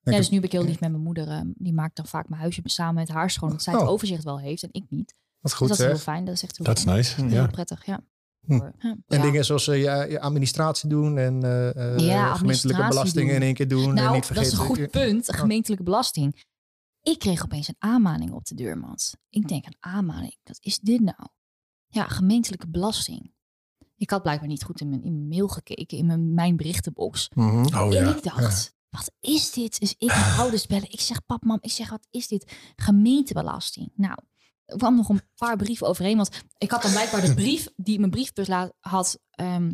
[0.00, 1.28] ja, heb- dus nu ben ik heel lief met mijn moeder.
[1.28, 3.50] ehm, die maakt dan vaak mijn huisje samen met haar schoon.
[3.50, 3.88] Dat zij het Oh.
[3.88, 5.14] overzicht wel heeft en ik niet.
[5.40, 6.24] Wat goed dus dat is heel fijn.
[6.24, 7.14] Dat is echt heel, Dat is nice.
[7.20, 7.28] Hm.
[7.28, 7.34] Ja.
[7.34, 7.86] heel prettig.
[7.86, 8.00] Ja.
[8.48, 8.54] Hm.
[8.54, 8.72] Ja.
[8.78, 9.22] En Ja.
[9.22, 13.54] dingen zoals eh, je, je administratie doen en eh, eh, gemeentelijke administratie belastingen in één
[13.54, 13.88] keer doen.
[13.88, 14.58] en Nou, niet dat is vergeten.
[14.58, 15.34] een goed punt.
[15.36, 16.44] Gemeentelijke belasting.
[17.02, 19.16] Ik kreeg opeens een aanmaning op de deurmat.
[19.30, 21.28] Ik denk, een aanmaning, wat is dit nou?
[21.88, 23.32] Ja, gemeentelijke belasting.
[23.96, 27.30] Ik had blijkbaar niet goed in mijn, in mijn mail gekeken, in mijn, mijn berichtenbox.
[27.34, 27.66] Mhm.
[27.76, 28.14] Oh en ja.
[28.16, 29.80] ik dacht, wat is dit?
[29.80, 30.90] Dus ik mijn ouders bellen.
[30.92, 32.56] Ik zeg, pap, mam, ik zeg, wat is dit?
[32.76, 33.90] Gemeentebelasting.
[33.94, 34.18] Nou,
[34.68, 36.16] er kwam nog een paar brieven overheen.
[36.16, 38.48] Want ik had dan blijkbaar de brief die mijn briefbus
[38.80, 39.18] had...
[39.30, 39.70] ehm,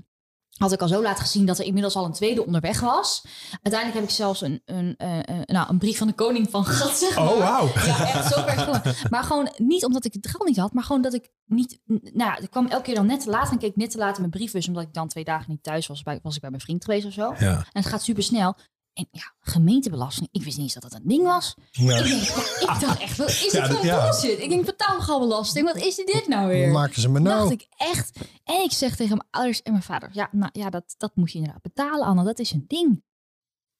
[0.54, 3.24] had ik al zo laat gezien dat er inmiddels al een tweede onderweg was.
[3.50, 6.64] Uiteindelijk heb ik zelfs een, een, eh, eh, nou, een brief van de koning van
[6.64, 6.96] gehad.
[6.96, 7.32] Zeg maar.
[7.32, 7.66] Oh, wauw.
[7.66, 8.94] Ja, echt zo ver gekomen.
[9.10, 11.80] Maar gewoon niet omdat ik het geld niet had, maar gewoon dat ik niet.
[12.12, 14.20] Nou ik kwam elke keer dan net te laat en keek net te laat in
[14.20, 16.02] mijn briefbus, omdat ik dan twee dagen niet thuis was.
[16.02, 17.34] Bij, was ik bij mijn vriend geweest of zo.
[17.38, 17.56] Ja.
[17.56, 18.56] En het gaat super snel.
[18.94, 20.28] En ja, gemeentebelasting.
[20.32, 21.54] Ik wist niet eens dat dat een ding was.
[21.72, 24.38] Ik, denk, ja, ik dacht echt, wat is dit Ja, voor dat- een bullshit?
[24.40, 25.66] Ik denk, betaalbelasting.
[25.72, 26.68] Wat is dit nou weer?
[26.70, 27.38] Maken ze me nou?
[27.38, 28.18] dacht ik echt.
[28.44, 31.32] En ik zeg tegen mijn ouders en mijn vader: Ja, nou ja, dat, dat moet
[31.32, 32.24] je inderdaad betalen, Anne.
[32.24, 33.02] Dat is een ding.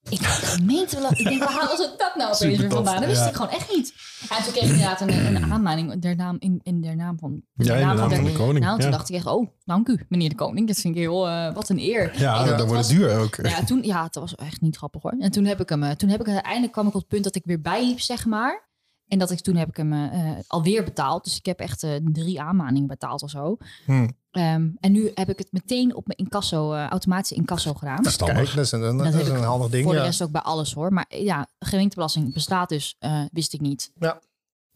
[0.08, 1.30] Ik dacht, gemeentebelasting.
[1.30, 2.96] Ik denk, waar halen ze dat nou opeens weer vandaan?
[2.96, 3.28] Dat wist ja.
[3.28, 3.94] ik gewoon echt niet.
[4.28, 7.42] En toen kreeg ik inderdaad een, een aanmaning der naam, in, in der naam van,
[7.54, 8.64] Ja, der in de naam van de koning.
[8.64, 8.96] Nou, toen ja.
[8.96, 10.66] dacht ik echt, oh, dank u, meneer de koning.
[10.66, 12.18] Dat vind ik heel, eh, wat een eer.
[12.18, 13.36] Ja, En dat wordt het duur ook.
[13.42, 15.14] ja, toen, ja, dat was echt niet grappig hoor.
[15.18, 17.24] En toen heb ik hem, eh, toen heb ik uiteindelijk kwam ik op het punt
[17.24, 18.72] dat ik weer bijliep, zeg maar.
[19.14, 21.24] En dat ik toen heb ik hem eh, eh, alweer betaald.
[21.24, 23.56] Dus ik heb echt eh, drie aanmaningen betaald of zo.
[23.86, 24.08] Hm.
[24.30, 28.02] Ehm, en nu heb ik het meteen op mijn incasso, eh, automatische incasso gedaan.
[28.02, 28.36] Verstandig.
[28.36, 29.84] Kijk, dat is een, dat Dat is heb een ik handig ding.
[29.84, 30.04] Voor de Ja.
[30.04, 30.92] rest ook bij alles hoor.
[30.92, 33.92] Maar ja, gemeentebelasting bestaat dus, eh, wist ik niet.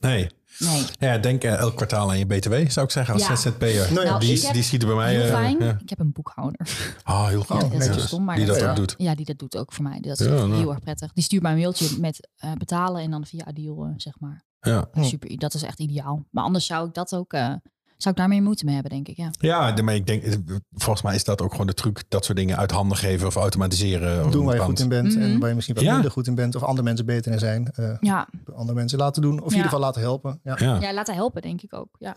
[0.01, 0.31] Nee.
[0.59, 0.85] Nee.
[0.99, 3.37] Ja, denk eh, elk kwartaal aan je BTW, zou ik zeggen, als Ja.
[3.37, 3.93] ZZP'er.
[3.93, 4.11] Nou ja.
[4.11, 5.13] Nou, die, heb- die schieten bij mij.
[5.15, 5.57] Heel eh, fijn.
[5.59, 5.79] ja.
[5.83, 6.93] Ik heb een boekhouder.
[7.03, 7.49] Ah, heel goed.
[7.49, 7.97] Ja, dat is netjes.
[7.97, 8.95] heel stom, maar die dat dat- ook doet.
[8.99, 10.01] Ja, die dat doet ook voor mij.
[10.01, 10.55] Dat is Ja, nou.
[10.55, 11.13] heel erg prettig.
[11.13, 14.45] Die stuurt mij een mailtje met eh, betalen en dan via Adiel, eh, zeg maar.
[14.61, 14.89] Ja.
[15.01, 16.27] Super, dat is echt ideaal.
[16.31, 17.55] Maar anders zou ik dat ook, eh,
[17.99, 19.17] zou ik daar meer moeite mee hebben, denk ik.
[19.17, 19.31] Ja.
[19.41, 20.35] Ja, maar ik denk, eh,
[20.73, 22.03] volgens mij is dat ook gewoon de truc.
[22.09, 24.31] Dat soort dingen uit handen geven of automatiseren.
[24.31, 25.39] Doen waar je goed in bent en Mhm.
[25.39, 25.93] waar je misschien wat Ja.
[25.93, 26.55] minder goed in bent.
[26.55, 27.71] Of andere mensen beter in zijn.
[27.75, 29.39] eh, Ja, andere mensen laten doen.
[29.41, 30.41] Of in ieder geval laten helpen.
[30.43, 30.57] Ja.
[30.61, 30.81] Ja.
[30.81, 31.89] ja, laten helpen, denk ik ook.
[31.99, 32.17] Ja.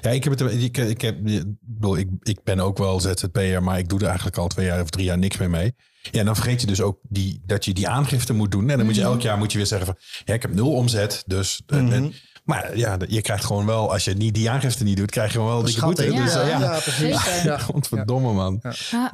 [0.00, 0.52] Ja, ik heb het.
[0.62, 4.06] Ik, ik, heb, ik, bedoel, ik, ik ben ook wel ZZP'er, maar ik doe er
[4.06, 5.74] eigenlijk al twee jaar of drie jaar niks meer mee.
[6.10, 8.70] Ja, dan vergeet je dus ook die, dat je die aangifte moet doen.
[8.70, 9.10] En dan moet je Mhm.
[9.10, 11.22] elk jaar moet je weer zeggen van, ja, ik heb nul omzet.
[11.26, 11.92] Dus, Mhm.
[11.92, 12.12] en-
[12.44, 15.38] maar ja, je krijgt gewoon wel, als je niet die aangifte niet doet, krijg je
[15.38, 16.02] gewoon wel die boete.
[16.02, 16.24] Schatting.
[16.24, 16.40] Dus, Ja.
[16.40, 17.42] eh, ja, ja, precies.
[17.44, 17.58] Ja.
[17.58, 18.60] Godverdomme man.
[18.62, 19.10] Ja.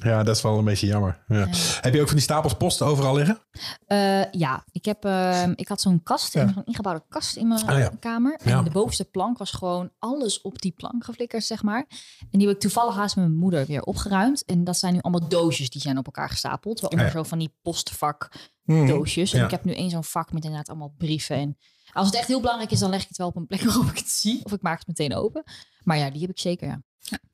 [0.00, 1.22] Ja, dat is wel een beetje jammer.
[1.26, 1.48] Ja.
[1.80, 3.38] Heb je ook van die stapels post overal liggen?
[3.86, 6.42] Eh, ja, ik, heb, ehm, ik had zo'n kast, Ja.
[6.42, 7.92] een ingebouwde kast in mijn Ah, ja.
[8.00, 8.38] kamer.
[8.44, 8.62] En Ja.
[8.62, 11.86] de bovenste plank was gewoon alles op die plank geflikkerd, zeg maar.
[12.30, 14.44] En die heb ik toevallig haast met mijn moeder weer opgeruimd.
[14.44, 16.80] En dat zijn nu allemaal doosjes die zijn op elkaar gestapeld.
[16.80, 17.22] Waaronder Ah, ja.
[17.22, 18.28] zo van die postvak
[18.64, 18.86] Mhm.
[18.86, 19.32] doosjes.
[19.32, 19.44] En Ja.
[19.44, 21.36] ik heb nu één zo'n vak met inderdaad allemaal brieven.
[21.36, 21.56] En
[21.92, 23.86] als het echt heel belangrijk is, dan leg ik het wel op een plek waarop
[23.86, 24.44] ik het zie.
[24.44, 25.42] Of ik maak het meteen open.
[25.82, 26.82] Maar ja, die heb ik zeker, ja.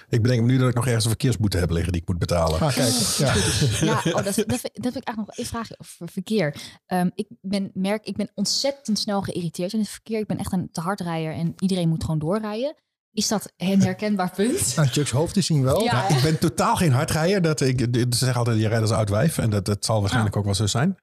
[0.09, 2.19] Ik bedenk me nu dat ik nog ergens een verkeersboete heb liggen die ik moet
[2.19, 2.61] betalen.
[2.61, 2.93] Ah, kijk.
[3.19, 3.35] Ja.
[3.81, 6.57] Ja, oh, dat, dat, vind, dat vind ik eigenlijk nog een vraag over verkeer.
[6.87, 10.19] Ehm, ik ben merk, ik ben ontzettend snel geïrriteerd in het verkeer.
[10.19, 12.75] Ik ben echt een te hard rijder en iedereen moet gewoon doorrijden.
[13.13, 14.75] Is dat een herkenbaar punt?
[14.77, 15.83] Aan Chuck's hoofd te zien wel.
[15.83, 16.09] Ja.
[16.09, 17.43] Ik ben totaal geen hardrijder.
[17.43, 19.39] Dat, ik, ze zeggen altijd, je rijdt als oud wijf.
[19.39, 20.97] En dat, dat zal waarschijnlijk ook wel zo zijn.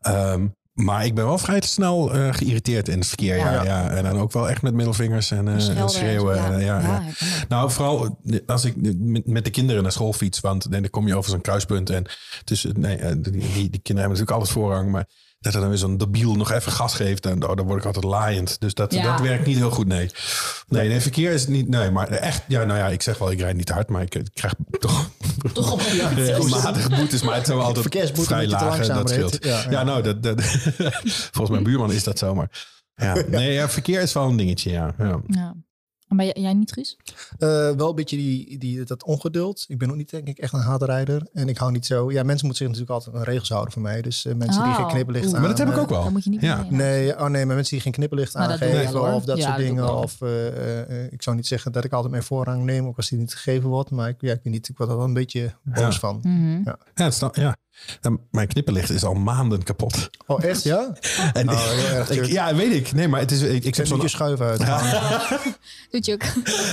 [0.00, 3.36] Ehm, Maar ik ben wel vrij snel eh, geïrriteerd in het verkeer.
[3.36, 3.52] Ja.
[3.52, 3.62] Ja.
[3.64, 6.36] Ja, En dan ook wel echt met middelvingers en, eh, en en schreeuwen.
[6.36, 6.50] ja.
[6.52, 7.02] en, ja.
[7.48, 8.74] Nou, vooral als ik
[9.24, 10.40] met, de kinderen naar school fiets.
[10.40, 11.90] Want dan kom je over zo'n kruispunt.
[11.90, 12.04] En
[12.44, 14.90] tussen, nee, eh, die, die, die kinderen hebben natuurlijk alles voorrang.
[14.90, 15.06] Maar
[15.40, 17.22] dat er dan weer zo'n debiel nog even gas geeft.
[17.22, 18.60] Dan, oh, dan word ik altijd laaiend.
[18.60, 19.02] Dus dat, Ja.
[19.02, 20.10] dat werkt niet heel goed, nee.
[20.68, 21.68] Nee, nee, verkeer is niet...
[21.68, 22.42] Nee, maar echt...
[22.48, 23.88] Ja, nou ja, ik zeg wel, ik rijd niet hard.
[23.88, 25.10] Maar ik, ik krijg toch
[25.52, 27.22] Toch op een regelmatig boetes.
[27.22, 28.60] Maar het zijn wel altijd Verkeersboete vrij laag.
[28.62, 29.44] en langzaam Dat scheelt.
[29.44, 29.82] Ja, Ja, ja.
[29.82, 30.42] nou, dat, dat,
[31.32, 32.34] volgens mijn buurman is dat zo.
[32.34, 32.50] Maar
[32.94, 34.94] ja, nee, ja, verkeer is wel een dingetje, ja.
[35.26, 35.54] ja.
[36.08, 36.16] Ja.
[36.16, 36.96] Maar jij, jij niet, Guus?
[37.38, 39.64] Eh, wel een beetje die, die, dat ongeduld.
[39.68, 41.26] Ik ben ook niet denk ik echt een haatrijder.
[41.32, 42.12] En ik hou niet zo...
[42.12, 44.02] Ja, mensen moeten zich natuurlijk altijd aan regels houden van mij.
[44.02, 44.76] Dus eh, mensen die Oh.
[44.78, 45.34] geen knipperlicht Oeh.
[45.34, 45.40] aan...
[45.40, 46.02] Maar dat heb ik ook wel.
[46.02, 46.66] Dan moet je niet Ja.
[46.70, 47.18] nee.
[47.18, 49.12] Oh nee, maar mensen die geen knipperlicht dat je aangeven hoor.
[49.12, 49.94] of dat Ja, soort dat dingen.
[49.96, 53.18] Of eh, ik zou niet zeggen dat ik altijd mijn voorrang neem, ook als die
[53.18, 53.90] niet gegeven wordt.
[53.90, 56.00] Maar ik, ja, ik weet niet, ik word er wel een beetje boos Ja.
[56.00, 56.20] van.
[56.64, 57.56] Ja, het is dan- ja.
[58.30, 60.10] Mijn knipperlicht is al maanden kapot.
[60.26, 60.62] Oh, echt?
[60.62, 60.92] Ja?
[61.32, 62.92] En Oh, ik, ja, weet ik.
[62.92, 64.58] Nee, maar het is, ik, ik heb zo'n je schuiven uit.
[65.90, 66.22] Doet je ook.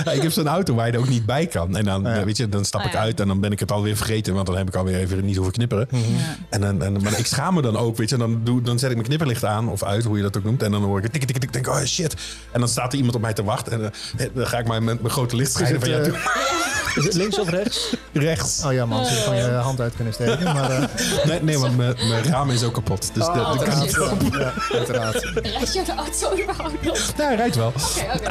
[0.04, 1.76] Ja, ik heb zo'n auto waar je er ook niet bij kan.
[1.76, 2.16] En dan, Ja.
[2.16, 4.34] eh, weet je, dan stap Ah, ik uit en dan ben ik het alweer vergeten.
[4.34, 5.86] Want dan heb ik alweer even niet hoeven knipperen.
[5.90, 6.02] Mhm.
[6.50, 8.16] En dan, en, maar ik schaam me dan ook, weet je.
[8.16, 10.62] Dan, doe, dan zet ik mijn knipperlicht aan of uit, hoe je dat ook noemt.
[10.62, 11.52] En dan hoor ik tik, tik, tik.
[11.52, 12.14] denk oh shit.
[12.52, 13.72] En dan staat er iemand op mij te wachten.
[13.72, 16.16] En eh, dan ga ik maar met mijn grote licht schijnen van ja, eh, doe
[16.96, 17.96] is het links of rechts?
[18.12, 18.64] rechts.
[18.64, 20.44] Oh ja, man, ze van je hand uit kunnen steken.
[20.44, 20.82] Maar, eh,
[21.28, 23.10] Nee, nee want mijn, mijn raam is ook kapot.
[23.14, 23.96] Dus dat, dat kan niet.
[24.32, 25.30] ja, uiteraard.
[25.34, 26.98] Rijd je de auto überhaupt nog?
[27.16, 27.72] Ja, hij rijdt wel.
[28.16, 28.30] Oké,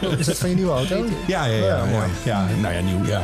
[0.00, 0.16] oké.
[0.16, 1.04] Is dat van je nieuwe auto?
[1.26, 1.66] Ja, ja, ja.
[1.66, 2.04] Ja, ja, mooi.
[2.22, 2.46] ja.
[2.60, 3.04] nou ja, nieuw.
[3.04, 3.20] Ja,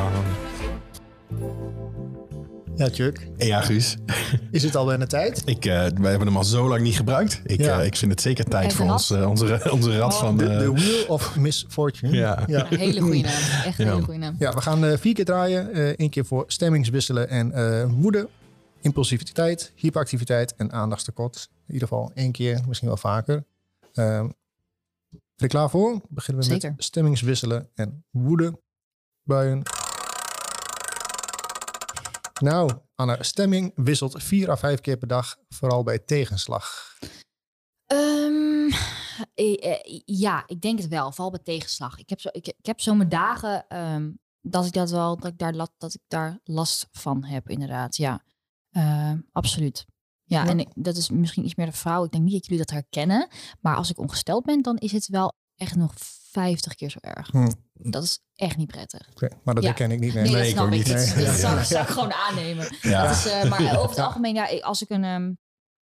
[2.79, 3.27] Ja, Chuck.
[3.37, 3.97] ja Guus.
[4.51, 5.43] Is het al bijna tijd?
[5.45, 7.41] Ik, eh, wij hebben hem al zo lang niet gebruikt.
[7.45, 7.81] Ik, Ja.
[7.81, 10.19] eh, ik vind het zeker tijd Even voor ons, eh, onze, onze rat Oh.
[10.21, 10.37] van...
[10.37, 12.13] De, eh, the Wheel of Misfortune.
[12.17, 12.45] Ja.
[12.47, 12.67] ja.
[12.69, 13.33] Hele goede naam.
[13.65, 13.91] Echt een Ja.
[13.93, 14.37] hele goede naam.
[14.39, 15.69] Ja, we gaan eh, vier keer draaien.
[16.03, 18.29] Eén keer voor stemmingswisselen en eh, woede,
[18.81, 21.49] impulsiviteit, hyperactiviteit en aandachtstekort.
[21.67, 23.45] In ieder geval één keer, misschien wel vaker.
[23.95, 24.27] Ehm
[25.11, 26.01] ben je er klaar voor?
[26.09, 26.71] Beginnen we Zeker.
[26.71, 28.59] met stemmingswisselen en woede.
[29.23, 29.63] Buien.
[32.41, 36.97] Nou, Anna, stemming wisselt vier à vijf keer per dag, vooral bij tegenslag.
[37.87, 38.71] Ehm,
[39.35, 41.13] eh, eh, ja, ik denk het wel.
[41.13, 41.99] Vooral bij tegenslag.
[41.99, 44.11] Ik heb zo, ik, ik heb zo mijn dagen ehm,
[44.41, 47.97] dat ik dat wel, dat ik daar, dat ik daar last van heb, inderdaad.
[47.97, 48.23] Ja,
[48.71, 49.87] Ehm, absoluut.
[50.25, 50.51] Ja, Ja.
[50.51, 52.05] en ik, dat is misschien iets meer de vrouw.
[52.05, 53.29] Ik denk niet dat jullie dat herkennen.
[53.61, 55.93] Maar als ik ongesteld ben, dan is het wel echt nog
[56.31, 57.31] 50 keer zo erg.
[57.31, 57.51] Hm.
[57.79, 59.09] Dat is echt niet prettig.
[59.11, 59.69] Oké, maar dat Ja.
[59.71, 60.15] herken ik niet.
[60.15, 60.23] Nee.
[60.23, 60.73] Nee, Nee, dat snap ik.
[60.73, 60.87] niet.
[60.87, 62.77] Dat, Nee, dat ja, zou, ik gewoon aannemen.
[62.83, 63.03] Ja.
[63.07, 65.33] Dat is, eh, maar over het algemeen, ja, als ik een ehm,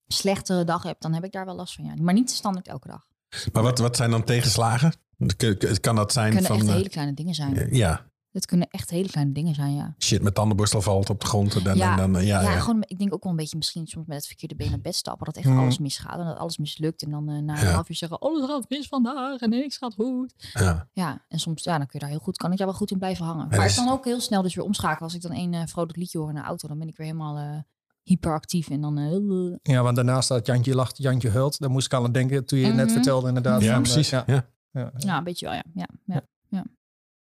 [0.06, 1.84] slechtere dag heb, dan heb ik daar wel last van.
[1.84, 1.94] Ja.
[2.00, 3.06] Maar niet standaard elke dag.
[3.52, 4.92] Maar wat, wat zijn dan tegenslagen?
[5.36, 6.56] Kan, kan dat zijn Het kunnen van...
[6.56, 7.68] echt eh, hele kleine dingen zijn.
[7.74, 8.06] ja,
[8.36, 9.94] Het kunnen echt hele kleine dingen zijn, ja.
[9.98, 11.54] shit, mijn tandenborstel valt op de grond.
[11.54, 12.58] En dan, Ja, dan, dan, ja, Ja, ja.
[12.60, 14.94] gewoon, ik denk ook wel een beetje misschien soms met het verkeerde been naar bed
[14.94, 15.26] stappen.
[15.26, 15.58] Dat echt Hmm.
[15.58, 17.02] alles misgaat en dat alles mislukt.
[17.02, 17.72] En dan eh, na een Ja.
[17.72, 20.34] half uur zeggen, alles gaat mis vandaag en niks gaat goed.
[20.52, 20.88] ja.
[20.92, 22.90] Ja, en soms ja, dan kun je daar heel goed, kan ik daar wel goed
[22.90, 23.48] in blijven hangen.
[23.48, 25.02] Maar is- ik kan ook heel snel dus weer omschakelen.
[25.02, 27.06] Als ik dan één eh, vrolijk liedje hoor in de auto, dan ben ik weer
[27.06, 27.58] helemaal eh,
[28.02, 28.68] hyperactief.
[28.70, 31.58] En dan, eh, Ja, want daarnaast staat Jantje lacht, Jantje huilt.
[31.60, 32.94] Daar moest ik aan denken toen je net Mhm.
[32.94, 33.60] vertelde inderdaad.
[33.62, 34.10] Ja, van, eh, precies.
[34.10, 34.46] ja, Ja.
[34.70, 34.92] ja.
[34.96, 35.64] ja, een beetje wel, ja.
[35.74, 36.64] ja, ja.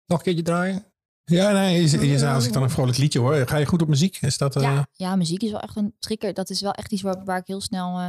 [0.07, 0.83] Nog een keertje draaien?
[1.25, 3.87] Ja, nee, je, je als ik dan een vrolijk liedje hoor, ga je goed op
[3.87, 4.17] muziek?
[4.21, 4.55] Is dat...
[4.55, 6.33] eh, Ja, ja, muziek is wel echt een trigger.
[6.33, 8.07] Dat is wel echt iets waar, waar ik heel snel eh,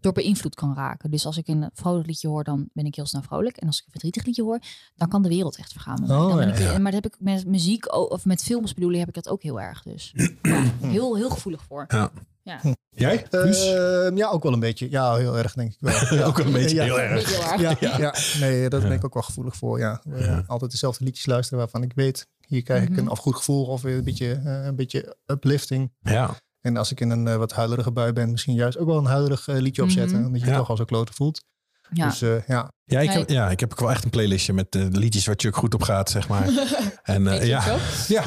[0.00, 1.10] door beïnvloed kan raken.
[1.10, 3.56] Dus als ik een vrolijk liedje hoor, dan ben ik heel snel vrolijk.
[3.56, 4.58] En als ik een verdrietig liedje hoor,
[4.96, 6.00] dan kan de wereld echt vergaan.
[6.00, 6.10] met.
[6.10, 6.78] Oh, Dan ben ja, ik, ja.
[6.78, 9.42] Maar dat heb ik met muziek of met films bedoel je, heb ik dat ook
[9.42, 9.82] heel erg.
[9.82, 11.84] Dus ja, heel, heel gevoelig voor.
[11.88, 12.10] Ja.
[12.42, 12.60] Ja.
[12.90, 13.26] Jij?
[13.30, 14.90] Ehm, ja, ook wel een beetje.
[14.90, 15.92] Ja, heel erg denk ik wel.
[16.18, 16.24] Ja.
[16.24, 16.84] Ook wel een beetje Ja.
[16.84, 17.60] heel erg.
[17.60, 18.14] Ja, ja.
[18.40, 19.78] nee, daar ben ik ook wel gevoelig voor.
[19.78, 20.02] Ja.
[20.12, 20.44] Eh, Ja.
[20.46, 22.98] Altijd dezelfde liedjes luisteren waarvan ik weet, hier krijg ik Mhm.
[22.98, 25.92] een of goed gevoel of weer een beetje, eh, een beetje uplifting.
[26.00, 26.34] Ja.
[26.60, 29.04] En als ik in een eh, wat huilerige bui ben, misschien juist ook wel een
[29.04, 30.16] huilerig eh, liedje opzetten.
[30.16, 30.26] Mhm.
[30.26, 31.44] Omdat je je toch al zo kloten voelt.
[31.92, 32.06] Ja.
[32.08, 34.66] Dus eh, ja, Ja, ik heb, ja, ik heb ook wel echt een playlistje met
[34.76, 36.48] eh, liedjes waar Chuck goed op gaat, zeg maar.
[37.02, 37.62] En eh, ja,
[38.08, 38.22] ja,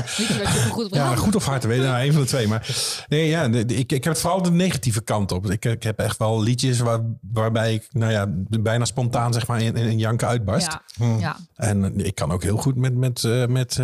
[0.69, 2.47] goed op ja, goed of hard, weet je, nou, een van de twee.
[2.47, 2.67] Maar
[3.09, 5.49] nee, ja, de- de- ik, ik heb het vooral de negatieve kant op.
[5.51, 6.99] Ik, ik heb echt wel liedjes waar,
[7.31, 8.25] waarbij ik, nou ja,
[8.61, 10.67] bijna spontaan zeg maar in, in, in janken uitbarst.
[10.71, 11.19] Ja, hm.
[11.19, 11.35] ja.
[11.55, 13.79] En ik kan ook heel goed met, met, eh, met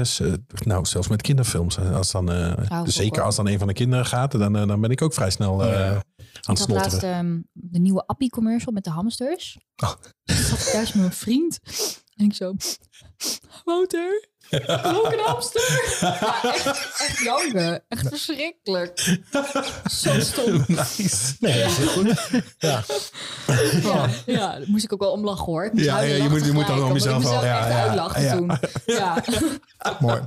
[0.64, 1.80] nou, zelfs met kinderfilms.
[1.80, 4.90] Als dan, eh, dus zeker als dan een van de kinderen gaat, dan, dan ben
[4.92, 5.98] ik ook vrij snel eh,
[6.42, 9.58] aan Ik had laatst ehm, de nieuwe Appie commercial met de hamsters.
[9.76, 9.94] Oh.
[10.24, 11.60] Ik zat thuis met mijn vriend.
[12.16, 12.54] En ik zo...
[13.66, 15.97] Wouter, een hamster?
[16.00, 16.66] Ja, echt,
[17.08, 17.84] echt janken.
[17.88, 19.18] Echt verschrikkelijk.
[19.91, 20.64] Zo stom.
[20.68, 21.36] Nice.
[21.39, 22.16] nee, dat is heel goed.
[22.58, 22.84] Ja.
[23.82, 25.66] Ja, ja, daar moest ik ook wel om lachen hoor.
[25.66, 28.22] Ik moest Ja, ja, je moet- je moet dan om jezelf mezelf ja, ja, uitlachen
[28.24, 28.36] ja.
[28.36, 28.52] toen.
[28.86, 29.24] Ja.
[30.00, 30.22] Mooi.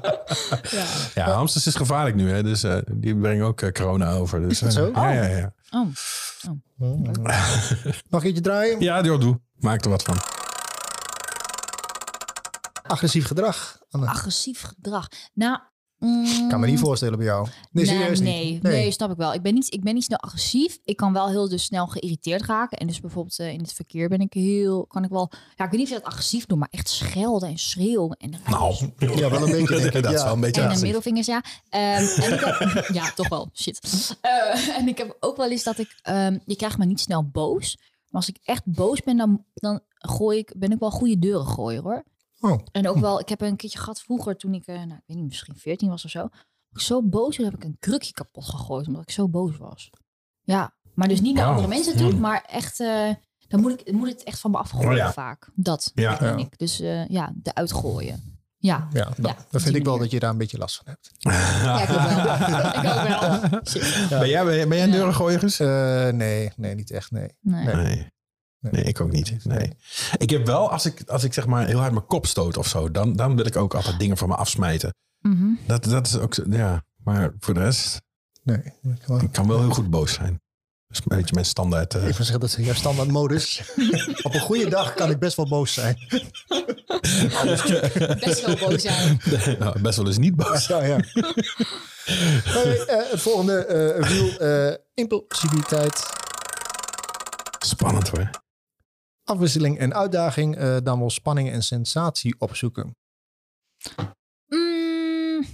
[0.70, 0.84] Ja.
[1.14, 2.42] Ja, hamsters is gevaarlijk nu, hè?
[2.42, 4.48] dus eh, die brengen ook eh, corona over.
[4.48, 4.90] Dus, dat eh, zo?
[4.94, 5.52] Ja, ja, ja.
[5.70, 5.86] Oh,
[6.76, 7.12] Hmm.
[8.10, 8.80] Mag ik je draaien?
[8.80, 9.40] Ja, joh, doe.
[9.58, 10.16] Maak er wat van.
[12.92, 13.78] Agressief gedrag.
[13.90, 14.06] Anne.
[14.06, 15.08] Agressief gedrag.
[15.34, 15.58] Nou,
[16.42, 17.48] Ik kan me niet voorstellen bij jou.
[17.70, 18.62] Nee, Nee, serieus nee, niet.
[18.62, 18.90] nee.
[18.90, 19.34] snap ik wel.
[19.34, 20.78] Ik ben, niet, ik ben niet snel agressief.
[20.84, 22.78] Ik kan wel heel dus snel geïrriteerd raken.
[22.78, 25.70] En dus bijvoorbeeld eh, in het verkeer ben ik heel, kan ik wel, ja, ik
[25.70, 28.16] weet niet of je dat agressief doet, maar echt schelden en schreeuwen.
[28.16, 30.80] En Nou, Ja, wel een beetje, denk ik, dat is wel een beetje En de
[30.80, 31.42] middelvingers, ja.
[31.68, 33.50] Ehm, en ik heb, ja, toch wel.
[33.54, 33.80] Shit.
[34.20, 35.98] Eh, en ik heb ook wel eens dat ik...
[36.02, 37.76] ehm, je krijgt me niet snel boos.
[37.78, 41.46] Maar als ik echt boos ben, dan, dan gooi ik, ben ik wel goede deuren
[41.46, 42.04] gooien, hoor.
[42.42, 42.58] Oh.
[42.72, 45.16] En ook wel, ik heb een keertje gehad vroeger toen ik, eh, nou, ik weet
[45.16, 46.28] niet, misschien 14 was of zo.
[46.70, 49.90] Ik zo boos was, heb ik een krukje kapot gegooid, omdat ik zo boos was.
[50.42, 52.80] Ja, maar dus niet naar andere mensen toe, maar echt...
[52.80, 53.10] eh,
[53.48, 55.12] dan moet, ik, moet het echt van me afgooien Oh ja.
[55.12, 55.50] vaak.
[55.54, 56.36] Dat Ja.
[56.36, 56.58] ik.
[56.58, 58.40] Dus eh, ja, de uitgooien.
[58.58, 60.86] Ja, Ja, dan, Ja, dan vind ik wel dat je daar een beetje last van
[60.88, 61.10] hebt.
[61.18, 62.72] ja ik ook wel.
[62.82, 63.60] ik ook wel.
[63.64, 64.08] Shit.
[64.08, 65.44] Ben jij, ben jij, ben jij een deurengooier?
[65.60, 67.28] Eh, nee, nee, niet echt, nee.
[67.40, 67.74] Nee.
[67.74, 68.10] Nee.
[68.62, 68.72] Nee.
[68.72, 69.44] Nee, ik ook niet.
[69.44, 69.72] Nee.
[70.16, 72.66] Ik heb wel, als ik, als ik zeg maar heel hard mijn kop stoot of
[72.66, 74.94] zo, dan, dan wil ik ook altijd dingen van me afsmijten.
[75.20, 75.46] Mhm.
[75.66, 76.84] Dat, dat is ook, zo- ja.
[77.04, 78.00] Maar voor de rest,
[78.42, 78.56] nee.
[78.56, 78.72] Ik
[79.06, 80.40] kan- ik kan wel heel goed boos zijn.
[80.86, 81.94] Dat is een beetje mijn standaard.
[81.94, 82.00] eh.
[82.00, 83.62] Ik wil zeggen, dat is jouw standaard modus.
[84.22, 85.96] Op een goede dag kan ik best wel boos zijn.
[88.20, 89.20] Best wel boos zijn.
[89.58, 90.66] nou, best wel eens niet boos.
[90.66, 90.96] Ja, ja.
[92.44, 96.10] Hey, eh, het volgende eh wiel, eh, impulsiviteit,
[97.58, 98.30] Spannend hoor.
[99.24, 100.56] Afwisseling en uitdaging.
[100.56, 102.96] eh, dan wel spanning en sensatie opzoeken.
[104.46, 105.44] Mm,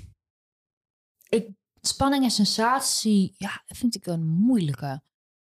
[1.28, 1.48] ik,
[1.80, 5.02] spanning en sensatie, ja, vind ik een moeilijke.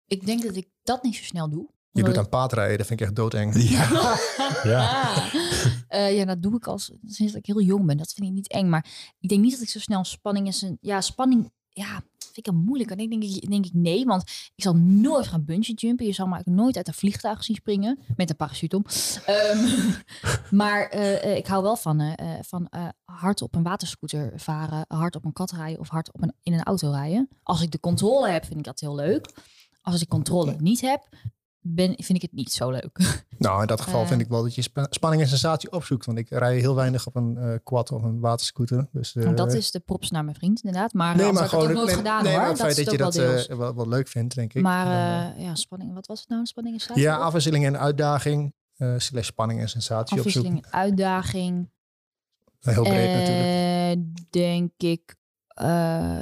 [0.06, 1.72] Ik denk dat ik dat niet zo snel doe.
[1.90, 3.54] Je doet aan paardrijden, dat vind ik echt doodeng.
[3.70, 4.18] Ja.
[4.72, 5.14] ja.
[5.88, 7.96] Eh, ja, dat doe ik al sinds dat ik heel jong ben.
[7.96, 8.68] Dat vind ik niet eng.
[8.68, 10.62] Maar ik denk niet dat ik zo snel spanning is.
[10.62, 12.02] Een, ja, spanning, ja,
[12.34, 12.90] vind ik een moeilijk.
[12.90, 14.22] En ik denk, denk ik nee, want
[14.54, 16.06] ik zal nooit gaan bungee jumpen.
[16.06, 18.84] Je zal ook nooit uit een vliegtuig zien springen met een parachute om.
[19.26, 19.90] Ehm,
[20.60, 22.68] maar eh, eh, ik hou wel van, eh, van
[23.04, 26.52] hard op een waterscooter varen, hard op een kat rijden of hard op een, in
[26.52, 27.28] een auto rijden.
[27.42, 29.32] Als ik de controle heb, vind ik dat heel leuk.
[29.82, 31.08] Als ik controle niet heb,
[31.66, 32.98] ben, vind ik het niet zo leuk.
[33.38, 34.08] Nou, in dat geval Eh.
[34.08, 36.06] vind ik wel dat je spa- spanning en sensatie opzoekt.
[36.06, 38.88] Want ik rij heel weinig op een eh, quad of een waterscooter.
[38.92, 40.92] Dus, eh, dat is de props naar mijn vriend, inderdaad.
[40.92, 42.40] Maar, nee, nee, maar ik gewoon ook nooit nee, gedaan nee, hoor.
[42.40, 42.98] maar het dat feit is dat je
[43.46, 44.62] dat wel wel, leuk vindt, denk ik.
[44.62, 44.84] maar
[45.34, 45.94] Dan, ja, spanning.
[45.94, 46.44] Wat was het nou?
[46.46, 47.08] Spanning en sensatie?
[47.08, 48.54] ja, afwisseling en uitdaging.
[48.96, 50.78] slash spanning en sensatie Afwisseling, opzoeken.
[50.80, 51.70] uitdaging.
[52.60, 54.30] Heel breed natuurlijk.
[54.32, 55.16] Denk ik,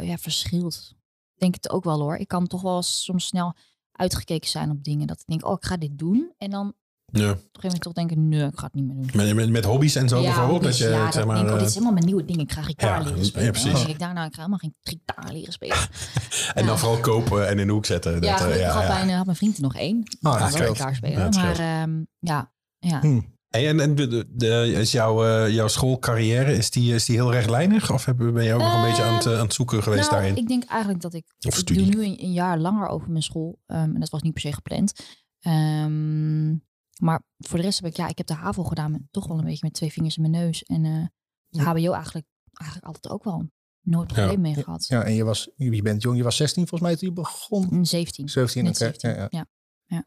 [0.03, 0.95] ja, verschilt.
[1.35, 2.17] Denk het ook wel hoor.
[2.17, 3.55] Ik kan toch wel soms snel
[3.93, 5.07] uitgekeken zijn op dingen.
[5.07, 6.33] Dat ik denk, oh, ik ga dit doen.
[6.39, 6.75] En dan
[7.13, 7.33] op een ja.
[7.33, 9.11] gegeven moment toch denken, nee, ik ga het niet meer doen.
[9.15, 10.61] Met, met, met hobby's en zo ja, bijvoorbeeld.
[10.61, 12.05] hobby's, dat je, ja, zeg dat maar, denk ik, oh, dit eh, is helemaal mijn
[12.05, 12.41] nieuwe ding.
[12.41, 13.51] Ik ga gitaar Ja, leren ja, spelen.
[13.51, 13.71] precies.
[13.71, 15.77] Dan denk ik, daar nou, ik ga helemaal geen gitaar leren spelen.
[16.55, 18.21] en dan vooral kopen en in de hoek zetten.
[18.21, 18.89] Ja, dat, eh, ja, had, ja.
[18.89, 20.03] Mijn, had mijn vriend er nog één.
[20.23, 21.19] Ah, dat wel gitaar spelen.
[21.19, 23.01] Ja, dat maar ehm, ja, ja.
[23.01, 23.21] Hm.
[23.53, 27.91] Hey, en en de, is jouw, eh, jouw schoolcarrière is die, is die heel rechtlijnig?
[27.93, 30.11] Of heb, ben je ook nog een beetje aan het, eh, aan het zoeken geweest
[30.11, 30.37] nou, daarin?
[30.37, 31.25] ik denk eigenlijk dat ik...
[31.47, 33.59] Of ik doe nu een, een jaar langer over mijn school.
[33.67, 34.93] ehm, en dat was niet per se gepland.
[35.41, 36.51] Ehm,
[36.97, 37.97] maar voor de rest heb ik...
[37.97, 40.23] Ja, ik heb de HAVO gedaan met toch wel een beetje met twee vingers in
[40.31, 40.63] mijn neus.
[40.63, 41.05] En eh
[41.49, 43.51] de HBO eigenlijk, eigenlijk altijd ook wel
[43.81, 44.17] nooit Ja.
[44.17, 44.87] probleem mee gehad.
[44.87, 47.73] Ja, en je, was, je bent jong, je was 16 volgens mij toen je begon.
[47.75, 48.29] Een 17.
[48.29, 48.85] 17, Net oké.
[48.85, 49.47] 17, Ja,
[49.87, 50.05] ja.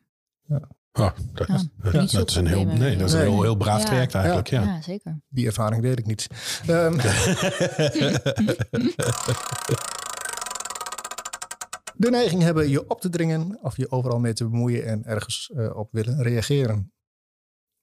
[0.47, 0.67] ja.
[0.99, 1.61] Oh, dat, Ja,
[2.11, 3.29] dat- is een heel, nee, dat is een Nee.
[3.29, 3.85] heel, heel braaf Ja.
[3.85, 4.47] traject eigenlijk.
[4.49, 4.61] Ja.
[4.61, 5.21] Ja, zeker.
[5.29, 6.27] Die ervaring deed ik niet.
[6.67, 6.97] Ehm,
[11.95, 15.51] de neiging hebben je op te dringen of je overal mee te bemoeien en ergens
[15.55, 16.93] eh, op willen reageren.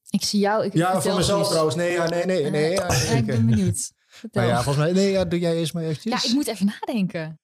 [0.09, 0.65] Ik zie jou...
[0.65, 1.75] Ik Ja, voor mezelf trouwens.
[1.75, 2.71] Nee, ja, nee, nee, nee.
[2.71, 3.91] Ja, Eh, ik ben benieuwd.
[4.31, 4.93] Nou ja, volgens mij.
[4.93, 6.23] Nee, ja, doe jij eerst maar eventjes.
[6.23, 7.39] Ja, ik moet even nadenken.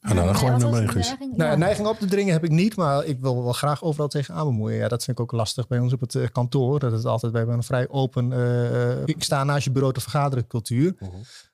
[0.00, 1.32] Ah, nou, dan gooi je hem?
[1.36, 4.46] Nou, neiging op te dringen heb ik niet, maar ik wil wel graag overal tegenaan
[4.46, 4.78] bemoeien.
[4.78, 6.78] Ja, dat vind ik ook lastig bij ons op het eh, kantoor.
[6.78, 9.94] Dat het altijd, wij hebben een vrij open, eh, eh, ik sta naast je bureau
[9.94, 10.94] te vergaderen cultuur.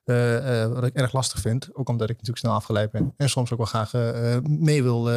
[0.05, 3.15] Eh, eh, wat ik erg lastig vind, ook omdat ik natuurlijk snel afgeleid ben.
[3.17, 3.93] En soms ook wel graag
[4.43, 5.11] mee wil,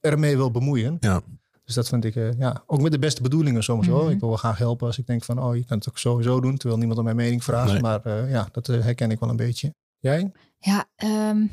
[0.00, 0.96] ermee wil bemoeien.
[1.00, 1.22] Ja.
[1.70, 4.02] Dus dat vind ik, eh, ja, ook met de beste bedoelingen soms wel.
[4.02, 4.10] Mhm.
[4.10, 6.40] Ik wil wel graag helpen als ik denk van, oh, je kan het ook sowieso
[6.40, 6.56] doen.
[6.56, 7.72] Terwijl niemand om mijn mening vraagt.
[7.72, 7.80] Nee.
[7.80, 9.74] Maar eh, ja, dat herken ik wel een beetje.
[9.98, 10.32] Jij?
[10.58, 11.46] Ja, ehm,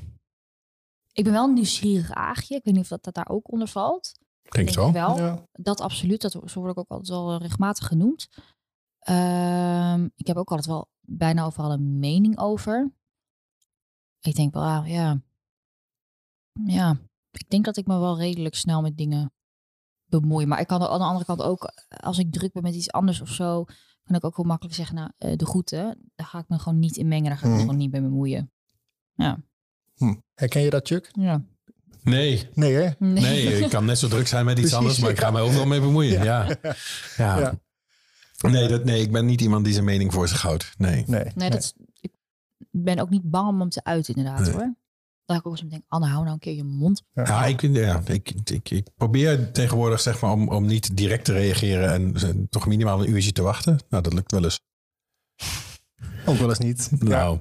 [1.17, 2.55] ik ben wel een nieuwsgierig aagje.
[2.55, 4.19] Ik weet niet of dat, dat daar ook onder valt.
[4.43, 4.87] Ik denk het wel.
[4.87, 5.17] ik wel.
[5.17, 5.43] Ja.
[5.51, 6.21] Dat absoluut.
[6.21, 8.27] Dat, zo word ik ook altijd wel regelmatig genoemd.
[8.99, 12.91] Ehm, ik heb ook altijd wel bijna overal een mening over.
[14.19, 15.21] Ik denk wel, ah, ja.
[16.65, 16.97] Ja,
[17.31, 19.33] ik denk dat ik me wel redelijk snel met dingen
[20.05, 20.45] bemoei.
[20.45, 22.91] Maar ik kan er aan de andere kant ook, als ik druk ben met iets
[22.91, 23.63] anders of zo,
[24.03, 26.79] kan ik ook heel makkelijk zeggen, nou, eh, de groeten, daar ga ik me gewoon
[26.79, 27.29] niet in mengen.
[27.29, 27.61] Daar ga ik me Mhm.
[27.65, 28.51] gewoon niet bij bemoeien.
[29.13, 29.39] Ja,
[29.97, 30.13] Hm.
[30.33, 31.09] Herken je dat, Chuck?
[31.13, 31.41] ja.
[32.01, 32.89] Nee, Nee, hè?
[32.99, 35.39] nee, ik kan net zo druk zijn met iets Precies, anders, maar ik ga me
[35.39, 36.23] overal mee bemoeien.
[36.23, 36.57] Ja.
[37.17, 37.37] Ja.
[38.41, 38.49] Ja.
[38.49, 40.71] Nee, dat, nee, ik ben niet iemand die zijn mening voor zich houdt.
[40.77, 41.03] Nee.
[41.07, 41.31] Nee.
[41.35, 42.11] Nee, dat is, ik
[42.71, 44.51] ben ook niet bang om hem te uiten, inderdaad Nee.
[44.51, 44.75] hoor.
[45.25, 47.03] Dat ik ook eens denk, Anne, hou nou een keer je mond.
[47.13, 51.25] Ja, ik, vind- ja, ik, ik, ik probeer tegenwoordig zeg maar, om, om niet direct
[51.25, 53.79] te reageren en toch minimaal een uurtje te wachten.
[53.89, 54.59] Nou, dat lukt wel eens.
[56.25, 56.89] Ook wel eens niet.
[56.99, 57.37] Ja.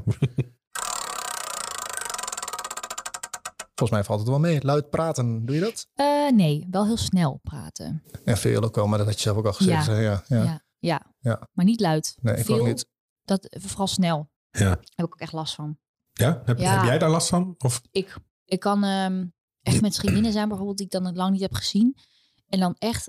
[3.76, 4.64] Volgens mij valt het wel mee.
[4.64, 5.86] Luid praten, doe je dat?
[5.94, 8.02] Eh, nee, wel heel snel praten.
[8.24, 9.86] Ja, veel ook wel, maar dat had je zelf ook al gezegd.
[9.86, 9.92] Ja.
[9.92, 10.22] Ja, ja.
[10.26, 11.02] Ja, ja.
[11.18, 11.48] Ja.
[11.52, 12.16] maar niet luid.
[12.20, 12.86] Nee, ik Veel, ook niet.
[13.24, 14.30] Dat, vooral snel.
[14.50, 14.58] ja.
[14.64, 15.78] Daar heb ik ook echt last van.
[16.12, 16.42] Ja?
[16.44, 16.74] Heb, Ja.
[16.76, 17.54] heb jij daar last van?
[17.58, 17.82] Of?
[17.90, 19.26] Ik, ik kan ehm,
[19.62, 21.96] echt met vriendinnen zijn bijvoorbeeld die ik dan lang niet heb gezien.
[22.48, 23.08] En dan echt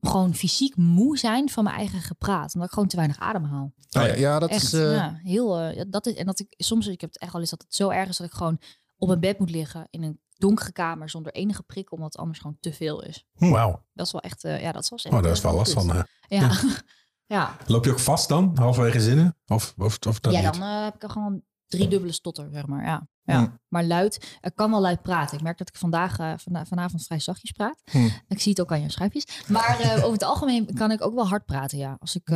[0.00, 2.54] gewoon fysiek moe zijn van mijn eigen gepraat.
[2.54, 3.72] Omdat ik gewoon te weinig ademhaal.
[3.90, 4.72] Oh, ja, ja, dat echt, is...
[4.72, 5.58] eh, ja, heel.
[5.58, 7.74] eh, dat is, en dat ik soms, ik heb het echt al eens dat het
[7.74, 8.58] zo erg is dat ik gewoon
[8.98, 12.38] op mijn bed moet liggen in een donkere kamer zonder enige prik, omdat het anders
[12.38, 13.26] gewoon te veel is.
[13.32, 13.84] Wauw.
[13.92, 16.06] Dat is wel echt, eh, ja, dat is wel Oh, daar is wel last van.
[16.28, 16.50] Ja,
[17.26, 17.56] ja.
[17.66, 19.36] Loop je ook vast dan, halverwege zinnen?
[19.46, 20.52] Of, of, of dat ja, niet?
[20.60, 22.84] dan eh, heb ik er gewoon drie dubbele stotter, zeg maar.
[22.84, 23.36] Ja, ja.
[23.38, 23.60] Hmm.
[23.68, 24.38] maar luid.
[24.40, 25.36] Ik kan wel luid praten.
[25.36, 27.82] Ik merk dat ik vandaag, vana- vanavond vrij zachtjes praat.
[27.90, 28.10] Hmm.
[28.28, 29.44] Ik zie het ook aan je schuifjes.
[29.48, 31.96] Maar over het algemeen kan ik ook wel hard praten, ja.
[31.98, 32.28] Als ik,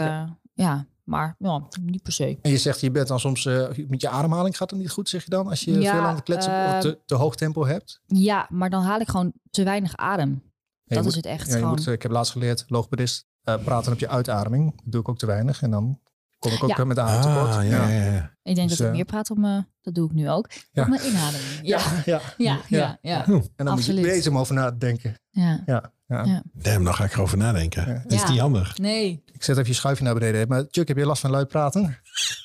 [0.52, 2.38] ja, maar ja, niet per se.
[2.42, 5.08] En je zegt, je bent dan soms eh, met je ademhaling gaat het niet goed,
[5.08, 5.48] zeg je dan?
[5.48, 8.00] Als je Ja, veel aan het kletsen of te, te hoog tempo hebt?
[8.06, 10.42] Ja, maar dan haal ik gewoon te weinig adem.
[10.84, 11.46] Ja, dat moet- is het echt.
[11.46, 11.74] Ja, je gewoon.
[11.74, 14.70] moet, eh, ik heb laatst geleerd, logopedist, eh, praten op je uitademing.
[14.76, 15.62] Dat doe ik ook te weinig.
[15.62, 16.00] En dan
[16.40, 16.76] kom ik ook Ja.
[16.76, 17.54] eh, met ademtekort.
[17.54, 18.30] Ah, ja, ja, ja.
[18.42, 20.48] ik denk dus, dat ik eh, meer praat om, eh, dat doe ik nu ook,
[20.72, 20.82] Ja.
[20.82, 21.60] op mijn inademing.
[21.72, 22.58] Ja, ja, ja.
[22.58, 23.24] ja, ja, ja.
[23.24, 23.98] En dan Absoluut.
[23.98, 25.14] moet je bezig om over na te denken.
[25.30, 25.62] ja.
[25.66, 26.24] Ja, ja.
[26.24, 26.42] Ja.
[26.52, 28.04] Damn, dan ga ik erover nadenken.
[28.06, 28.78] Is niet handig.
[28.78, 29.22] Nee.
[29.32, 30.48] Ik zet even je schuifje naar beneden.
[30.48, 31.98] Maar Chuck, heb je last van luid praten?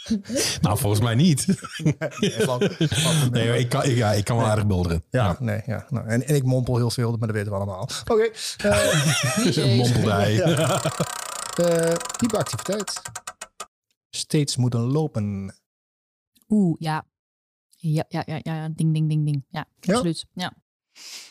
[0.61, 1.45] Nou, volgens mij niet.
[3.31, 5.03] Nee, maar ik kan, ik, ja, ik kan wel aardig bulderen.
[5.09, 5.85] Ja, nee, ja.
[5.89, 7.89] Nou, en, en ik mompel heel veel, maar dat weten we allemaal.
[8.11, 8.93] Oké, eh,
[11.55, 13.01] Een eh, type activiteit.
[14.16, 15.56] Steeds moeten lopen.
[16.50, 17.06] Oeh, ja.
[17.70, 19.46] Ja, ja, ja, ja, ding, ding, ding, ding.
[19.50, 19.94] Ja, Ja?
[19.94, 20.26] absoluut.
[20.34, 20.54] Ja.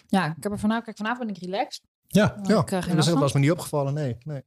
[0.06, 1.82] ja, ik heb er vanavond, kijk, vanavond ben ik relaxed.
[2.06, 4.16] Ja, Ja, ik geen dat was me niet opgevallen, nee.
[4.24, 4.42] nee.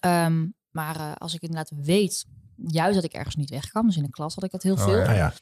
[0.00, 2.24] Ehm, maar eh, als ik inderdaad weet,
[2.56, 4.74] juist dat ik ergens niet weg kan, dus in de klas had ik het heel
[4.74, 5.12] Oh, veel, ja.
[5.12, 5.32] ja.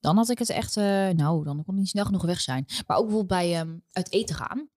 [0.00, 2.64] dan had ik het echt, eh, nou, dan kon ik niet snel genoeg weg zijn.
[2.86, 4.68] Maar ook bijvoorbeeld bij ehm, uit eten gaan.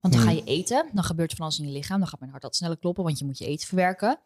[0.00, 0.32] Want dan Hmm.
[0.32, 2.42] ga je eten, dan gebeurt er van alles in je lichaam, dan gaat mijn hart
[2.42, 4.20] wat sneller kloppen, want je moet je eten verwerken.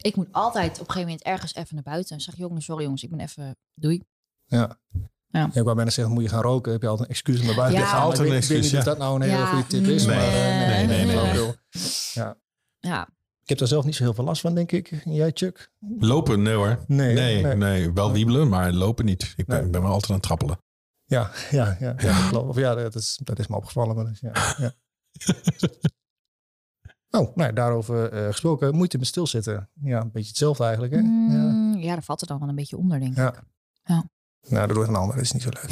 [0.00, 2.82] Ik moet altijd op een gegeven moment ergens even naar buiten en zeg, jongens, sorry
[2.82, 4.02] jongens, ik ben even, doei.
[4.46, 4.78] Ja.
[5.32, 5.46] Ja.
[5.46, 6.72] Ik wou bijna zeggen, moet je gaan roken?
[6.72, 7.84] Heb je altijd een excuus om naar buiten Ja.
[7.84, 8.02] te gaan?
[8.02, 8.78] Altijd ik een ik weet excuus, niet ja.
[8.78, 10.06] of dat nou een hele Ja, goede tip is.
[10.06, 11.16] nee, maar, eh, nee, nee, nee.
[11.16, 11.54] flauwekul.
[12.80, 13.08] Ja,
[13.42, 15.02] Ik heb daar zelf niet zo heel veel last van, denk ik.
[15.04, 15.70] Jij, Chuck?
[15.98, 16.84] Lopen, nee hoor.
[16.86, 17.54] Nee, Nee, nee.
[17.56, 17.92] nee.
[17.92, 19.34] wel wiebelen, maar lopen niet.
[19.36, 19.66] Ik ben, Nee.
[19.66, 20.58] ik ben wel altijd aan het trappelen.
[21.04, 22.44] Ja, ja, ja, ja, dat.
[22.46, 23.96] Of ja, dat is, dat is me opgevallen.
[23.96, 24.72] Maar dus, ja, ja.
[27.10, 28.74] oh, nou, daarover eh, gesproken.
[28.74, 29.68] Moeite met stilzitten.
[29.82, 30.92] Ja, een beetje hetzelfde eigenlijk.
[30.92, 30.98] Hè?
[30.98, 31.04] Ja.
[31.04, 33.42] Mm, ja, daar valt het dan wel een beetje onder, denk ik.
[33.84, 34.10] Ja.
[34.42, 34.54] Ja.
[34.54, 35.14] Nou, dat doet een ander.
[35.16, 35.68] Dat is niet zo leuk.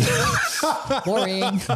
[1.04, 1.66] Boring.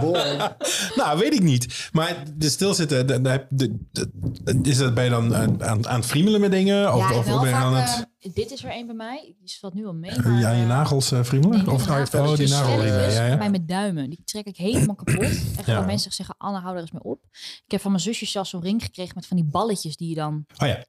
[0.95, 1.89] Nou, weet ik niet.
[1.93, 5.97] Maar de stilzitten, de, de, de- de- is dat, ben je dan aan, aan, aan
[6.01, 6.95] het friemelen met dingen?
[6.95, 9.35] Of, ja, of ben je aan het eh, dit is er een bij mij.
[9.41, 10.11] Die valt nu al mee.
[10.11, 11.59] uh, maar, aan je eh, nagels eh, friemelen?
[11.65, 13.37] nee, of die oh, die velletjes Ja, ja.
[13.37, 14.11] Bij mijn duimen.
[14.11, 15.23] Die trek ik helemaal kapot.
[15.23, 15.81] Echt Ja.
[15.81, 17.21] mensen zeggen, Anne, hou er eens mee op.
[17.65, 20.15] Ik heb van mijn zusje zelfs zo'n ring gekregen met van die balletjes die je
[20.15, 20.45] dan...
[20.59, 20.85] Oh ja,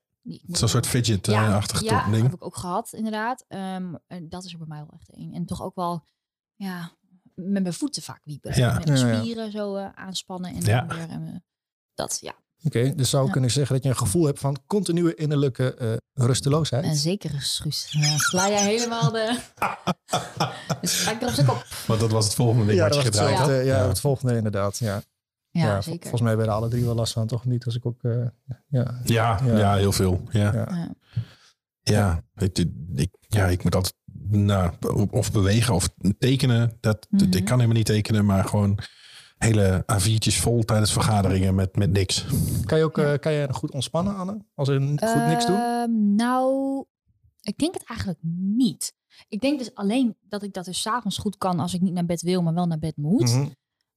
[0.47, 2.23] zo'n soort fidget-achtig ja, ding.
[2.23, 3.45] heb ik ook gehad, inderdaad.
[3.47, 5.33] Ehm, en dat is er bij mij wel echt een.
[5.33, 6.03] En toch ook wel,
[6.55, 6.91] ja,
[7.35, 8.55] met mijn voeten vaak wiepen.
[8.59, 8.73] Ja.
[8.73, 9.19] Met mijn Ja, ja.
[9.21, 10.53] spieren zo eh, aanspannen.
[10.55, 10.81] En Ja.
[10.81, 11.35] dan weer, en, eh,
[11.93, 12.33] dat, ja.
[12.65, 13.33] Oké, dus zou ik Ja.
[13.33, 16.83] kunnen zeggen dat je een gevoel hebt van continue innerlijke eh, rusteloosheid.
[16.83, 17.31] En zeker.
[17.89, 19.39] Ja, sla jij helemaal de...
[20.81, 21.65] dus ga ik er op zijn kop.
[21.87, 23.65] Want dat was het volgende ding ja, wat dat je gedraaid.
[23.65, 24.77] Ja, het volgende inderdaad.
[24.77, 25.01] Ja,
[25.53, 25.99] Ja, Ja, vol- zeker.
[26.01, 27.65] Volgens mij hebben we er alle drie wel last van, toch niet?
[27.65, 28.25] Als ik ook, eh,
[28.67, 29.57] ja, Ja, Ja.
[29.57, 29.75] ja.
[29.75, 30.21] heel veel.
[30.31, 30.67] Ja, Ja.
[30.75, 30.93] Ja.
[31.83, 32.23] ja.
[32.35, 32.57] Ik,
[32.95, 33.95] ik, ja, ik moet altijd
[34.29, 34.71] nou,
[35.11, 35.89] of bewegen of
[36.19, 36.77] tekenen.
[36.79, 37.37] Dat, dat- Mhm.
[37.37, 38.79] Ik kan helemaal niet tekenen, maar gewoon
[39.37, 42.25] hele A4'tjes vol tijdens vergaderingen met, met niks.
[42.65, 44.45] Kan je ook eh, kan je goed ontspannen, Anne?
[44.55, 45.55] Als n- goed niks doen?
[45.55, 46.83] Ehm, nou,
[47.41, 48.19] ik denk het eigenlijk
[48.55, 48.93] niet.
[49.27, 51.93] Ik denk dus alleen dat ik dat dus 's avonds goed kan als ik niet
[51.93, 53.21] naar bed wil, maar wel naar bed moet.
[53.33, 53.47] Mhm.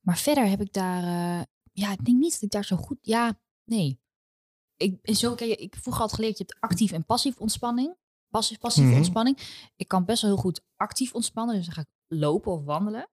[0.07, 2.99] Maar verder heb ik daar, eh, ja, ik denk niet dat ik daar zo goed,
[3.01, 4.01] ja, nee.
[4.77, 7.97] Ik, en zo, je, ik vroeger altijd geleerd, je hebt actief en passief ontspanning.
[8.31, 8.97] Passief, passieve Mhm.
[8.99, 9.39] ontspanning.
[9.77, 11.89] Ik kan best wel heel goed actief ontspannen, dus dan ga ik
[12.19, 13.09] lopen of wandelen.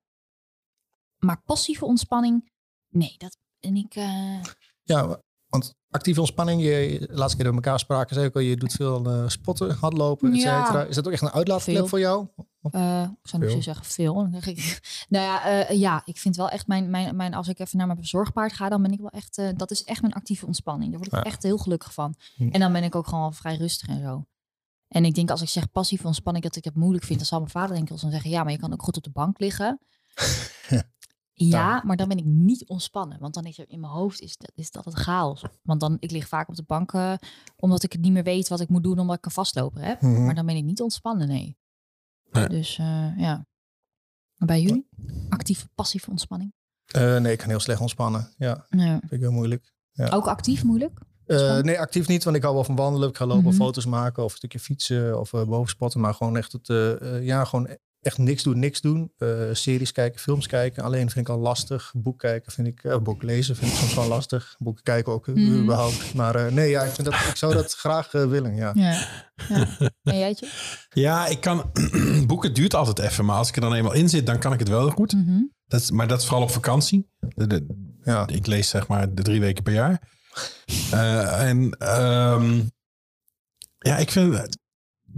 [1.19, 2.51] Maar passieve ontspanning,
[2.89, 4.41] nee, dat ben ik, eh,
[4.83, 8.41] Ja, want actieve ontspanning, je, de laatste keer dat we elkaar spraken, zei ik al,
[8.41, 10.63] je doet veel eh, spotten, hardlopen, et Ja.
[10.63, 10.83] cetera.
[10.83, 12.27] Is dat ook echt een uitlaatklep voor jou?
[12.71, 14.13] Eh, ik zou niet zo zeggen veel.
[14.13, 14.79] Dan ik,
[15.09, 17.87] nou ja, eh, ja, ik vind wel echt mijn, mijn, mijn, als ik even naar
[17.87, 20.89] mijn zorgpaard ga, dan ben ik wel echt, eh, dat is echt mijn actieve ontspanning.
[20.91, 21.23] Daar word ik Ja.
[21.23, 22.15] echt heel gelukkig van.
[22.35, 22.47] Hm.
[22.49, 24.25] En dan ben ik ook gewoon vrij rustig en zo.
[24.87, 27.39] En ik denk als ik zeg passieve ontspanning dat ik het moeilijk vind, dan zal
[27.39, 29.11] mijn vader denk ik wel eens zeggen, ja, maar je kan ook goed op de
[29.11, 29.79] bank liggen.
[31.35, 33.19] Ja, maar dan ben ik niet ontspannen.
[33.19, 35.43] Want dan is er in mijn hoofd is dat, is dat het chaos.
[35.61, 36.93] Want dan, ik lig vaak op de bank
[37.55, 40.01] omdat ik het niet meer weet wat ik moet doen omdat ik een vastloper heb.
[40.01, 40.25] Mhm.
[40.25, 41.57] Maar dan ben ik niet ontspannen, nee.
[42.33, 42.47] Nee.
[42.49, 43.45] Dus eh, ja.
[44.37, 44.87] Bij jullie?
[45.29, 46.53] Actieve, passieve ontspanning?
[46.85, 48.29] Eh, nee, ik kan heel slecht ontspannen.
[48.37, 48.89] Ja, Nee.
[48.99, 49.73] vind ik heel moeilijk.
[50.09, 50.99] Ook actief moeilijk?
[51.25, 53.09] Eh, nee, actief niet, want ik hou wel van wandelen.
[53.09, 53.53] Ik ga lopen, Mhm.
[53.55, 55.99] foto's maken of een stukje fietsen of uh, bovenspotten.
[55.99, 56.67] Maar gewoon echt, het,
[57.23, 59.11] ja, gewoon echt niks doen, niks doen.
[59.17, 60.83] Eh, series kijken, films kijken.
[60.83, 61.91] Alleen vind ik al lastig.
[61.97, 64.55] Boek kijken vind ik, uh, boek lezen vind ik soms wel lastig.
[64.59, 65.61] Boeken kijken ook uh, Mhm.
[65.61, 66.13] überhaupt.
[66.13, 68.71] Maar uh, nee, ja, ik, vind dat, ik zou dat graag uh, willen, ja.
[68.75, 68.91] Ja.
[69.49, 69.67] ja.
[70.03, 70.47] En jijtje?
[70.89, 71.71] Ja, ik kan...
[72.27, 74.59] boeken duurt altijd even, maar als ik er dan eenmaal in zit, dan kan ik
[74.59, 75.13] het wel goed.
[75.13, 75.41] Mhm.
[75.67, 77.09] Dat is, maar dat is vooral op vakantie.
[77.19, 78.27] De, de- Ja.
[78.27, 80.01] ik lees zeg maar de drie weken per jaar.
[80.91, 82.61] Eh, en ehm,
[83.77, 84.57] ja, ik vind het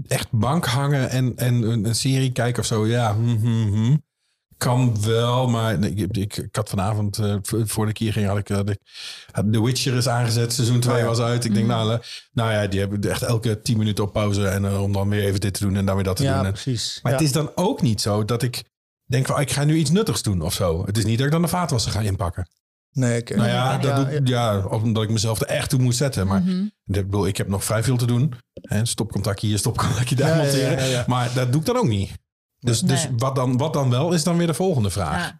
[0.07, 2.87] echt bank hangen en, en een, een serie kijken of zo.
[2.87, 3.95] Ja, hm, hm, hm.
[4.57, 8.47] kan wel, maar ik, ik, ik had vanavond, eh, voor ik hier ging, had ik,
[8.47, 8.79] had ik
[9.31, 10.53] had The Witcher is aangezet.
[10.53, 11.05] Seizoen 2 Oh ja.
[11.07, 11.45] was uit.
[11.45, 11.75] Ik denk, Mhm.
[11.75, 11.99] nou,
[12.33, 14.47] nou ja, die hebben echt elke 10 minuten op pauze.
[14.47, 16.35] En eh, om dan weer even dit te doen en dan weer dat te Ja,
[16.37, 16.45] doen.
[16.45, 16.99] En- precies.
[17.01, 17.17] maar ja.
[17.17, 18.63] het is dan ook niet zo dat ik
[19.05, 20.85] denk van, ik ga nu iets nuttigs doen of zo.
[20.85, 22.47] Het is niet dat ik dan de vaatwasser ga inpakken.
[22.95, 25.79] Nee, ik, Nou ja, dat ja, doe, ik- ja, omdat ik mezelf er echt toe
[25.79, 26.27] moet zetten.
[26.27, 26.61] Maar Mhm.
[26.61, 26.69] ik
[27.05, 28.33] bedoel, ik heb nog vrij veel te doen.
[28.61, 30.71] En stopcontactje hier, stopcontactje daar Ja, monteren.
[30.71, 31.03] ja, ja, ja.
[31.07, 32.11] Maar dat doe ik dan ook niet.
[32.59, 32.91] Dus, Nee.
[32.91, 35.33] dus wat, dan, wat dan wel, is dan weer de volgende vraag.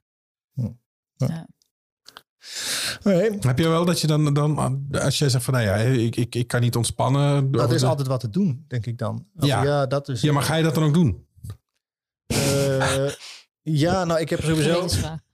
[3.04, 4.58] Nee, Heb je wel dat je dan, dan
[4.92, 7.52] als jij zegt van, nou ja, ik, ik, ik kan niet ontspannen.
[7.52, 9.28] dat is altijd wat te doen, denk ik dan.
[9.36, 9.64] Of Ja.
[9.64, 10.22] ja dat is...
[10.22, 11.28] Ja, maar ga je dat dan ook doen?
[12.28, 13.10] Eh,
[13.62, 14.88] ja, nou, ik heb sowieso...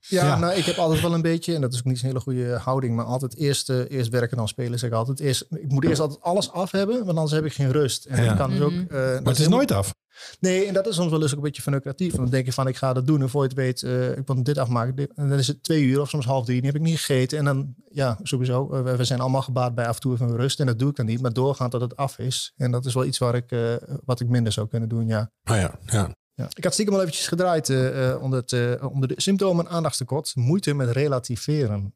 [0.08, 0.38] Ja, Ja.
[0.38, 2.56] nou, ik heb altijd wel een beetje, en dat is ook niet zo'n hele goede
[2.56, 5.20] houding, maar altijd eerst, eh, eerst werken dan spelen, zeg ik altijd.
[5.20, 8.04] Eerst, ik moet eerst altijd alles af hebben, want anders heb ik geen rust.
[8.04, 8.30] En Ja.
[8.30, 8.70] ik kan dus ook...
[8.72, 8.80] Mhm.
[8.80, 9.94] eh, dat Maar het is helemaal- nooit af.
[10.40, 12.10] Nee, en dat is soms wel eens ook een beetje verneukeratief.
[12.10, 13.20] Want dan denk je van, ik ga dat doen.
[13.22, 14.94] En voor je het weet, eh, ik moet dit afmaken.
[14.94, 16.60] Dit- En dan is het twee uur of soms half drie.
[16.60, 17.38] Die heb ik niet gegeten.
[17.38, 18.68] En dan, ja, sowieso.
[18.82, 20.60] we, we zijn allemaal gebaat bij af en toe even rust.
[20.60, 21.20] En dat doe ik dan niet.
[21.22, 22.52] Maar doorgaan dat het af is.
[22.56, 23.74] En dat is wel iets waar ik, eh,
[24.04, 25.30] wat ik minder zou kunnen doen, ja.
[25.50, 26.10] Oh ja, ja.
[26.34, 26.48] Ja.
[26.54, 30.36] Ik had stiekem al eventjes gedraaid eh, eh, onder, het, eh, onder de symptomen aandachtstekort.
[30.36, 31.94] Moeite met relativeren.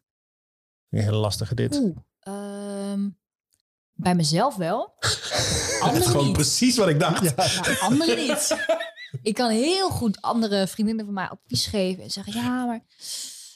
[0.91, 1.77] Een hele lastige dit.
[1.77, 1.97] Oeh.
[2.21, 3.09] ehm,
[3.93, 4.95] bij mezelf wel.
[5.85, 6.33] Dat is gewoon niet.
[6.33, 7.37] precies wat ik dacht.
[7.37, 8.57] Nou, anderen niet.
[9.23, 12.85] Ik kan heel goed andere vriendinnen van mij advies geven en zeggen ja, maar.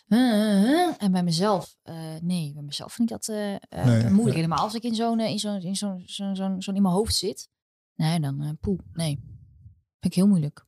[0.08, 0.94] eh, eh.
[0.98, 4.26] En bij mezelf, eh, nee, bij mezelf vind ik dat eh, eh, Nee, moeilijk.
[4.28, 4.34] ja.
[4.34, 6.02] Helemaal als ik in zo'n eh, in zo'n in zo'n
[6.62, 7.48] zo'n in mijn hoofd zit.
[7.94, 9.20] Nee, dan eh poeh, nee.
[10.00, 10.64] Vind ik heel moeilijk.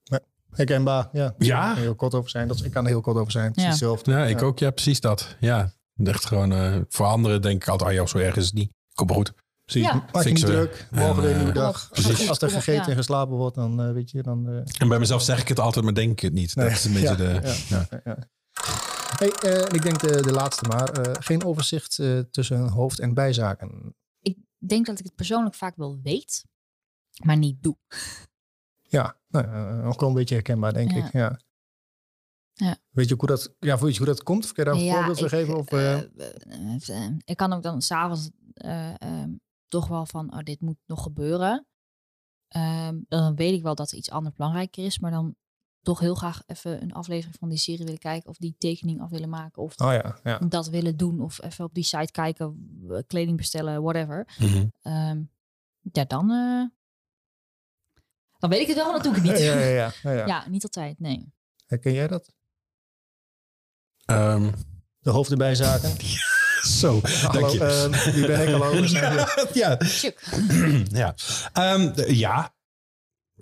[0.51, 1.35] Herkenbaar, ja.
[1.39, 1.61] Ja?
[1.67, 2.49] Kan er heel kort over zijn.
[2.49, 3.45] Dat is, ik kan er heel kort over zijn.
[3.53, 3.69] Precies Ja.
[3.71, 4.11] hetzelfde.
[4.11, 4.59] Ja, ik ook.
[4.59, 5.37] Ja, precies dat.
[5.41, 5.73] Ja,
[6.05, 8.73] echt gewoon eh, voor anderen denk ik altijd, ah joh, zo erg is het niet.
[8.95, 9.33] Kom maar goed.
[9.65, 9.83] Precies.
[9.89, 10.09] Ja.
[10.13, 10.89] Maak je niet druk.
[10.91, 11.89] Morgen En, weer een nieuwe dag.
[11.93, 12.29] precies.
[12.29, 12.89] Als, er gegeten Ja.
[12.89, 14.49] en geslapen wordt, dan eh, weet je, dan...
[14.49, 16.55] eh, En bij mezelf zeg ik het altijd, maar denk ik het niet.
[16.55, 16.69] Nee.
[16.69, 17.41] Dat is een beetje Ja, de...
[17.43, 17.55] ja.
[17.69, 17.87] Ja.
[17.91, 18.19] ja, ja.
[19.19, 20.89] Hey, eh, en ik denk de, de laatste maar.
[20.89, 23.95] eh, geen overzicht eh, tussen hoofd- en bijzaken.
[24.21, 26.45] Ik denk dat ik het persoonlijk vaak wel weet,
[27.25, 27.77] maar niet doe.
[28.93, 31.07] Ja, nou, eh, ook wel een beetje herkenbaar, denk Ja.
[31.07, 31.13] ik.
[31.13, 31.41] Ja.
[32.53, 32.77] Ja.
[32.91, 34.45] Weet je ook hoe dat, ja, weet je hoe dat komt?
[34.45, 35.57] Of kun je daar een Ja, voorbeeld van geven?
[35.57, 35.99] Of, eh,
[37.05, 39.31] eh, ik kan ook dan s'avonds eh ehm,
[39.69, 41.67] toch wel van, oh, dit moet nog gebeuren.
[42.49, 45.35] Ehm, dan weet ik wel dat er iets anders belangrijker is, maar dan
[45.81, 49.11] toch heel graag even een aflevering van die serie willen kijken of die tekening af
[49.11, 50.39] willen maken of oh ja, ja.
[50.39, 54.29] dat willen doen of even op die site kijken, kleding bestellen, whatever.
[54.39, 54.67] Mhm.
[54.83, 55.23] Ehm,
[55.93, 56.65] ja, dan, eh,
[58.43, 59.39] dan weet ik het wel, maar dat doe ik niet.
[59.49, 60.27] Ja, ja, ja, ja, ja.
[60.27, 61.33] Ja, niet altijd, nee.
[61.67, 62.33] Herken jij dat?
[64.05, 64.51] Ehm,
[64.99, 65.91] De hoofd- en bijzaken?
[66.81, 67.65] zo, Hallo, dank je.
[67.65, 68.49] eh, wie ben ik?
[68.49, 68.75] Hallo.
[69.53, 69.79] ja,
[71.03, 71.15] ja.
[71.53, 72.55] Ehm, de- ja.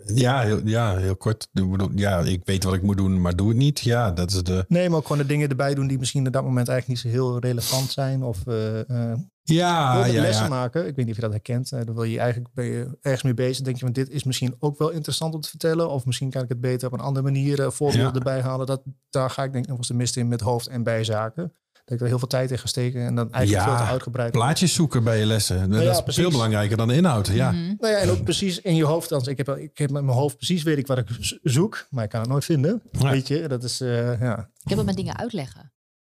[0.06, 1.48] Ja, heel, ja, heel kort.
[1.94, 3.80] Ja, ik weet wat ik moet doen, maar doe het niet.
[3.80, 4.64] Ja, dat is de...
[4.68, 7.12] Nee, maar ook gewoon de dingen erbij doen die misschien op dat moment eigenlijk niet
[7.12, 8.22] zo heel relevant zijn.
[8.22, 9.12] Of eh,
[9.42, 10.48] Ja, ja, lessen ja.
[10.50, 10.80] maken.
[10.86, 11.72] Ik weet niet of je dat herkent.
[11.72, 13.64] Eh, dan wil je eigenlijk ben je ergens mee bezig.
[13.64, 15.90] denk je, van dit is misschien ook wel interessant om te vertellen.
[15.90, 18.12] Of misschien kan ik het beter op een andere manier voorbeelden Ja.
[18.18, 18.66] erbij halen.
[18.66, 21.52] Dat, daar ga ik denk ik nog eens de mist in met hoofd- en bijzaken.
[21.84, 23.00] Dat ik er heel veel tijd in ga steken.
[23.06, 24.32] En dan eigenlijk Ja, veel te uitgebreid.
[24.32, 25.70] Plaatjes zoeken bij je lessen.
[25.70, 26.22] Dat ja, is precies.
[26.22, 27.26] veel belangrijker dan de inhoud.
[27.26, 27.50] Ja.
[27.50, 27.74] Mhm.
[27.78, 29.12] Nou ja, en ook precies in je hoofd.
[29.12, 31.86] Althans, ik heb, ik heb met mijn hoofd precies weet ik wat ik zoek.
[31.90, 32.82] Maar ik kan het nooit vinden.
[32.92, 33.10] Ja.
[33.10, 34.38] Weet je, dat is, eh, ja.
[34.62, 35.60] Ik heb het met dingen uitleggen.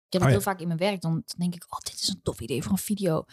[0.07, 0.29] Ik heb het Oh ja.
[0.29, 1.01] heel vaak in mijn werk.
[1.01, 3.23] Dan denk ik, oh, dit is een tof idee voor een video.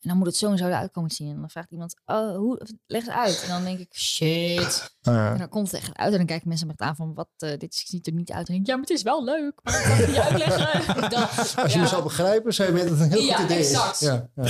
[0.00, 1.30] En dan moet het zo en zo eruit komen te zien.
[1.34, 3.42] En dan vraagt iemand, oh, hoe, leg het uit.
[3.42, 4.96] En dan denk ik, shit.
[5.02, 6.10] Ah, En dan komt het echt uit.
[6.12, 8.46] En dan kijken mensen me echt aan van, wat, eh, dit ziet er niet uit.
[8.48, 9.52] En denk ik, ja, maar het is wel leuk.
[9.62, 11.10] Maar ik kan het niet uitleggen.
[11.10, 11.80] Dat, Als je ja.
[11.80, 14.00] me zou begrijpen, zou je weten dat het een heel Ja, goed idee exact.
[14.00, 14.06] is.
[14.06, 14.44] Ja, ja.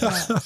[0.00, 0.40] Ja, ja.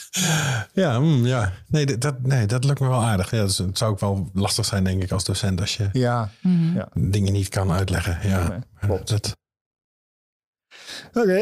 [0.83, 1.53] Ja, mm, ja.
[1.67, 3.31] Nee, dat- nee, dat lukt me wel aardig.
[3.31, 6.31] Ja, dus het zou ook wel lastig zijn, denk ik, als docent als je ja.
[6.43, 6.75] Mhm.
[6.77, 6.89] Ja.
[6.95, 8.29] dingen niet kan uitleggen.
[8.29, 9.09] Ja, Nee, klopt.
[9.09, 9.37] Dat,
[11.19, 11.41] Oké,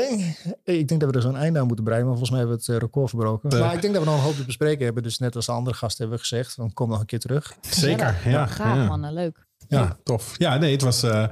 [0.65, 2.63] ik denk dat we er zo'n einde aan moeten breien, maar volgens mij hebben we
[2.65, 3.51] het eh, record verbroken.
[3.51, 3.61] Eh.
[3.61, 5.03] Maar ik denk dat we nog een hoop te bespreken hebben.
[5.03, 7.55] Dus net als de andere gasten hebben we gezegd, dan kom nog een keer terug.
[7.61, 8.17] zeker.
[8.25, 8.97] Ja, Graag, ja.
[8.97, 9.13] man.
[9.13, 9.47] Leuk.
[9.69, 10.35] Ja, tof.
[10.39, 11.29] Ja, nee, het was eh,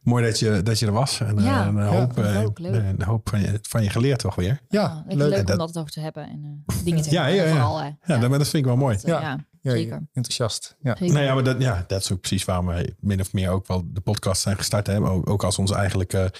[0.00, 1.20] mooi dat je, dat je er was.
[1.20, 4.18] En, eh, Ja, een, ja, hoop, eh, ook een hoop van je, van je geleerd
[4.18, 4.60] toch weer.
[4.68, 5.16] Ja, leuk.
[5.18, 6.28] leuk, dat- om dat over te hebben.
[6.28, 7.40] En eh, dingen te Ja, hebben.
[7.42, 7.52] ja, ja.
[7.52, 7.90] Vooral, hè.
[8.14, 8.94] Ja, dat, vind ik wel mooi.
[8.96, 9.20] Dat, eh, Ja.
[9.20, 10.06] ja, Ja, zeker.
[10.12, 10.76] enthousiast.
[10.80, 10.96] Ja.
[10.98, 11.14] zeker.
[11.14, 13.66] Nou ja, maar dat, ja, dat is ook precies waarom wij min of meer ook
[13.66, 14.86] wel de podcast zijn gestart.
[14.86, 15.00] Hè?
[15.00, 16.32] Ook, ook als ons eigenlijke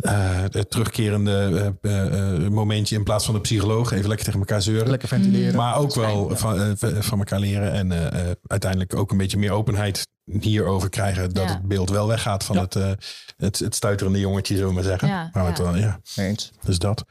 [0.00, 3.92] eh, het terugkerende eh, eh, momentje in plaats van de psycholoog.
[3.92, 4.90] Even lekker tegen elkaar zeuren.
[4.90, 5.56] Lekker ventileren.
[5.56, 7.72] Maar ook wel van, van elkaar leren.
[7.72, 10.06] En eh, eh, uiteindelijk ook een beetje meer openheid
[10.40, 11.32] hierover krijgen.
[11.34, 11.52] Dat Ja.
[11.52, 12.62] het beeld wel weggaat van Ja.
[12.62, 12.90] het, eh,
[13.36, 15.08] het, het stuiterende jongetje, zullen we maar zeggen.
[15.08, 15.46] Ja, maar.
[15.46, 16.52] Het wel, ja, Eens.
[16.64, 17.04] dus dat.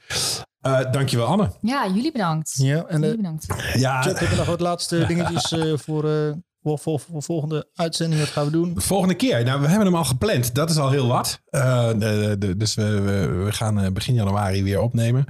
[0.61, 1.51] Eh, dankjewel Anne.
[1.61, 2.53] Ja, jullie bedankt.
[2.57, 3.45] Ja, en jullie uh, bedankt.
[3.73, 6.31] Ja, Chuck, heb je nog wat laatste dingetjes eh, voor, eh,
[6.63, 8.21] voor, voor, volgende uitzending?
[8.21, 8.73] Wat gaan we doen?
[8.73, 9.43] De volgende keer.
[9.43, 10.55] Nou, we hebben hem al gepland.
[10.55, 11.39] Dat is al heel wat.
[11.49, 15.25] Eh, de- dus we, we, we gaan eh, begin januari weer opnemen.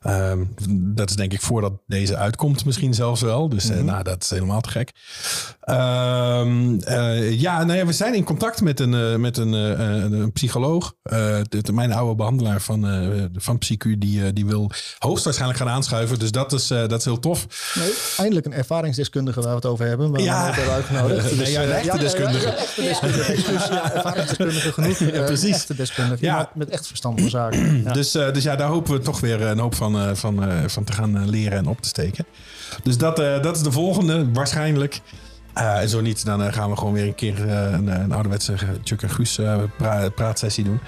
[0.00, 0.38] Ehm,
[0.70, 3.48] dat is denk ik voordat deze uitkomt misschien zelfs wel.
[3.48, 3.84] Dus eh, Mhm.
[3.84, 4.90] nou, dat is helemaal te gek.
[5.60, 10.32] Ehm, eh, ja, nou ja, we zijn in contact met een, eh, met een, een,
[10.32, 10.94] psycholoog.
[11.02, 12.86] De, mijn oude behandelaar van,
[13.36, 16.18] van PsyQ, die, die wil hoogstwaarschijnlijk gaan aanschuiven.
[16.18, 17.46] Dus dat is, dat is heel tof.
[17.78, 20.10] Nee, eindelijk een ervaringsdeskundige waar we het over hebben.
[20.10, 20.46] Waar Ja.
[20.48, 21.36] we hebben uitgenodigd.
[21.36, 22.54] Nee, ja, een echte deskundige.
[22.82, 24.98] Ja, ervaringsdeskundige genoeg.
[25.18, 25.54] Ja, precies.
[25.54, 26.24] Echte deskundige.
[26.24, 26.50] Ja.
[26.54, 27.66] Met echt verstand van zaken.
[27.88, 27.92] Ja.
[27.92, 30.84] Dus, dus ja, daar hopen we toch weer een hoop van, eh, van, eh, van
[30.84, 32.26] te gaan eh, leren en op te steken.
[32.82, 35.00] Dus dat, eh, dat is de volgende, waarschijnlijk.
[35.54, 38.12] Eh, en zo niet, dan eh, gaan we gewoon weer een keer eh, een, een
[38.12, 38.54] ouderwetse
[38.84, 40.80] Chuck en Guus eh, pra- praatsessie doen.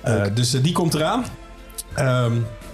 [0.00, 1.24] Eh, dus eh, die komt eraan.
[1.94, 2.32] Ehm,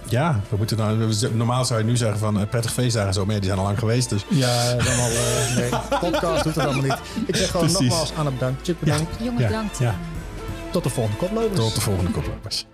[0.09, 3.25] ja, we moeten we- normaal zou je nu zeggen van eh, prettig feestdagen en zo,
[3.25, 4.09] maar ja, die zijn al lang geweest.
[4.09, 5.09] Dus Ja, dan al.
[5.09, 5.69] eh, nee,
[5.99, 6.97] podcast doet het allemaal niet.
[7.27, 7.87] Ik zeg gewoon Precies.
[7.89, 8.65] nogmaals Anne bedankt.
[8.65, 9.15] Chuck bedankt.
[9.19, 9.77] Jongens, Ja, bedankt.
[9.77, 9.95] ja.
[10.71, 11.59] Tot de volgende koplopers.
[11.59, 12.65] tot de volgende koplopers.